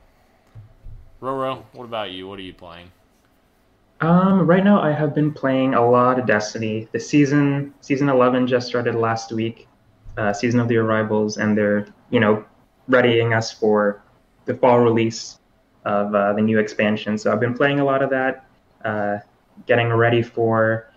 Roro, 1.21 1.63
what 1.73 1.83
about 1.83 2.11
you? 2.11 2.29
What 2.29 2.39
are 2.39 2.43
you 2.43 2.53
playing? 2.53 2.89
Um, 3.99 4.47
right 4.47 4.63
now, 4.63 4.81
I 4.81 4.93
have 4.93 5.13
been 5.13 5.33
playing 5.33 5.73
a 5.73 5.85
lot 5.87 6.17
of 6.17 6.25
Destiny. 6.25 6.87
The 6.93 6.99
season 6.99 7.73
season 7.81 8.07
eleven 8.07 8.47
just 8.47 8.67
started 8.67 8.95
last 8.95 9.33
week, 9.33 9.67
uh, 10.17 10.31
season 10.31 10.61
of 10.61 10.69
the 10.69 10.77
arrivals, 10.77 11.37
and 11.37 11.55
they're 11.55 11.85
you 12.09 12.21
know 12.21 12.45
readying 12.87 13.33
us 13.33 13.51
for 13.51 14.01
the 14.45 14.55
fall 14.55 14.79
release 14.79 15.39
of 15.83 16.15
uh, 16.15 16.31
the 16.33 16.41
new 16.41 16.57
expansion. 16.57 17.17
So 17.17 17.33
I've 17.33 17.41
been 17.41 17.53
playing 17.53 17.81
a 17.81 17.85
lot 17.85 18.01
of 18.01 18.09
that, 18.11 18.45
uh, 18.85 19.17
getting 19.67 19.89
ready 19.89 20.21
for 20.23 20.90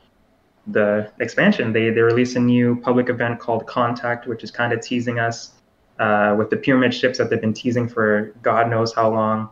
the 0.66 1.10
expansion. 1.20 1.72
They 1.72 1.90
they 1.90 2.00
released 2.00 2.36
a 2.36 2.40
new 2.40 2.80
public 2.80 3.08
event 3.08 3.40
called 3.40 3.66
Contact, 3.66 4.26
which 4.26 4.42
is 4.42 4.50
kind 4.50 4.72
of 4.72 4.80
teasing 4.80 5.18
us 5.18 5.52
uh, 5.98 6.34
with 6.36 6.50
the 6.50 6.56
pyramid 6.56 6.94
ships 6.94 7.18
that 7.18 7.30
they've 7.30 7.40
been 7.40 7.54
teasing 7.54 7.88
for 7.88 8.32
God 8.42 8.70
knows 8.70 8.92
how 8.94 9.10
long. 9.10 9.48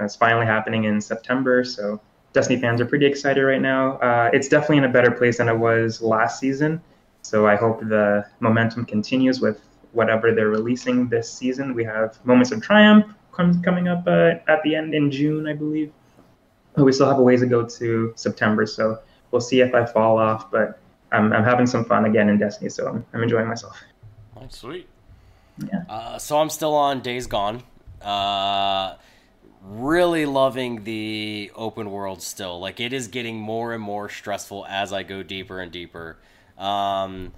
It's 0.00 0.16
finally 0.16 0.46
happening 0.46 0.84
in 0.84 1.00
September, 1.00 1.64
so 1.64 2.00
Destiny 2.32 2.58
fans 2.58 2.80
are 2.80 2.86
pretty 2.86 3.06
excited 3.06 3.42
right 3.42 3.60
now. 3.60 3.98
Uh, 3.98 4.30
it's 4.32 4.48
definitely 4.48 4.78
in 4.78 4.84
a 4.84 4.88
better 4.88 5.10
place 5.10 5.38
than 5.38 5.48
it 5.48 5.56
was 5.56 6.00
last 6.00 6.40
season. 6.40 6.80
So 7.20 7.46
I 7.46 7.56
hope 7.56 7.80
the 7.80 8.26
momentum 8.40 8.84
continues 8.86 9.40
with 9.40 9.60
whatever 9.92 10.34
they're 10.34 10.48
releasing 10.48 11.08
this 11.08 11.30
season. 11.30 11.74
We 11.74 11.84
have 11.84 12.18
Moments 12.24 12.50
of 12.50 12.62
Triumph 12.62 13.06
coming 13.32 13.88
up 13.88 14.04
uh, 14.06 14.34
at 14.48 14.62
the 14.64 14.74
end 14.74 14.94
in 14.94 15.10
June, 15.10 15.46
I 15.46 15.52
believe. 15.52 15.92
But 16.74 16.84
we 16.84 16.92
still 16.92 17.08
have 17.08 17.18
a 17.18 17.22
ways 17.22 17.40
to 17.40 17.46
go 17.46 17.66
to 17.66 18.12
September, 18.16 18.66
so 18.66 18.98
we'll 19.32 19.40
see 19.40 19.60
if 19.60 19.74
I 19.74 19.84
fall 19.84 20.18
off. 20.18 20.50
But 20.50 20.78
I'm, 21.10 21.32
I'm 21.32 21.44
having 21.44 21.66
some 21.66 21.84
fun 21.84 22.04
again 22.04 22.28
in 22.28 22.38
Destiny, 22.38 22.70
so 22.70 22.86
I'm, 22.86 23.04
I'm 23.12 23.22
enjoying 23.22 23.48
myself. 23.48 23.82
Oh, 24.36 24.46
sweet. 24.48 24.88
Yeah. 25.58 25.82
Uh, 25.88 26.18
so 26.18 26.38
I'm 26.38 26.50
still 26.50 26.74
on 26.74 27.00
Days 27.00 27.26
Gone. 27.26 27.62
Uh, 28.00 28.94
really 29.64 30.26
loving 30.26 30.84
the 30.84 31.50
open 31.54 31.90
world 31.90 32.22
still. 32.22 32.58
Like 32.60 32.80
it 32.80 32.92
is 32.92 33.08
getting 33.08 33.36
more 33.36 33.72
and 33.72 33.82
more 33.82 34.08
stressful 34.08 34.66
as 34.68 34.92
I 34.92 35.02
go 35.02 35.22
deeper 35.22 35.60
and 35.60 35.70
deeper. 35.70 36.18
Um, 36.58 37.32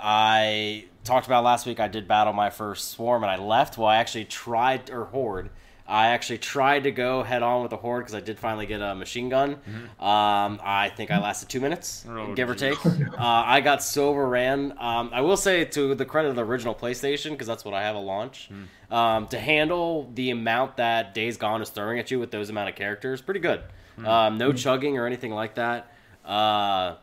I 0.00 0.86
talked 1.04 1.26
about 1.26 1.44
last 1.44 1.66
week. 1.66 1.80
I 1.80 1.88
did 1.88 2.08
battle 2.08 2.32
my 2.32 2.50
first 2.50 2.90
swarm 2.90 3.22
and 3.22 3.30
I 3.30 3.36
left. 3.36 3.78
Well, 3.78 3.88
I 3.88 3.96
actually 3.96 4.24
tried 4.24 4.90
or 4.90 5.06
horde. 5.06 5.50
I 5.88 6.08
actually 6.08 6.38
tried 6.38 6.84
to 6.84 6.90
go 6.90 7.22
head 7.22 7.42
on 7.42 7.62
with 7.62 7.70
the 7.70 7.78
horde 7.78 8.04
because 8.04 8.14
I 8.14 8.20
did 8.20 8.38
finally 8.38 8.66
get 8.66 8.82
a 8.82 8.94
machine 8.94 9.30
gun. 9.30 9.56
Mm-hmm. 9.56 10.04
Um, 10.04 10.60
I 10.62 10.90
think 10.94 11.10
I 11.10 11.18
lasted 11.18 11.48
two 11.48 11.60
minutes, 11.60 12.04
oh, 12.06 12.34
give 12.34 12.50
or 12.50 12.54
take. 12.54 12.84
uh, 12.86 12.92
I 13.16 13.62
got 13.62 13.82
so 13.82 14.10
overran. 14.10 14.72
Um, 14.78 15.10
I 15.14 15.22
will 15.22 15.38
say 15.38 15.64
to 15.64 15.94
the 15.94 16.04
credit 16.04 16.28
of 16.28 16.36
the 16.36 16.44
original 16.44 16.74
PlayStation 16.74 17.30
because 17.30 17.46
that's 17.46 17.64
what 17.64 17.72
I 17.72 17.84
have 17.84 17.96
a 17.96 18.00
launch. 18.00 18.50
Mm. 18.52 18.94
Um, 18.94 19.26
to 19.28 19.38
handle 19.38 20.10
the 20.14 20.30
amount 20.30 20.76
that 20.76 21.14
Days 21.14 21.38
Gone 21.38 21.62
is 21.62 21.70
throwing 21.70 21.98
at 21.98 22.10
you 22.10 22.18
with 22.18 22.30
those 22.30 22.50
amount 22.50 22.68
of 22.68 22.74
characters, 22.74 23.22
pretty 23.22 23.40
good. 23.40 23.62
Mm. 23.98 24.36
no 24.36 24.52
chugging 24.52 24.98
or 24.98 25.06
anything 25.06 25.32
like 25.32 25.54
that. 25.54 25.90
Uh, 26.24 26.96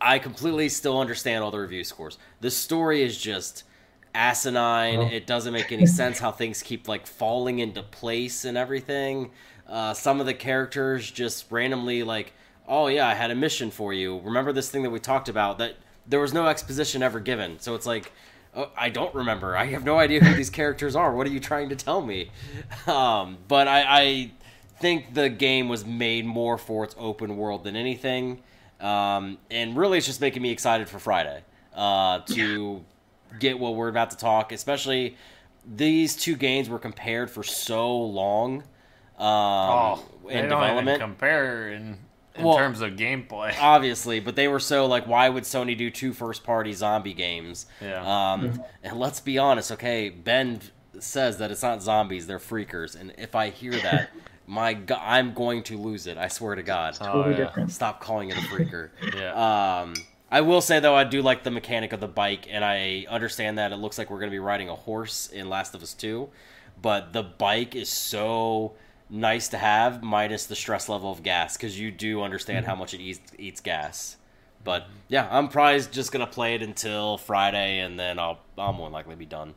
I 0.00 0.18
completely 0.18 0.68
still 0.70 0.98
understand 0.98 1.44
all 1.44 1.50
the 1.50 1.60
review 1.60 1.84
scores. 1.84 2.18
The 2.40 2.50
story 2.50 3.02
is 3.02 3.18
just 3.18 3.64
asinine. 4.14 5.00
It 5.00 5.26
doesn't 5.26 5.52
make 5.52 5.72
any 5.72 5.86
sense 6.00 6.18
how 6.18 6.32
things 6.32 6.62
keep 6.62 6.88
like 6.88 7.06
falling 7.06 7.58
into 7.58 7.82
place 7.82 8.44
and 8.44 8.56
everything. 8.56 9.30
Uh, 9.68 9.92
some 9.94 10.20
of 10.20 10.26
the 10.26 10.34
characters 10.34 11.10
just 11.10 11.50
randomly 11.50 12.02
like, 12.02 12.32
oh 12.66 12.86
yeah, 12.86 13.06
I 13.06 13.14
had 13.14 13.30
a 13.30 13.34
mission 13.34 13.70
for 13.70 13.92
you. 13.92 14.20
Remember 14.20 14.52
this 14.52 14.70
thing 14.70 14.82
that 14.82 14.90
we 14.90 14.98
talked 14.98 15.28
about 15.28 15.58
that 15.58 15.76
there 16.06 16.20
was 16.20 16.32
no 16.32 16.46
exposition 16.46 17.02
ever 17.02 17.20
given. 17.20 17.58
So 17.60 17.74
it's 17.74 17.86
like, 17.86 18.12
oh, 18.54 18.70
I 18.76 18.88
don't 18.88 19.14
remember. 19.14 19.56
I 19.56 19.66
have 19.66 19.84
no 19.84 19.98
idea 19.98 20.20
who 20.20 20.34
these 20.34 20.50
characters 20.50 20.96
are. 20.96 21.14
What 21.14 21.26
are 21.26 21.30
you 21.30 21.40
trying 21.40 21.68
to 21.68 21.76
tell 21.76 22.02
me? 22.02 22.30
Um, 22.86 23.36
but 23.48 23.68
I, 23.68 23.84
I 23.86 24.30
think 24.80 25.12
the 25.12 25.28
game 25.28 25.68
was 25.68 25.84
made 25.84 26.24
more 26.24 26.56
for 26.56 26.84
its 26.84 26.94
open 26.98 27.36
world 27.36 27.64
than 27.64 27.76
anything. 27.76 28.42
Um, 28.80 29.38
and 29.50 29.76
really, 29.76 29.98
it's 29.98 30.06
just 30.06 30.20
making 30.20 30.40
me 30.40 30.50
excited 30.50 30.88
for 30.88 30.98
Friday 30.98 31.42
uh, 31.74 32.20
to 32.20 32.84
get 33.38 33.58
what 33.58 33.74
we're 33.74 33.88
about 33.88 34.10
to 34.10 34.16
talk. 34.16 34.52
Especially 34.52 35.16
these 35.66 36.16
two 36.16 36.36
games 36.36 36.68
were 36.68 36.78
compared 36.78 37.30
for 37.30 37.42
so 37.42 37.96
long 37.96 38.62
um, 39.18 39.26
oh, 39.28 40.04
in 40.28 40.44
development. 40.44 41.00
compare 41.00 41.72
in, 41.72 41.98
in 42.36 42.44
well, 42.44 42.56
terms 42.56 42.80
of 42.80 42.92
gameplay, 42.92 43.54
obviously, 43.60 44.20
but 44.20 44.36
they 44.36 44.48
were 44.48 44.60
so 44.60 44.86
like, 44.86 45.06
why 45.06 45.28
would 45.28 45.44
Sony 45.44 45.76
do 45.76 45.90
two 45.90 46.12
first-party 46.12 46.72
zombie 46.72 47.14
games? 47.14 47.66
Yeah. 47.80 48.00
Um, 48.00 48.42
mm-hmm. 48.42 48.62
and 48.84 48.98
let's 48.98 49.20
be 49.20 49.38
honest, 49.38 49.72
okay, 49.72 50.08
Bend 50.08 50.70
says 51.00 51.38
that 51.38 51.50
it's 51.50 51.62
not 51.62 51.82
zombies; 51.82 52.26
they're 52.26 52.38
freakers, 52.38 52.98
and 52.98 53.12
if 53.18 53.34
I 53.34 53.50
hear 53.50 53.72
that. 53.72 54.10
my 54.48 54.72
God, 54.72 55.02
I'm 55.02 55.34
going 55.34 55.62
to 55.64 55.76
lose 55.76 56.06
it. 56.06 56.16
I 56.16 56.28
swear 56.28 56.54
to 56.54 56.62
God. 56.62 56.94
Totally 56.94 57.22
oh, 57.22 57.28
yeah. 57.28 57.36
different. 57.36 57.70
Stop 57.70 58.00
calling 58.00 58.30
it 58.30 58.38
a 58.38 58.40
freaker. 58.40 58.88
yeah. 59.14 59.80
Um, 59.82 59.92
I 60.30 60.42
will 60.42 60.60
say 60.60 60.80
though, 60.80 60.94
I 60.94 61.04
do 61.04 61.22
like 61.22 61.42
the 61.42 61.50
mechanic 61.50 61.92
of 61.92 62.00
the 62.00 62.08
bike, 62.08 62.46
and 62.50 62.64
I 62.64 63.06
understand 63.08 63.58
that 63.58 63.72
it 63.72 63.76
looks 63.76 63.96
like 63.98 64.10
we're 64.10 64.18
going 64.18 64.30
to 64.30 64.34
be 64.34 64.38
riding 64.38 64.68
a 64.68 64.74
horse 64.74 65.28
in 65.28 65.48
Last 65.48 65.74
of 65.74 65.82
Us 65.82 65.94
Two, 65.94 66.28
but 66.80 67.12
the 67.12 67.22
bike 67.22 67.74
is 67.74 67.88
so 67.88 68.74
nice 69.08 69.48
to 69.48 69.58
have, 69.58 70.02
minus 70.02 70.46
the 70.46 70.56
stress 70.56 70.88
level 70.88 71.10
of 71.10 71.22
gas, 71.22 71.56
because 71.56 71.80
you 71.80 71.90
do 71.90 72.22
understand 72.22 72.64
mm-hmm. 72.64 72.70
how 72.70 72.76
much 72.76 72.92
it 72.92 73.00
eats, 73.00 73.20
eats 73.38 73.60
gas. 73.60 74.16
But 74.64 74.86
yeah, 75.08 75.28
I'm 75.30 75.48
probably 75.48 75.80
just 75.90 76.12
gonna 76.12 76.26
play 76.26 76.54
it 76.54 76.62
until 76.62 77.16
Friday, 77.16 77.78
and 77.78 77.98
then 77.98 78.18
I'll 78.18 78.40
I'll 78.58 78.72
more 78.72 78.90
likely 78.90 79.14
be 79.14 79.24
done. 79.24 79.54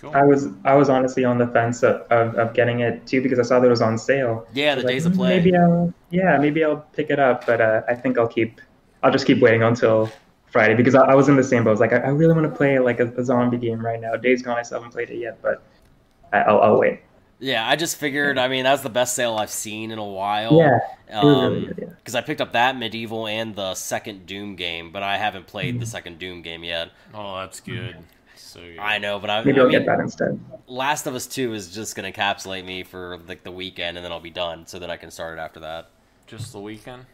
Cool. 0.00 0.12
I 0.14 0.24
was 0.24 0.48
I 0.64 0.74
was 0.74 0.88
honestly 0.88 1.24
on 1.24 1.38
the 1.38 1.46
fence 1.48 1.82
of, 1.82 2.02
of, 2.10 2.34
of, 2.36 2.52
getting 2.52 2.80
it 2.80 3.06
too 3.06 3.22
because 3.22 3.38
I 3.38 3.42
saw 3.42 3.60
that 3.60 3.66
it 3.66 3.70
was 3.70 3.80
on 3.80 3.96
sale. 3.96 4.46
Yeah, 4.52 4.74
the 4.74 4.82
days 4.82 5.04
like, 5.04 5.12
of 5.12 5.18
play. 5.18 5.38
Maybe 5.38 5.56
I'll 5.56 5.92
yeah 6.10 6.38
maybe 6.38 6.64
I'll 6.64 6.84
pick 6.92 7.10
it 7.10 7.18
up, 7.18 7.46
but 7.46 7.60
uh, 7.60 7.82
I 7.88 7.94
think 7.94 8.18
I'll 8.18 8.28
keep 8.28 8.60
I'll 9.06 9.12
just 9.12 9.26
keep 9.26 9.40
waiting 9.40 9.62
until 9.62 10.10
Friday 10.46 10.74
because 10.74 10.94
I, 10.94 11.06
I 11.06 11.14
was 11.14 11.28
in 11.28 11.36
the 11.36 11.44
same 11.44 11.64
boat. 11.64 11.70
I 11.70 11.72
was 11.72 11.80
like 11.80 11.92
I, 11.92 11.98
I 11.98 12.08
really 12.08 12.34
want 12.34 12.50
to 12.50 12.54
play 12.54 12.78
like 12.78 13.00
a, 13.00 13.06
a, 13.14 13.24
zombie 13.24 13.56
game 13.56 13.84
right 13.84 14.00
now. 14.00 14.16
Days 14.16 14.42
Gone 14.42 14.58
I 14.58 14.62
still 14.62 14.78
haven't 14.78 14.92
played 14.92 15.10
it 15.10 15.18
yet, 15.18 15.40
but 15.42 15.62
I, 16.32 16.50
will 16.50 16.60
I'll 16.60 16.78
wait. 16.78 17.00
Yeah, 17.38 17.68
I 17.68 17.76
just 17.76 17.96
figured. 17.98 18.38
I 18.38 18.48
mean, 18.48 18.64
that's 18.64 18.82
the 18.82 18.88
best 18.88 19.14
sale 19.14 19.36
I've 19.36 19.50
seen 19.50 19.90
in 19.90 19.98
a 19.98 20.04
while. 20.04 20.58
Yeah, 20.58 20.80
um, 21.20 21.66
because 21.66 22.14
yeah. 22.14 22.20
I 22.20 22.22
picked 22.22 22.40
up 22.40 22.52
that 22.52 22.78
medieval 22.78 23.26
and 23.26 23.54
the 23.54 23.74
second 23.74 24.26
Doom 24.26 24.56
game, 24.56 24.90
but 24.90 25.02
I 25.02 25.18
haven't 25.18 25.46
played 25.46 25.74
mm-hmm. 25.74 25.80
the 25.80 25.86
second 25.86 26.18
Doom 26.18 26.40
game 26.40 26.64
yet. 26.64 26.90
Oh, 27.12 27.40
that's 27.40 27.60
good 27.60 27.96
so 28.56 28.60
I 28.78 28.98
know, 28.98 29.18
but 29.18 29.28
I 29.28 29.42
maybe 29.44 29.60
I'll 29.60 29.66
I 29.66 29.70
mean, 29.70 29.78
get 29.78 29.86
that 29.86 30.00
instead. 30.00 30.40
Last 30.66 31.06
of 31.06 31.14
Us 31.14 31.26
Two 31.26 31.52
is 31.52 31.74
just 31.74 31.94
gonna 31.94 32.10
encapsulate 32.10 32.64
me 32.64 32.82
for 32.82 33.18
like 33.28 33.42
the 33.42 33.50
weekend, 33.50 33.96
and 33.96 34.04
then 34.04 34.12
I'll 34.12 34.20
be 34.20 34.30
done, 34.30 34.66
so 34.66 34.78
that 34.78 34.90
I 34.90 34.96
can 34.96 35.10
start 35.10 35.38
it 35.38 35.40
after 35.40 35.60
that. 35.60 35.90
Just 36.26 36.52
the 36.52 36.60
weekend. 36.60 37.04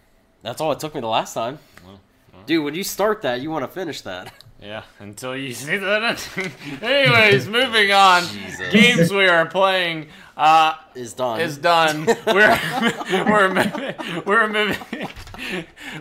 That's 0.43 0.61
all 0.61 0.73
it 0.73 0.81
took 0.81 0.95
me 0.95 1.01
the 1.01 1.07
last 1.07 1.35
time. 1.35 1.59
Well, 1.85 2.01
well. 2.33 2.43
Dude, 2.45 2.65
when 2.65 2.75
you 2.75 2.85
start 2.85 3.23
that, 3.23 3.41
you 3.41 3.51
want 3.51 3.65
to 3.65 3.69
finish 3.69 4.01
that. 4.03 4.33
Yeah, 4.63 4.85
until 5.01 5.37
you 5.37 5.55
see 5.55 5.77
that. 5.77 6.29
Anyways, 6.81 7.49
moving 7.49 7.91
on. 7.91 8.23
Jesus. 8.29 8.73
Games 8.73 9.13
we 9.13 9.27
are 9.27 9.45
playing 9.45 10.07
uh, 10.37 10.75
is 10.95 11.15
done. 11.15 11.41
Is 11.41 11.59
done. 11.59 12.07
we're 12.29 12.61
we're 13.11 13.95
we're 14.25 14.49
moving 14.49 15.09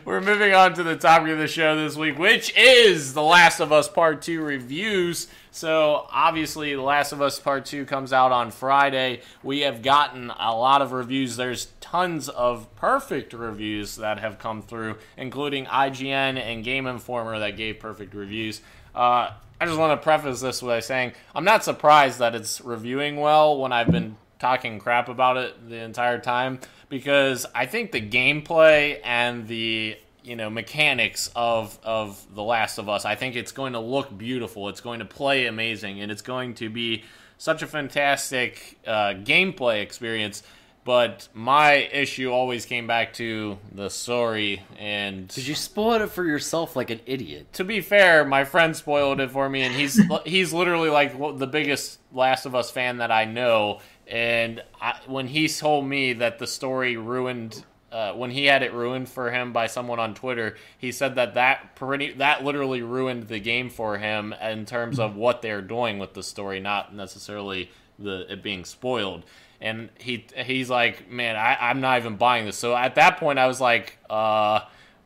we're 0.05 0.21
moving 0.21 0.53
on 0.53 0.75
to 0.75 0.83
the 0.83 0.95
topic 0.95 1.29
of 1.29 1.39
the 1.39 1.47
show 1.47 1.75
this 1.75 1.95
week, 1.95 2.19
which 2.19 2.55
is 2.55 3.15
The 3.15 3.23
Last 3.23 3.61
of 3.61 3.71
Us 3.71 3.89
Part 3.89 4.21
Two 4.21 4.43
reviews. 4.43 5.27
So 5.51 6.07
obviously, 6.09 6.73
The 6.73 6.81
Last 6.81 7.11
of 7.11 7.21
Us 7.21 7.37
Part 7.37 7.65
Two 7.65 7.85
comes 7.85 8.13
out 8.13 8.31
on 8.31 8.51
Friday. 8.51 9.21
We 9.43 9.59
have 9.61 9.81
gotten 9.81 10.31
a 10.31 10.55
lot 10.55 10.81
of 10.81 10.93
reviews. 10.93 11.35
There's 11.35 11.67
tons 11.81 12.29
of 12.29 12.73
perfect 12.77 13.33
reviews 13.33 13.97
that 13.97 14.19
have 14.19 14.39
come 14.39 14.61
through, 14.61 14.95
including 15.17 15.65
IGN 15.65 16.39
and 16.39 16.63
Game 16.63 16.87
Informer 16.87 17.37
that 17.39 17.57
gave 17.57 17.79
perfect 17.79 18.13
reviews. 18.13 18.61
Uh, 18.95 19.31
I 19.59 19.65
just 19.65 19.77
want 19.77 19.99
to 19.99 20.03
preface 20.03 20.39
this 20.39 20.61
by 20.61 20.79
saying 20.79 21.11
I'm 21.35 21.43
not 21.43 21.65
surprised 21.65 22.19
that 22.19 22.33
it's 22.33 22.61
reviewing 22.61 23.17
well 23.17 23.59
when 23.59 23.73
I've 23.73 23.91
been 23.91 24.15
talking 24.39 24.79
crap 24.79 25.07
about 25.07 25.37
it 25.37 25.69
the 25.69 25.75
entire 25.75 26.17
time 26.17 26.59
because 26.89 27.45
I 27.53 27.67
think 27.67 27.91
the 27.91 28.01
gameplay 28.01 28.99
and 29.03 29.47
the 29.47 29.97
you 30.23 30.35
know 30.35 30.49
mechanics 30.49 31.29
of 31.35 31.79
of 31.83 32.25
The 32.33 32.43
Last 32.43 32.77
of 32.77 32.89
Us, 32.89 33.05
I 33.05 33.15
think 33.15 33.35
it's 33.35 33.51
going 33.51 33.73
to 33.73 33.79
look 33.79 34.15
beautiful. 34.17 34.69
It's 34.69 34.81
going 34.81 34.99
to 34.99 35.05
play 35.05 35.47
amazing, 35.47 36.01
and 36.01 36.11
it's 36.11 36.21
going 36.21 36.55
to 36.55 36.69
be 36.69 37.03
such 37.37 37.61
a 37.63 37.67
fantastic 37.67 38.79
uh, 38.85 39.13
gameplay 39.13 39.81
experience. 39.81 40.43
But 40.83 41.27
my 41.33 41.73
issue 41.73 42.31
always 42.31 42.65
came 42.65 42.87
back 42.87 43.13
to 43.13 43.59
the 43.71 43.89
story 43.89 44.63
and 44.79 45.27
Did 45.27 45.45
you 45.45 45.53
spoil 45.53 46.01
it 46.01 46.09
for 46.09 46.23
yourself 46.23 46.75
like 46.75 46.89
an 46.89 47.01
idiot? 47.05 47.53
To 47.53 47.63
be 47.63 47.81
fair, 47.81 48.25
my 48.25 48.45
friend 48.45 48.75
spoiled 48.75 49.19
it 49.19 49.29
for 49.29 49.47
me 49.47 49.61
and 49.61 49.75
he's 49.75 50.01
he's 50.25 50.53
literally 50.53 50.89
like 50.89 51.15
the 51.37 51.45
biggest 51.45 51.99
Last 52.11 52.47
of 52.47 52.55
Us 52.55 52.71
fan 52.71 52.97
that 52.97 53.11
I 53.11 53.25
know 53.25 53.79
and 54.07 54.63
I, 54.81 54.99
when 55.05 55.27
he 55.27 55.47
told 55.47 55.85
me 55.85 56.13
that 56.13 56.39
the 56.39 56.47
story 56.47 56.97
ruined 56.97 57.63
uh, 57.91 58.13
when 58.13 58.31
he 58.31 58.45
had 58.45 58.63
it 58.63 58.73
ruined 58.73 59.09
for 59.09 59.31
him 59.31 59.51
by 59.51 59.67
someone 59.67 59.99
on 59.99 60.13
Twitter, 60.13 60.55
he 60.77 60.91
said 60.91 61.15
that 61.15 61.33
that 61.33 61.75
pretty 61.75 62.13
that 62.13 62.43
literally 62.43 62.81
ruined 62.81 63.27
the 63.27 63.39
game 63.39 63.69
for 63.69 63.97
him 63.97 64.33
in 64.41 64.65
terms 64.65 64.99
of 64.99 65.15
what 65.15 65.41
they're 65.41 65.61
doing 65.61 65.99
with 65.99 66.13
the 66.13 66.23
story, 66.23 66.59
not 66.59 66.95
necessarily 66.95 67.69
the 67.99 68.31
it 68.31 68.41
being 68.41 68.65
spoiled. 68.65 69.23
And 69.59 69.89
he 69.99 70.25
he's 70.35 70.69
like, 70.69 71.09
man, 71.09 71.35
I, 71.35 71.57
I'm 71.69 71.81
not 71.81 71.99
even 71.99 72.15
buying 72.15 72.45
this. 72.45 72.57
So 72.57 72.75
at 72.75 72.95
that 72.95 73.17
point, 73.17 73.39
I 73.39 73.47
was 73.47 73.61
like, 73.61 73.97
uh, 74.09 74.61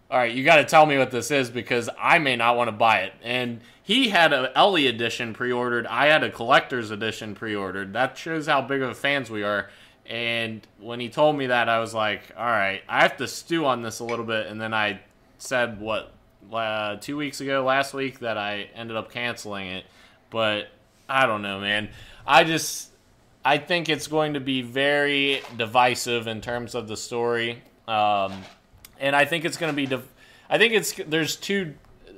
all 0.09 0.19
right, 0.19 0.33
you 0.33 0.43
got 0.43 0.57
to 0.57 0.65
tell 0.65 0.85
me 0.85 0.97
what 0.97 1.11
this 1.11 1.31
is 1.31 1.49
because 1.49 1.89
I 1.99 2.19
may 2.19 2.35
not 2.35 2.55
want 2.55 2.67
to 2.67 2.71
buy 2.71 2.99
it. 3.01 3.13
And 3.23 3.61
he 3.81 4.09
had 4.09 4.33
a 4.33 4.55
Ellie 4.57 4.87
edition 4.87 5.33
pre-ordered. 5.33 5.85
I 5.87 6.07
had 6.07 6.23
a 6.23 6.29
collector's 6.29 6.91
edition 6.91 7.35
pre-ordered. 7.35 7.93
That 7.93 8.17
shows 8.17 8.47
how 8.47 8.61
big 8.61 8.81
of 8.81 8.97
fans 8.97 9.29
we 9.29 9.43
are. 9.43 9.69
And 10.07 10.65
when 10.79 10.99
he 10.99 11.09
told 11.09 11.37
me 11.37 11.47
that, 11.47 11.67
I 11.67 11.79
was 11.79 11.93
like, 11.93 12.21
all 12.37 12.45
right, 12.45 12.81
I 12.87 13.01
have 13.01 13.17
to 13.17 13.27
stew 13.27 13.65
on 13.65 13.81
this 13.81 13.99
a 13.99 14.03
little 14.03 14.25
bit. 14.25 14.47
And 14.47 14.61
then 14.61 14.73
I 14.73 15.01
said 15.39 15.79
what 15.79 16.13
uh, 16.51 16.97
two 16.97 17.17
weeks 17.17 17.41
ago, 17.41 17.63
last 17.63 17.93
week, 17.93 18.19
that 18.19 18.37
I 18.37 18.69
ended 18.75 18.97
up 18.97 19.11
canceling 19.11 19.67
it. 19.67 19.85
But 20.29 20.67
I 21.09 21.25
don't 21.25 21.41
know, 21.41 21.59
man. 21.59 21.89
I 22.25 22.43
just 22.43 22.91
I 23.43 23.59
think 23.59 23.89
it's 23.89 24.07
going 24.07 24.33
to 24.33 24.39
be 24.39 24.61
very 24.63 25.41
divisive 25.55 26.27
in 26.27 26.41
terms 26.41 26.73
of 26.73 26.87
the 26.87 26.97
story. 26.97 27.61
Um, 27.87 28.43
and 28.99 29.15
I 29.15 29.25
think 29.25 29.45
it's 29.45 29.57
going 29.57 29.71
to 29.71 29.75
be. 29.75 29.85
Div- 29.85 30.11
I 30.49 30.57
think 30.57 30.73
it's 30.73 30.93
there's 31.07 31.35
two 31.35 31.75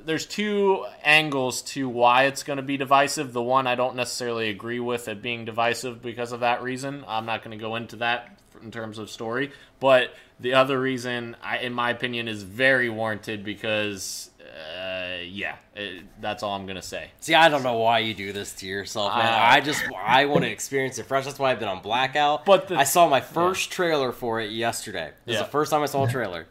there's 0.07 0.25
two 0.25 0.85
angles 1.03 1.61
to 1.61 1.87
why 1.87 2.23
it's 2.23 2.41
going 2.43 2.57
to 2.57 2.63
be 2.63 2.77
divisive. 2.77 3.33
The 3.33 3.41
one 3.41 3.67
I 3.67 3.75
don't 3.75 3.95
necessarily 3.95 4.49
agree 4.49 4.79
with 4.79 5.07
it 5.07 5.21
being 5.21 5.45
divisive 5.45 6.01
because 6.01 6.31
of 6.31 6.39
that 6.39 6.63
reason. 6.63 7.03
I'm 7.07 7.25
not 7.25 7.43
going 7.43 7.57
to 7.57 7.61
go 7.61 7.75
into 7.75 7.97
that 7.97 8.39
in 8.63 8.71
terms 8.71 8.97
of 8.97 9.11
story, 9.11 9.51
but 9.79 10.09
the 10.39 10.55
other 10.55 10.79
reason, 10.79 11.35
I, 11.43 11.59
in 11.59 11.73
my 11.73 11.91
opinion, 11.91 12.27
is 12.27 12.41
very 12.43 12.89
warranted 12.89 13.43
because. 13.43 14.31
Uh, 14.39 15.17
yeah, 15.23 15.55
it, 15.75 16.03
that's 16.19 16.41
all 16.41 16.55
I'm 16.55 16.65
gonna 16.65 16.81
say. 16.81 17.11
See, 17.19 17.35
I 17.35 17.47
don't 17.47 17.61
know 17.61 17.77
why 17.77 17.99
you 17.99 18.15
do 18.15 18.33
this 18.33 18.53
to 18.53 18.65
yourself, 18.65 19.13
man. 19.15 19.31
Uh, 19.31 19.37
I 19.39 19.61
just 19.61 19.83
I 19.95 20.25
want 20.25 20.45
to 20.45 20.49
experience 20.49 20.97
it 20.97 21.03
fresh. 21.05 21.25
That's 21.25 21.37
why 21.37 21.51
I've 21.51 21.59
been 21.59 21.67
on 21.67 21.83
blackout. 21.83 22.43
But 22.43 22.67
the- 22.69 22.75
I 22.75 22.83
saw 22.83 23.07
my 23.07 23.21
first 23.21 23.69
trailer 23.69 24.11
for 24.11 24.39
it 24.41 24.49
yesterday. 24.51 25.11
This 25.25 25.33
Yeah. 25.35 25.41
is 25.41 25.45
the 25.45 25.51
first 25.51 25.69
time 25.69 25.83
I 25.83 25.85
saw 25.85 26.05
a 26.05 26.09
trailer. 26.09 26.47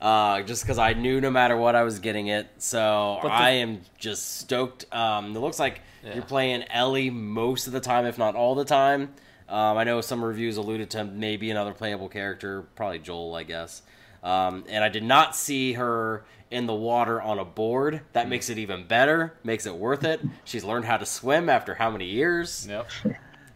Uh, 0.00 0.42
just 0.42 0.62
because 0.64 0.78
I 0.78 0.92
knew 0.92 1.20
no 1.20 1.30
matter 1.30 1.56
what 1.56 1.74
I 1.74 1.82
was 1.82 1.98
getting 1.98 2.26
it, 2.28 2.46
so 2.58 3.18
the- 3.22 3.28
I 3.28 3.50
am 3.50 3.80
just 3.98 4.38
stoked. 4.38 4.84
Um, 4.94 5.34
it 5.36 5.38
looks 5.38 5.58
like 5.58 5.80
Yeah. 6.02 6.14
you're 6.14 6.24
playing 6.24 6.64
Ellie 6.70 7.10
most 7.10 7.66
of 7.66 7.72
the 7.72 7.80
time, 7.80 8.04
if 8.06 8.18
not 8.18 8.34
all 8.34 8.54
the 8.54 8.64
time. 8.64 9.14
Um, 9.48 9.76
I 9.78 9.84
know 9.84 10.00
some 10.00 10.24
reviews 10.24 10.56
alluded 10.56 10.90
to 10.90 11.04
maybe 11.04 11.50
another 11.50 11.72
playable 11.72 12.08
character, 12.08 12.62
probably 12.76 12.98
Joel, 12.98 13.34
I 13.34 13.42
guess. 13.42 13.82
Um, 14.22 14.64
and 14.68 14.82
I 14.82 14.88
did 14.88 15.02
not 15.04 15.36
see 15.36 15.74
her 15.74 16.24
in 16.50 16.66
the 16.66 16.74
water 16.74 17.20
on 17.20 17.38
a 17.38 17.44
board. 17.44 18.00
That 18.14 18.28
makes 18.28 18.48
it 18.48 18.58
even 18.58 18.86
better, 18.86 19.34
makes 19.44 19.66
it 19.66 19.74
worth 19.76 20.04
it. 20.04 20.20
She's 20.44 20.64
learned 20.64 20.86
how 20.86 20.96
to 20.96 21.04
swim 21.06 21.48
after 21.50 21.74
how 21.74 21.90
many 21.90 22.06
years? 22.06 22.66
Yep. 22.68 22.88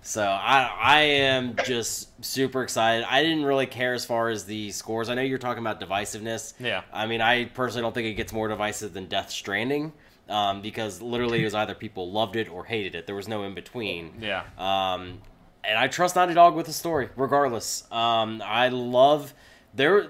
So 0.08 0.22
I 0.22 0.70
I 0.80 1.00
am 1.00 1.54
just 1.66 2.24
super 2.24 2.62
excited. 2.62 3.04
I 3.06 3.22
didn't 3.22 3.44
really 3.44 3.66
care 3.66 3.92
as 3.92 4.06
far 4.06 4.30
as 4.30 4.46
the 4.46 4.70
scores. 4.70 5.10
I 5.10 5.14
know 5.14 5.20
you're 5.20 5.36
talking 5.36 5.62
about 5.62 5.82
divisiveness. 5.82 6.54
Yeah. 6.58 6.80
I 6.94 7.06
mean, 7.06 7.20
I 7.20 7.44
personally 7.44 7.82
don't 7.82 7.94
think 7.94 8.06
it 8.06 8.14
gets 8.14 8.32
more 8.32 8.48
divisive 8.48 8.94
than 8.94 9.04
Death 9.04 9.30
Stranding, 9.30 9.92
um, 10.30 10.62
because 10.62 11.02
literally 11.02 11.42
it 11.42 11.44
was 11.44 11.54
either 11.54 11.74
people 11.74 12.10
loved 12.10 12.36
it 12.36 12.48
or 12.48 12.64
hated 12.64 12.94
it. 12.94 13.04
There 13.04 13.14
was 13.14 13.28
no 13.28 13.42
in 13.44 13.52
between. 13.52 14.14
Yeah. 14.18 14.44
Um, 14.56 15.20
and 15.62 15.78
I 15.78 15.88
trust 15.88 16.16
Naughty 16.16 16.32
Dog 16.32 16.54
with 16.54 16.64
the 16.64 16.72
story, 16.72 17.10
regardless. 17.14 17.84
Um, 17.92 18.40
I 18.42 18.68
love 18.68 19.34
there. 19.74 20.08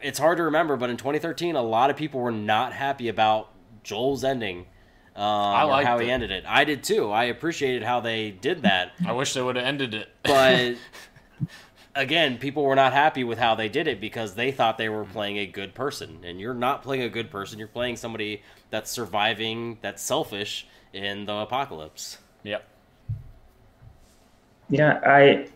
It's 0.00 0.18
hard 0.18 0.38
to 0.38 0.44
remember, 0.44 0.78
but 0.78 0.88
in 0.88 0.96
2013, 0.96 1.56
a 1.56 1.62
lot 1.62 1.90
of 1.90 1.96
people 1.96 2.20
were 2.20 2.32
not 2.32 2.72
happy 2.72 3.08
about 3.08 3.50
Joel's 3.82 4.24
ending. 4.24 4.64
Um, 5.16 5.22
I 5.22 5.62
or 5.62 5.70
liked 5.70 5.88
how 5.88 5.98
he 5.98 6.08
it. 6.08 6.12
ended 6.12 6.30
it. 6.30 6.44
I 6.46 6.64
did 6.64 6.84
too. 6.84 7.10
I 7.10 7.24
appreciated 7.24 7.82
how 7.82 8.00
they 8.00 8.30
did 8.30 8.62
that, 8.62 8.92
I 9.06 9.12
wish 9.12 9.32
they 9.32 9.40
would 9.40 9.56
have 9.56 9.64
ended 9.64 9.94
it. 9.94 10.10
but 10.22 10.74
again, 11.94 12.36
people 12.36 12.62
were 12.64 12.74
not 12.74 12.92
happy 12.92 13.24
with 13.24 13.38
how 13.38 13.54
they 13.54 13.70
did 13.70 13.88
it 13.88 13.98
because 13.98 14.34
they 14.34 14.52
thought 14.52 14.76
they 14.76 14.90
were 14.90 15.06
playing 15.06 15.38
a 15.38 15.46
good 15.46 15.74
person, 15.74 16.18
and 16.22 16.38
you're 16.38 16.52
not 16.52 16.82
playing 16.82 17.02
a 17.02 17.08
good 17.08 17.30
person. 17.30 17.58
You're 17.58 17.66
playing 17.66 17.96
somebody 17.96 18.42
that's 18.68 18.90
surviving, 18.90 19.78
that's 19.80 20.02
selfish 20.02 20.66
in 20.92 21.24
the 21.24 21.34
apocalypse. 21.34 22.18
yep. 22.42 22.68
Yeah, 24.68 25.00
I, 25.06 25.46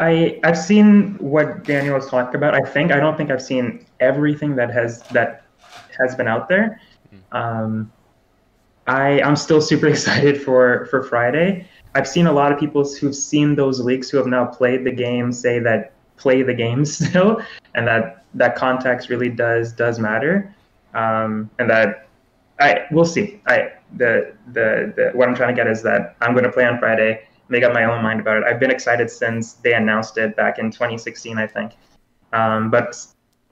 I, 0.00 0.40
I've 0.42 0.58
seen 0.58 1.18
what 1.18 1.64
Daniel 1.64 1.94
was 1.94 2.08
talking 2.08 2.34
about. 2.34 2.54
I 2.54 2.62
think 2.62 2.90
I 2.90 2.98
don't 2.98 3.16
think 3.16 3.30
I've 3.30 3.42
seen 3.42 3.84
everything 4.00 4.56
that 4.56 4.72
has 4.72 5.02
that 5.12 5.44
has 5.98 6.16
been 6.16 6.26
out 6.26 6.48
there. 6.48 6.80
Um, 7.32 7.92
I 8.86 9.20
I'm 9.22 9.36
still 9.36 9.60
super 9.60 9.86
excited 9.94 10.42
for 10.42 10.86
for 10.86 11.02
Friday. 11.02 11.66
I've 11.94 12.08
seen 12.08 12.26
a 12.26 12.32
lot 12.32 12.52
of 12.52 12.58
people 12.58 12.86
who've 12.88 13.16
seen 13.16 13.54
those 13.54 13.80
leaks 13.80 14.10
who 14.10 14.18
have 14.18 14.26
now 14.26 14.44
played 14.44 14.84
the 14.84 14.92
game 14.92 15.32
say 15.32 15.58
that 15.60 15.92
play 16.16 16.42
the 16.42 16.54
game 16.54 16.84
still, 16.96 17.40
and 17.74 17.86
that 17.86 18.24
that 18.34 18.56
context 18.56 19.08
really 19.08 19.28
does 19.28 19.72
does 19.72 19.98
matter, 19.98 20.54
um, 20.94 21.50
and 21.58 21.70
that 21.70 22.08
I 22.60 22.86
we'll 22.90 23.04
see. 23.04 23.40
I 23.46 23.72
the, 23.96 24.34
the 24.52 24.92
the 24.96 25.10
what 25.14 25.28
I'm 25.28 25.34
trying 25.34 25.54
to 25.54 25.58
get 25.58 25.70
is 25.70 25.82
that 25.82 26.16
I'm 26.20 26.32
going 26.32 26.44
to 26.44 26.52
play 26.52 26.64
on 26.64 26.78
Friday 26.78 27.26
make 27.48 27.62
up 27.62 27.72
my 27.72 27.84
own 27.84 28.02
mind 28.02 28.20
about 28.20 28.38
it. 28.38 28.44
I've 28.44 28.60
been 28.60 28.70
excited 28.70 29.10
since 29.10 29.54
they 29.54 29.74
announced 29.74 30.18
it 30.18 30.36
back 30.36 30.58
in 30.58 30.70
2016, 30.70 31.38
I 31.38 31.46
think. 31.46 31.72
Um, 32.32 32.70
but 32.70 32.96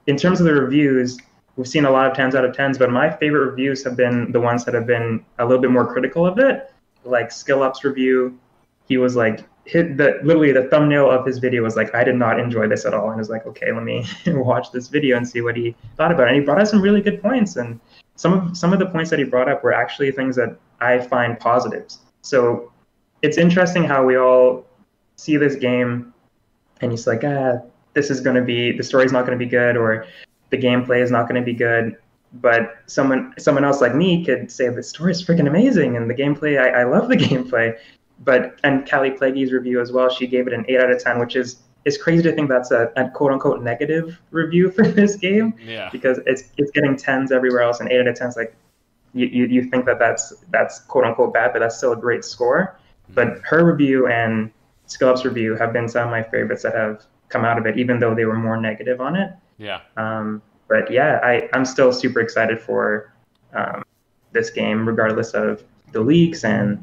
in 0.07 0.17
terms 0.17 0.41
of 0.41 0.47
the 0.47 0.55
reviews, 0.55 1.19
we've 1.57 1.69
seen 1.69 1.85
a 1.85 1.91
lot 1.91 2.07
of 2.07 2.17
10s 2.17 2.35
out 2.35 2.45
of 2.45 2.55
10s, 2.55 2.79
but 2.79 2.91
my 2.91 3.11
favorite 3.11 3.51
reviews 3.51 3.85
have 3.85 3.97
been 3.97 4.33
the 4.33 4.41
ones 4.41 4.65
that 4.65 4.75
have 4.75 4.87
been 4.87 5.25
a 5.39 5.45
little 5.45 5.61
bit 5.61 5.71
more 5.71 5.87
critical 5.87 6.27
of 6.27 6.39
it. 6.39 6.73
Like 7.05 7.31
Skill 7.31 7.63
Up's 7.63 7.85
review, 7.85 8.39
he 8.87 8.97
was 8.97 9.17
like, 9.17 9.45
hit 9.67 9.97
the 9.97 10.21
literally 10.23 10.53
the 10.53 10.65
thumbnail 10.65 11.11
of 11.11 11.25
his 11.25 11.39
video 11.39 11.63
was 11.63 11.77
like, 11.77 11.95
I 11.95 12.05
did 12.05 12.17
not 12.17 12.39
enjoy 12.39 12.69
this 12.69 12.85
at 12.85 12.93
all. 12.93 13.07
And 13.07 13.15
I 13.15 13.17
was 13.17 13.31
like, 13.31 13.47
okay, 13.47 13.73
let 13.73 13.83
me 13.83 14.07
watch 14.27 14.73
this 14.73 14.89
video 14.89 15.17
and 15.17 15.27
see 15.27 15.41
what 15.41 15.57
he 15.57 15.75
thought 15.97 16.13
about 16.13 16.25
it. 16.25 16.29
And 16.29 16.37
he 16.37 16.43
brought 16.43 16.61
up 16.61 16.67
some 16.67 16.83
really 16.83 17.01
good 17.01 17.23
points. 17.23 17.57
And 17.57 17.81
some 18.17 18.33
of 18.33 18.57
some 18.57 18.73
of 18.73 18.79
the 18.79 18.87
points 18.87 19.11
that 19.11 19.19
he 19.19 19.25
brought 19.25 19.49
up 19.49 19.65
were 19.65 19.73
actually 19.73 20.11
things 20.13 20.37
that 20.37 20.57
I 20.81 20.99
find 20.99 21.39
positives. 21.39 22.01
So 22.23 22.73
it's 23.23 23.39
interesting 23.39 23.85
how 23.85 24.05
we 24.05 24.17
all 24.17 24.67
see 25.17 25.37
this 25.37 25.57
game 25.57 26.13
and 26.81 26.91
he's 26.91 27.07
like, 27.07 27.23
ah, 27.25 27.61
this 27.95 28.11
is 28.11 28.21
going 28.21 28.37
to 28.37 28.43
be 28.43 28.73
the 28.73 28.83
story's 28.83 29.13
not 29.13 29.25
going 29.27 29.39
to 29.39 29.43
be 29.43 29.49
good 29.49 29.77
or 29.77 30.07
the 30.51 30.59
gameplay 30.59 31.03
is 31.03 31.11
not 31.11 31.29
going 31.29 31.41
to 31.41 31.45
be 31.45 31.55
good. 31.55 31.97
But 32.35 32.79
someone 32.87 33.33
someone 33.39 33.65
else 33.65 33.81
like 33.81 33.95
me 33.95 34.25
could 34.25 34.51
say 34.51 34.69
the 34.69 34.83
story 34.83 35.13
is 35.13 35.25
freaking 35.25 35.47
amazing 35.47 35.97
and 35.97 36.11
the 36.11 36.15
gameplay, 36.15 36.61
I, 36.61 36.81
I 36.81 36.85
love 36.85 37.09
the 37.09 37.17
gameplay. 37.29 37.77
But 38.25 38.59
and 38.65 38.85
Kallie 38.87 39.17
Plagge's 39.17 39.53
review 39.53 39.81
as 39.81 39.93
well, 39.93 40.09
she 40.09 40.27
gave 40.27 40.47
it 40.47 40.53
an 40.53 40.65
eight 40.69 40.81
out 40.81 40.91
of 40.91 41.03
ten, 41.03 41.21
which 41.21 41.37
is 41.37 41.59
it's 41.85 41.97
crazy 41.97 42.23
to 42.23 42.33
think 42.33 42.49
that's 42.49 42.71
a, 42.71 42.91
a 42.97 43.09
quote 43.11 43.33
unquote 43.33 43.63
negative 43.63 44.21
review 44.31 44.71
for 44.77 44.87
this 44.87 45.17
game 45.17 45.55
Yeah. 45.65 45.91
because 45.91 46.19
it's 46.27 46.45
it's 46.57 46.71
getting 46.73 46.97
tens 46.97 47.31
everywhere 47.31 47.63
else 47.63 47.81
and 47.81 47.91
eight 47.91 48.01
out 48.01 48.09
of 48.09 48.17
ten 48.17 48.29
is 48.29 48.37
like 48.37 48.57
you, 49.15 49.27
you, 49.27 49.47
you 49.47 49.65
think 49.71 49.85
that 49.87 49.99
that's 49.99 50.33
that's 50.51 50.81
quote 50.81 51.05
unquote 51.05 51.33
bad, 51.33 51.53
but 51.53 51.61
that's 51.61 51.77
still 51.77 51.93
a 51.93 51.97
great 51.97 52.25
score. 52.25 52.79
But 53.11 53.29
mm-hmm. 53.29 53.41
her 53.45 53.65
review 53.65 54.09
and 54.09 54.51
Skillup's 54.89 55.25
review 55.25 55.55
have 55.55 55.73
been 55.73 55.89
some 55.89 56.05
of 56.05 56.11
my 56.11 56.23
favorites 56.23 56.63
that 56.63 56.75
have 56.75 57.05
come 57.29 57.45
out 57.45 57.59
of 57.59 57.67
it, 57.67 57.79
even 57.79 57.99
though 57.99 58.15
they 58.15 58.25
were 58.25 58.37
more 58.37 58.61
negative 58.61 59.01
on 59.01 59.17
it. 59.17 59.33
Yeah. 59.59 59.81
Um, 59.97 60.43
but 60.69 60.91
yeah, 60.91 61.21
I, 61.23 61.49
I'm 61.53 61.65
still 61.65 61.93
super 61.93 62.21
excited 62.21 62.61
for 62.61 63.13
um, 63.55 63.83
this 64.33 64.51
game, 64.51 64.87
regardless 64.87 65.33
of 65.33 65.63
the 65.93 66.01
leaks 66.01 66.45
and 66.45 66.83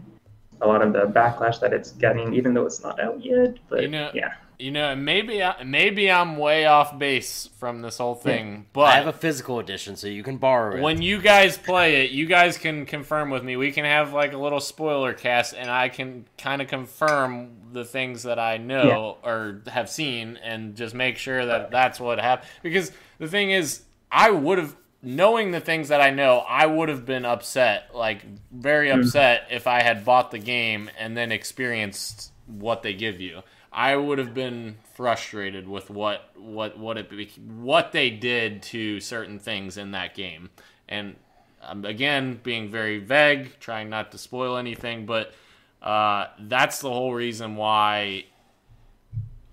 a 0.62 0.68
lot 0.68 0.82
of 0.82 0.94
the 0.94 1.08
backlash 1.08 1.60
that 1.60 1.74
it's 1.74 1.92
getting, 1.94 2.34
even 2.34 2.54
though 2.54 2.66
it's 2.66 2.84
not 2.84 3.00
out 3.00 3.24
yet. 3.24 3.58
But 3.70 3.82
You 3.82 3.88
know- 3.90 4.12
yeah, 4.14 4.34
You 4.62 4.70
know, 4.70 4.96
maybe 4.96 5.42
I, 5.42 5.64
maybe 5.64 6.12
I'm 6.12 6.38
way 6.38 6.66
off 6.68 6.98
base 7.00 7.50
from 7.58 7.82
this 7.82 7.98
whole 7.98 8.14
thing, 8.14 8.68
but 8.74 8.82
I 8.82 8.96
have 8.98 9.08
a 9.08 9.14
physical 9.14 9.58
edition, 9.58 9.96
so 9.96 10.06
you 10.06 10.22
can 10.22 10.38
borrow 10.38 10.78
it. 10.78 10.82
when 10.82 11.02
you 11.02 11.20
guys 11.20 11.58
play 11.58 12.06
it, 12.06 12.12
you 12.12 12.28
guys 12.28 12.60
can 12.60 12.86
confirm 12.86 13.32
with 13.32 13.44
me. 13.44 13.56
We 13.56 13.72
can 13.72 13.86
have 13.86 14.14
like 14.14 14.34
a 14.34 14.38
little 14.38 14.60
spoiler 14.60 15.14
cast, 15.14 15.56
and 15.56 15.70
I 15.70 15.90
can 15.90 16.26
kind 16.38 16.62
of 16.62 16.68
confirm 16.68 17.74
the 17.74 17.84
things 17.84 18.22
that 18.24 18.38
I 18.38 18.58
know 18.58 19.18
or 19.24 19.62
have 19.68 19.90
seen, 19.90 20.38
and 20.44 20.76
just 20.76 20.94
make 20.94 21.18
sure 21.18 21.44
that 21.44 21.72
that's 21.72 22.00
what 22.00 22.20
happened. 22.20 22.50
Because 22.62 22.92
the 23.18 23.28
thing 23.28 23.50
is, 23.50 23.82
I 24.12 24.30
would 24.30 24.60
have, 24.60 24.76
knowing 25.02 25.50
the 25.50 25.60
things 25.60 25.88
that 25.88 26.02
I 26.02 26.12
know, 26.12 26.38
I 26.38 26.68
would 26.68 26.90
have 26.90 27.04
been 27.04 27.26
upset, 27.26 27.96
like 27.96 28.24
very 28.52 28.90
mm. 28.90 29.00
upset, 29.00 29.48
if 29.50 29.66
I 29.66 29.82
had 29.82 30.06
bought 30.06 30.30
the 30.30 30.40
game 30.40 30.92
and 31.00 31.18
then 31.18 31.32
experienced 31.32 32.32
what 32.46 32.84
they 32.84 32.94
give 32.94 33.20
you. 33.20 33.42
I 33.72 33.96
would 33.96 34.18
have 34.18 34.34
been 34.34 34.78
frustrated 34.94 35.68
with 35.68 35.90
what 35.90 36.30
what 36.36 36.78
what 36.78 36.98
it 36.98 37.12
what 37.38 37.92
they 37.92 38.10
did 38.10 38.62
to 38.64 39.00
certain 39.00 39.40
things 39.40 39.78
in 39.78 39.92
that 39.92 40.14
game, 40.14 40.50
and 40.90 41.16
um, 41.62 41.86
again 41.86 42.40
being 42.44 42.70
very 42.70 43.00
vague, 43.00 43.60
trying 43.60 43.90
not 43.90 44.12
to 44.12 44.18
spoil 44.18 44.58
anything, 44.58 45.06
but 45.06 45.34
uh, 45.82 46.28
that's 46.40 46.80
the 46.80 46.90
whole 46.90 47.14
reason 47.14 47.56
why 47.56 48.26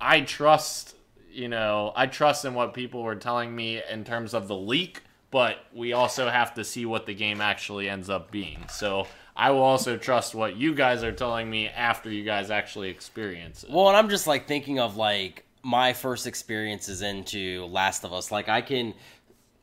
I 0.01 0.23
trust 0.23 0.97
you 1.31 1.49
know 1.49 1.93
I 1.95 2.07
trust 2.07 2.45
in 2.45 2.55
what 2.55 2.75
people 2.75 3.03
were 3.03 3.17
telling 3.17 3.55
me 3.55 3.81
in 3.89 4.05
terms 4.05 4.35
of 4.35 4.49
the 4.49 4.57
leak 4.57 5.03
but 5.31 5.59
we 5.75 5.93
also 5.93 6.29
have 6.29 6.55
to 6.55 6.65
see 6.65 6.87
what 6.87 7.07
the 7.07 7.15
game 7.15 7.41
actually 7.41 7.89
ends 7.89 8.09
up 8.09 8.31
being. 8.31 8.65
So 8.71 9.07
I 9.39 9.53
will 9.53 9.63
also 9.63 9.97
trust 9.97 10.35
what 10.35 10.57
you 10.57 10.75
guys 10.75 11.05
are 11.05 11.13
telling 11.13 11.49
me 11.49 11.69
after 11.69 12.11
you 12.11 12.25
guys 12.25 12.51
actually 12.51 12.91
experience 12.91 13.63
it. 13.63 13.71
Well, 13.71 13.87
and 13.87 13.97
I'm 13.97 14.09
just 14.09 14.27
like 14.27 14.49
thinking 14.49 14.81
of 14.81 14.97
like 14.97 15.45
my 15.63 15.93
first 15.93 16.27
experiences 16.27 17.03
into 17.03 17.65
Last 17.67 18.05
of 18.05 18.13
Us. 18.13 18.33
Like 18.33 18.49
I 18.49 18.63
can 18.63 18.95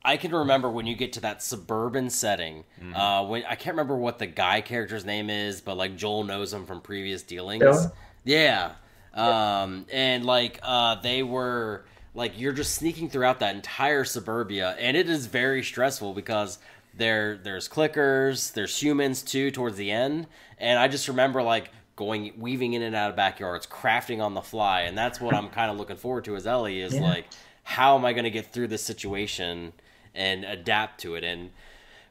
I 0.05 0.15
can 0.15 0.33
remember 0.33 0.71
when 0.71 0.85
you 0.85 0.95
get 0.95 1.13
to 1.13 1.21
that 1.21 1.43
suburban 1.43 2.09
setting. 2.09 2.63
Mm-hmm. 2.79 2.95
Uh, 2.95 3.23
when 3.23 3.43
I 3.43 3.55
can't 3.55 3.73
remember 3.73 3.97
what 3.97 4.17
the 4.17 4.27
guy 4.27 4.61
character's 4.61 5.03
name 5.03 5.29
is, 5.29 5.59
but 5.59 5.75
like 5.75 5.97
Joel 5.97 6.23
knows 6.23 6.53
him 6.53 6.65
from 6.65 6.79
previous 6.79 7.21
dealings. 7.21 7.59
Bill? 7.59 7.93
Yeah, 8.23 8.71
um, 9.13 9.87
and 9.91 10.23
like 10.23 10.57
uh, 10.63 10.95
they 11.01 11.21
were 11.21 11.83
like 12.13 12.39
you're 12.39 12.53
just 12.53 12.75
sneaking 12.75 13.09
throughout 13.09 13.39
that 13.39 13.55
entire 13.55 14.05
suburbia, 14.05 14.77
and 14.79 14.95
it 14.95 15.09
is 15.09 15.25
very 15.25 15.63
stressful 15.63 16.13
because 16.13 16.59
there 16.97 17.37
there's 17.37 17.67
clickers, 17.69 18.53
there's 18.53 18.81
humans 18.81 19.21
too 19.21 19.51
towards 19.51 19.77
the 19.77 19.91
end, 19.91 20.27
and 20.57 20.79
I 20.79 20.87
just 20.87 21.07
remember 21.07 21.41
like 21.43 21.71
going 21.95 22.33
weaving 22.37 22.73
in 22.73 22.81
and 22.81 22.95
out 22.95 23.09
of 23.09 23.15
backyards, 23.15 23.65
crafting 23.67 24.21
on 24.21 24.33
the 24.33 24.41
fly, 24.41 24.81
and 24.81 24.97
that's 24.97 25.19
what 25.21 25.33
I'm 25.33 25.49
kind 25.49 25.71
of 25.71 25.77
looking 25.77 25.95
forward 25.97 26.25
to 26.25 26.35
as 26.35 26.45
Ellie 26.47 26.81
is 26.81 26.93
Yeah. 26.95 27.01
like 27.01 27.25
how 27.63 27.97
am 27.97 28.05
I 28.05 28.13
going 28.13 28.25
to 28.25 28.29
get 28.29 28.53
through 28.53 28.67
this 28.67 28.83
situation 28.83 29.73
and 30.13 30.43
adapt 30.45 31.01
to 31.01 31.15
it 31.15 31.23
and 31.23 31.49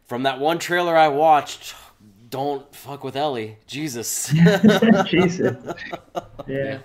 from 0.05 0.25
that 0.25 0.39
one 0.41 0.59
trailer 0.59 0.97
I 0.97 1.09
watched, 1.09 1.75
don't 2.29 2.75
fuck 2.75 3.05
with 3.05 3.15
Ellie. 3.17 3.57
Jesus. 3.67 4.29
Jesus. 5.07 5.57
Yeah. 6.47 6.79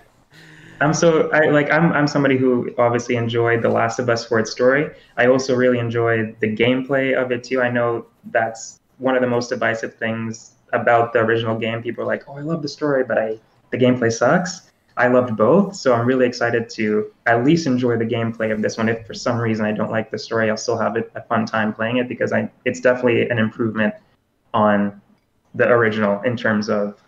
I'm 0.80 0.94
so 0.94 1.30
I 1.30 1.50
like 1.50 1.70
I'm 1.70 1.92
I'm 1.92 2.06
somebody 2.06 2.38
who 2.38 2.74
obviously 2.78 3.16
enjoyed 3.16 3.62
The 3.62 3.68
Last 3.68 3.98
of 3.98 4.08
Us 4.08 4.24
for 4.24 4.38
its 4.38 4.50
story. 4.50 4.90
I 5.16 5.26
also 5.26 5.54
really 5.54 5.78
enjoyed 5.78 6.36
the 6.40 6.54
gameplay 6.56 7.14
of 7.14 7.30
it 7.32 7.44
too. 7.44 7.60
I 7.60 7.70
know 7.70 8.06
that's 8.30 8.80
one 8.98 9.14
of 9.14 9.20
the 9.20 9.28
most 9.28 9.48
divisive 9.48 9.94
things 9.94 10.52
about 10.72 11.12
the 11.12 11.18
original 11.18 11.58
game. 11.58 11.82
People 11.82 12.04
are 12.04 12.06
like, 12.06 12.24
"Oh, 12.28 12.36
I 12.36 12.40
love 12.40 12.62
the 12.62 12.68
story, 12.68 13.04
but 13.04 13.18
I 13.18 13.38
the 13.70 13.78
gameplay 13.78 14.10
sucks." 14.12 14.70
I 14.96 15.06
loved 15.06 15.36
both, 15.36 15.76
so 15.76 15.94
I'm 15.94 16.04
really 16.04 16.26
excited 16.26 16.68
to 16.70 17.10
at 17.26 17.44
least 17.44 17.66
enjoy 17.66 17.96
the 17.96 18.04
gameplay 18.04 18.52
of 18.52 18.60
this 18.60 18.76
one. 18.76 18.88
If 18.88 19.06
for 19.06 19.14
some 19.14 19.38
reason 19.38 19.64
I 19.64 19.72
don't 19.72 19.90
like 19.90 20.10
the 20.10 20.18
story, 20.18 20.50
I'll 20.50 20.56
still 20.56 20.76
have 20.76 20.96
a 20.96 21.22
fun 21.22 21.46
time 21.46 21.72
playing 21.72 21.98
it 21.98 22.08
because 22.08 22.32
I 22.32 22.50
it's 22.64 22.80
definitely 22.80 23.28
an 23.28 23.38
improvement 23.38 23.94
on 24.54 25.00
the 25.54 25.68
original 25.68 26.20
in 26.22 26.36
terms 26.36 26.68
of 26.68 27.00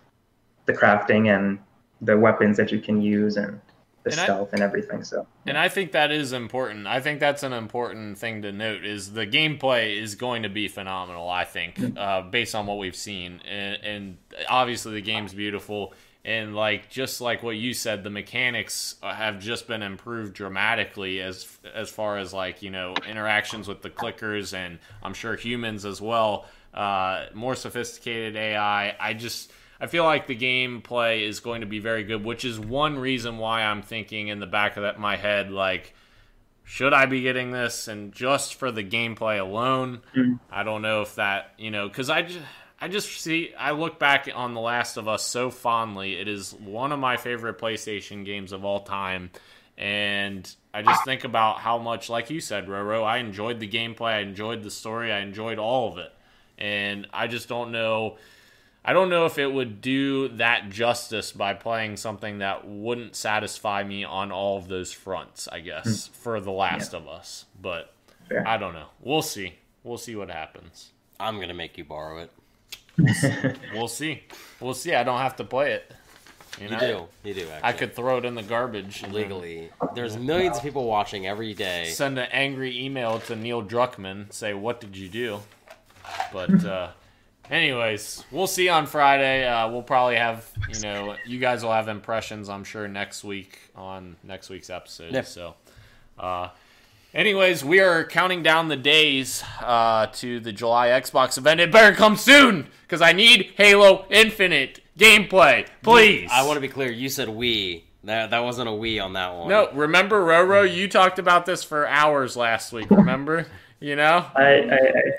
the 0.65 0.73
crafting 0.73 1.35
and 1.35 1.59
the 2.01 2.17
weapons 2.17 2.57
that 2.57 2.71
you 2.71 2.79
can 2.79 3.01
use 3.01 3.37
and 3.37 3.59
the 4.03 4.11
And 4.11 4.19
I- 4.19 4.23
stealth 4.25 4.53
and 4.53 4.61
everything. 4.61 5.03
So 5.03 5.27
And 5.45 5.57
I 5.57 5.69
think 5.69 5.91
that 5.93 6.11
is 6.11 6.33
important. 6.33 6.87
I 6.87 6.99
think 6.99 7.19
that's 7.19 7.43
an 7.43 7.53
important 7.53 8.17
thing 8.17 8.41
to 8.43 8.51
note 8.51 8.85
is 8.85 9.13
the 9.13 9.25
gameplay 9.27 9.97
is 10.01 10.15
going 10.15 10.43
to 10.43 10.49
be 10.49 10.67
phenomenal, 10.67 11.29
I 11.29 11.45
think, 11.45 11.79
uh, 11.97 12.21
based 12.23 12.53
on 12.55 12.65
what 12.65 12.77
we've 12.77 12.95
seen. 12.95 13.41
And, 13.49 13.83
and 13.83 14.17
obviously 14.49 14.93
the 14.93 15.01
game's 15.01 15.33
beautiful. 15.33 15.93
And 16.25 16.55
like 16.55 16.89
just 16.89 17.19
like 17.19 17.43
what 17.43 17.57
you 17.57 17.73
said, 17.73 18.03
the 18.05 18.09
mechanics 18.09 18.95
uh, 19.03 19.13
have 19.13 19.39
just 19.39 19.67
been 19.67 19.81
improved 19.81 20.33
dramatically 20.33 21.19
as 21.21 21.45
as 21.75 21.89
far 21.89 22.17
as 22.17 22.33
like 22.33 22.61
you 22.61 22.69
know 22.69 22.93
interactions 23.09 23.67
with 23.67 23.81
the 23.81 23.89
clickers 23.89 24.53
and 24.53 24.79
I'm 25.01 25.13
sure 25.13 25.35
humans 25.35 25.83
as 25.83 25.99
well. 26.01 26.45
Uh, 26.73 27.25
more 27.33 27.55
sophisticated 27.55 28.37
AI. 28.37 28.95
I 29.01 29.13
just 29.13 29.51
I 29.83 29.87
feel 29.87 30.05
like 30.05 30.27
the 30.27 30.35
gameplay 30.37 31.27
is 31.27 31.41
going 31.41 31.59
to 31.59 31.67
be 31.67 31.79
very 31.79 32.05
good, 32.05 32.23
which 32.23 32.45
is 32.45 32.57
one 32.57 32.97
reason 32.97 33.37
why 33.37 33.63
I'm 33.63 33.81
thinking 33.81 34.29
in 34.29 34.39
the 34.39 34.47
back 34.47 34.77
of 34.77 34.83
that, 34.83 34.97
my 34.97 35.17
head, 35.17 35.51
like, 35.51 35.93
should 36.63 36.93
I 36.93 37.05
be 37.05 37.19
getting 37.19 37.51
this? 37.51 37.89
And 37.89 38.13
just 38.13 38.55
for 38.55 38.71
the 38.71 38.81
gameplay 38.81 39.41
alone, 39.41 39.99
mm-hmm. 40.15 40.35
I 40.49 40.63
don't 40.63 40.83
know 40.83 41.01
if 41.01 41.15
that, 41.15 41.51
you 41.57 41.69
know, 41.69 41.89
because 41.89 42.09
I 42.09 42.21
just, 42.21 42.39
I 42.79 42.87
just 42.87 43.09
see, 43.19 43.53
I 43.59 43.71
look 43.71 43.99
back 43.99 44.29
on 44.33 44.53
The 44.53 44.61
Last 44.61 44.95
of 44.95 45.09
Us 45.09 45.25
so 45.25 45.51
fondly. 45.51 46.13
It 46.17 46.29
is 46.29 46.53
one 46.53 46.93
of 46.93 46.99
my 46.99 47.17
favorite 47.17 47.57
PlayStation 47.57 48.23
games 48.23 48.53
of 48.53 48.63
all 48.63 48.85
time. 48.85 49.31
And 49.77 50.49
I 50.73 50.81
just 50.81 51.03
think 51.03 51.25
about 51.25 51.57
how 51.57 51.77
much, 51.77 52.09
like 52.09 52.29
you 52.29 52.39
said, 52.39 52.67
Roro, 52.67 53.03
I 53.03 53.17
enjoyed 53.17 53.59
the 53.59 53.67
gameplay, 53.67 54.13
I 54.13 54.19
enjoyed 54.19 54.63
the 54.63 54.71
story, 54.71 55.11
I 55.11 55.19
enjoyed 55.19 55.59
all 55.59 55.91
of 55.91 55.97
it. 55.97 56.13
And 56.57 57.05
I 57.11 57.27
just 57.27 57.49
don't 57.49 57.73
know. 57.73 58.15
I 58.85 58.91
don't 58.93 59.09
know 59.09 59.25
if 59.25 59.37
it 59.37 59.47
would 59.47 59.79
do 59.81 60.27
that 60.29 60.69
justice 60.69 61.31
by 61.31 61.53
playing 61.53 61.97
something 61.97 62.39
that 62.39 62.67
wouldn't 62.67 63.15
satisfy 63.15 63.83
me 63.83 64.03
on 64.03 64.31
all 64.31 64.57
of 64.57 64.67
those 64.67 64.91
fronts, 64.91 65.47
I 65.49 65.61
guess, 65.61 66.07
for 66.07 66.39
The 66.41 66.51
Last 66.51 66.93
of 66.93 67.07
Us. 67.07 67.45
But 67.61 67.93
Fair. 68.27 68.45
I 68.47 68.57
don't 68.57 68.73
know. 68.73 68.87
We'll 68.99 69.21
see. 69.21 69.53
We'll 69.83 69.97
see 69.97 70.15
what 70.15 70.29
happens. 70.29 70.91
I'm 71.19 71.39
gonna 71.39 71.53
make 71.53 71.77
you 71.77 71.85
borrow 71.85 72.17
it. 72.19 72.31
We'll 73.73 73.87
see. 73.87 74.23
We'll 74.59 74.73
see. 74.73 74.93
I 74.93 75.03
don't 75.03 75.19
have 75.19 75.35
to 75.37 75.43
play 75.43 75.73
it. 75.73 75.91
You, 76.61 76.67
You 76.69 76.79
do. 76.79 77.07
You 77.23 77.33
do. 77.33 77.41
Actually. 77.41 77.59
I 77.63 77.73
could 77.73 77.95
throw 77.95 78.17
it 78.17 78.25
in 78.25 78.35
the 78.35 78.43
garbage 78.43 79.01
and 79.01 79.13
then 79.13 79.21
legally. 79.23 79.69
There's 79.95 80.17
millions 80.17 80.57
of 80.57 80.63
people 80.63 80.85
watching 80.85 81.25
every 81.25 81.53
day. 81.53 81.85
send 81.85 82.19
an 82.19 82.27
angry 82.31 82.85
email 82.85 83.19
to 83.21 83.35
Neil 83.35 83.63
Druckmann, 83.63 84.31
say, 84.31 84.53
What 84.53 84.79
did 84.79 84.95
you 84.95 85.09
do? 85.09 85.39
But, 86.31 86.63
uh, 86.65 86.89
anyways, 87.49 88.23
we'll 88.31 88.47
see 88.47 88.69
on 88.69 88.85
Friday. 88.85 89.47
Uh, 89.47 89.69
we'll 89.69 89.83
probably 89.83 90.15
have, 90.15 90.49
you 90.69 90.81
know, 90.81 91.15
you 91.25 91.39
guys 91.39 91.63
will 91.63 91.71
have 91.71 91.87
impressions, 91.87 92.49
I'm 92.49 92.63
sure, 92.63 92.87
next 92.87 93.23
week 93.23 93.59
on 93.75 94.15
next 94.23 94.49
week's 94.49 94.69
episode. 94.69 95.13
Yeah. 95.13 95.21
So, 95.21 95.55
uh, 96.17 96.49
anyways, 97.13 97.63
we 97.63 97.79
are 97.79 98.03
counting 98.03 98.43
down 98.43 98.67
the 98.67 98.77
days 98.77 99.43
uh, 99.61 100.07
to 100.13 100.39
the 100.39 100.51
July 100.51 100.89
Xbox 100.89 101.37
event. 101.37 101.59
It 101.59 101.71
better 101.71 101.95
come 101.95 102.17
soon 102.17 102.67
because 102.83 103.01
I 103.01 103.13
need 103.13 103.53
Halo 103.55 104.05
Infinite 104.09 104.81
gameplay, 104.97 105.67
please. 105.81 106.29
I 106.31 106.45
want 106.45 106.57
to 106.57 106.61
be 106.61 106.69
clear. 106.69 106.91
You 106.91 107.09
said 107.09 107.29
we. 107.29 107.85
That 108.05 108.31
that 108.31 108.39
wasn't 108.39 108.67
a 108.67 108.73
we 108.73 108.99
on 108.99 109.13
that 109.13 109.33
one. 109.33 109.47
No, 109.47 109.71
remember, 109.71 110.21
Roro, 110.21 110.69
you 110.69 110.89
talked 110.89 111.19
about 111.19 111.45
this 111.45 111.63
for 111.63 111.87
hours 111.87 112.35
last 112.35 112.73
week. 112.73 112.89
Remember? 112.91 113.47
You 113.83 113.97
know. 113.97 114.25
I, 114.33 114.41
I, 114.41 114.77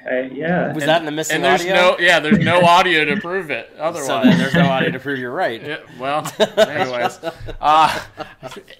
I, 0.09 0.11
I 0.11 0.21
yeah. 0.33 0.73
Was 0.73 0.87
that 0.87 1.03
in 1.03 1.05
the 1.05 1.13
missing 1.13 1.37
And 1.37 1.45
there's 1.45 1.61
audio? 1.61 1.75
no, 1.75 1.97
yeah, 1.99 2.19
there's 2.19 2.39
no 2.39 2.61
audio 2.65 3.05
to 3.05 3.21
prove 3.21 3.51
it. 3.51 3.71
Otherwise, 3.79 4.07
so 4.07 4.23
then 4.23 4.39
there's 4.39 4.55
no 4.55 4.65
audio 4.65 4.91
to 4.91 4.99
prove 4.99 5.19
you're 5.19 5.31
right. 5.31 5.63
Yeah, 5.63 5.81
well, 6.01 6.27
anyways, 6.57 7.21
uh, 7.61 8.01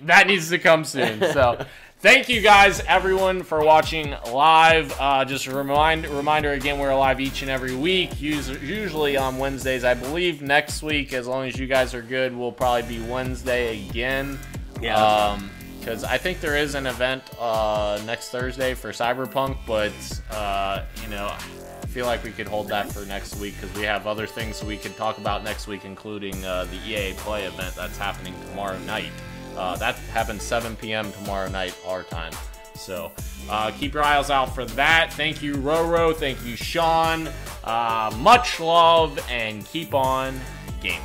that 0.01 0.27
needs 0.27 0.49
to 0.49 0.59
come 0.59 0.85
soon. 0.85 1.21
So, 1.21 1.67
thank 1.99 2.31
you 2.31 2.41
guys, 2.41 2.81
everyone, 2.89 3.43
for 3.43 3.63
watching 3.63 4.15
live. 4.33 4.99
Uh, 4.99 5.27
just 5.27 5.47
a 5.49 5.55
remind, 5.55 6.07
reminder 6.07 6.53
again, 6.53 6.79
we're 6.79 6.95
live 6.95 7.21
each 7.21 7.43
and 7.43 7.51
every 7.51 7.77
week, 7.77 8.23
usually 8.23 9.19
on 9.19 9.37
Wednesdays. 9.37 9.85
I 9.85 9.93
believe 9.93 10.41
next 10.41 10.83
week, 10.83 11.13
as 11.13 11.27
long 11.27 11.47
as 11.47 11.59
you 11.59 11.67
guys 11.67 11.93
are 11.93 12.03
good, 12.03 12.35
we'll 12.35 12.53
probably 12.53 12.99
be 12.99 13.01
Wednesday 13.07 13.87
again. 13.87 14.39
Yeah. 14.81 14.97
Um, 14.97 15.51
because 15.85 16.03
I 16.03 16.17
think 16.17 16.41
there 16.41 16.57
is 16.57 16.75
an 16.75 16.87
event 16.87 17.23
uh, 17.39 18.01
next 18.07 18.31
Thursday 18.31 18.73
for 18.73 18.91
Cyberpunk, 18.91 19.59
but 19.67 19.93
uh, 20.31 20.83
you 21.03 21.09
know, 21.11 21.27
I 21.27 21.87
feel 21.87 22.07
like 22.07 22.25
we 22.25 22.31
could 22.31 22.49
hold 22.49 22.69
that 22.69 22.91
for 22.91 23.05
next 23.05 23.37
week 23.37 23.55
because 23.61 23.77
we 23.77 23.83
have 23.83 24.07
other 24.07 24.27
things 24.27 24.65
we 24.65 24.79
could 24.79 24.97
talk 24.97 25.19
about 25.19 25.45
next 25.45 25.67
week, 25.67 25.85
including 25.85 26.43
uh, 26.43 26.65
the 26.65 26.77
EA 26.89 27.13
Play 27.19 27.45
event 27.45 27.75
that's 27.75 27.99
happening 27.99 28.35
tomorrow 28.49 28.79
night. 28.81 29.11
Uh, 29.59 29.77
that 29.77 29.97
happens 30.13 30.43
7 30.43 30.75
p.m. 30.77 31.13
tomorrow 31.13 31.51
night, 31.51 31.77
our 31.87 32.03
time. 32.03 32.33
So 32.77 33.13
uh, 33.51 33.71
keep 33.73 33.93
your 33.93 34.03
eyes 34.03 34.31
out 34.31 34.55
for 34.55 34.65
that. 34.65 35.13
Thank 35.13 35.43
you, 35.43 35.55
Roro. 35.57 36.17
Thank 36.17 36.43
you, 36.47 36.57
Sean. 36.57 37.29
Uh, 37.63 38.11
much 38.21 38.59
love 38.59 39.19
and 39.29 39.67
keep 39.67 39.93
on 39.93 40.41
gaming. 40.81 41.03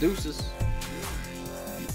Deuces. 0.00 0.50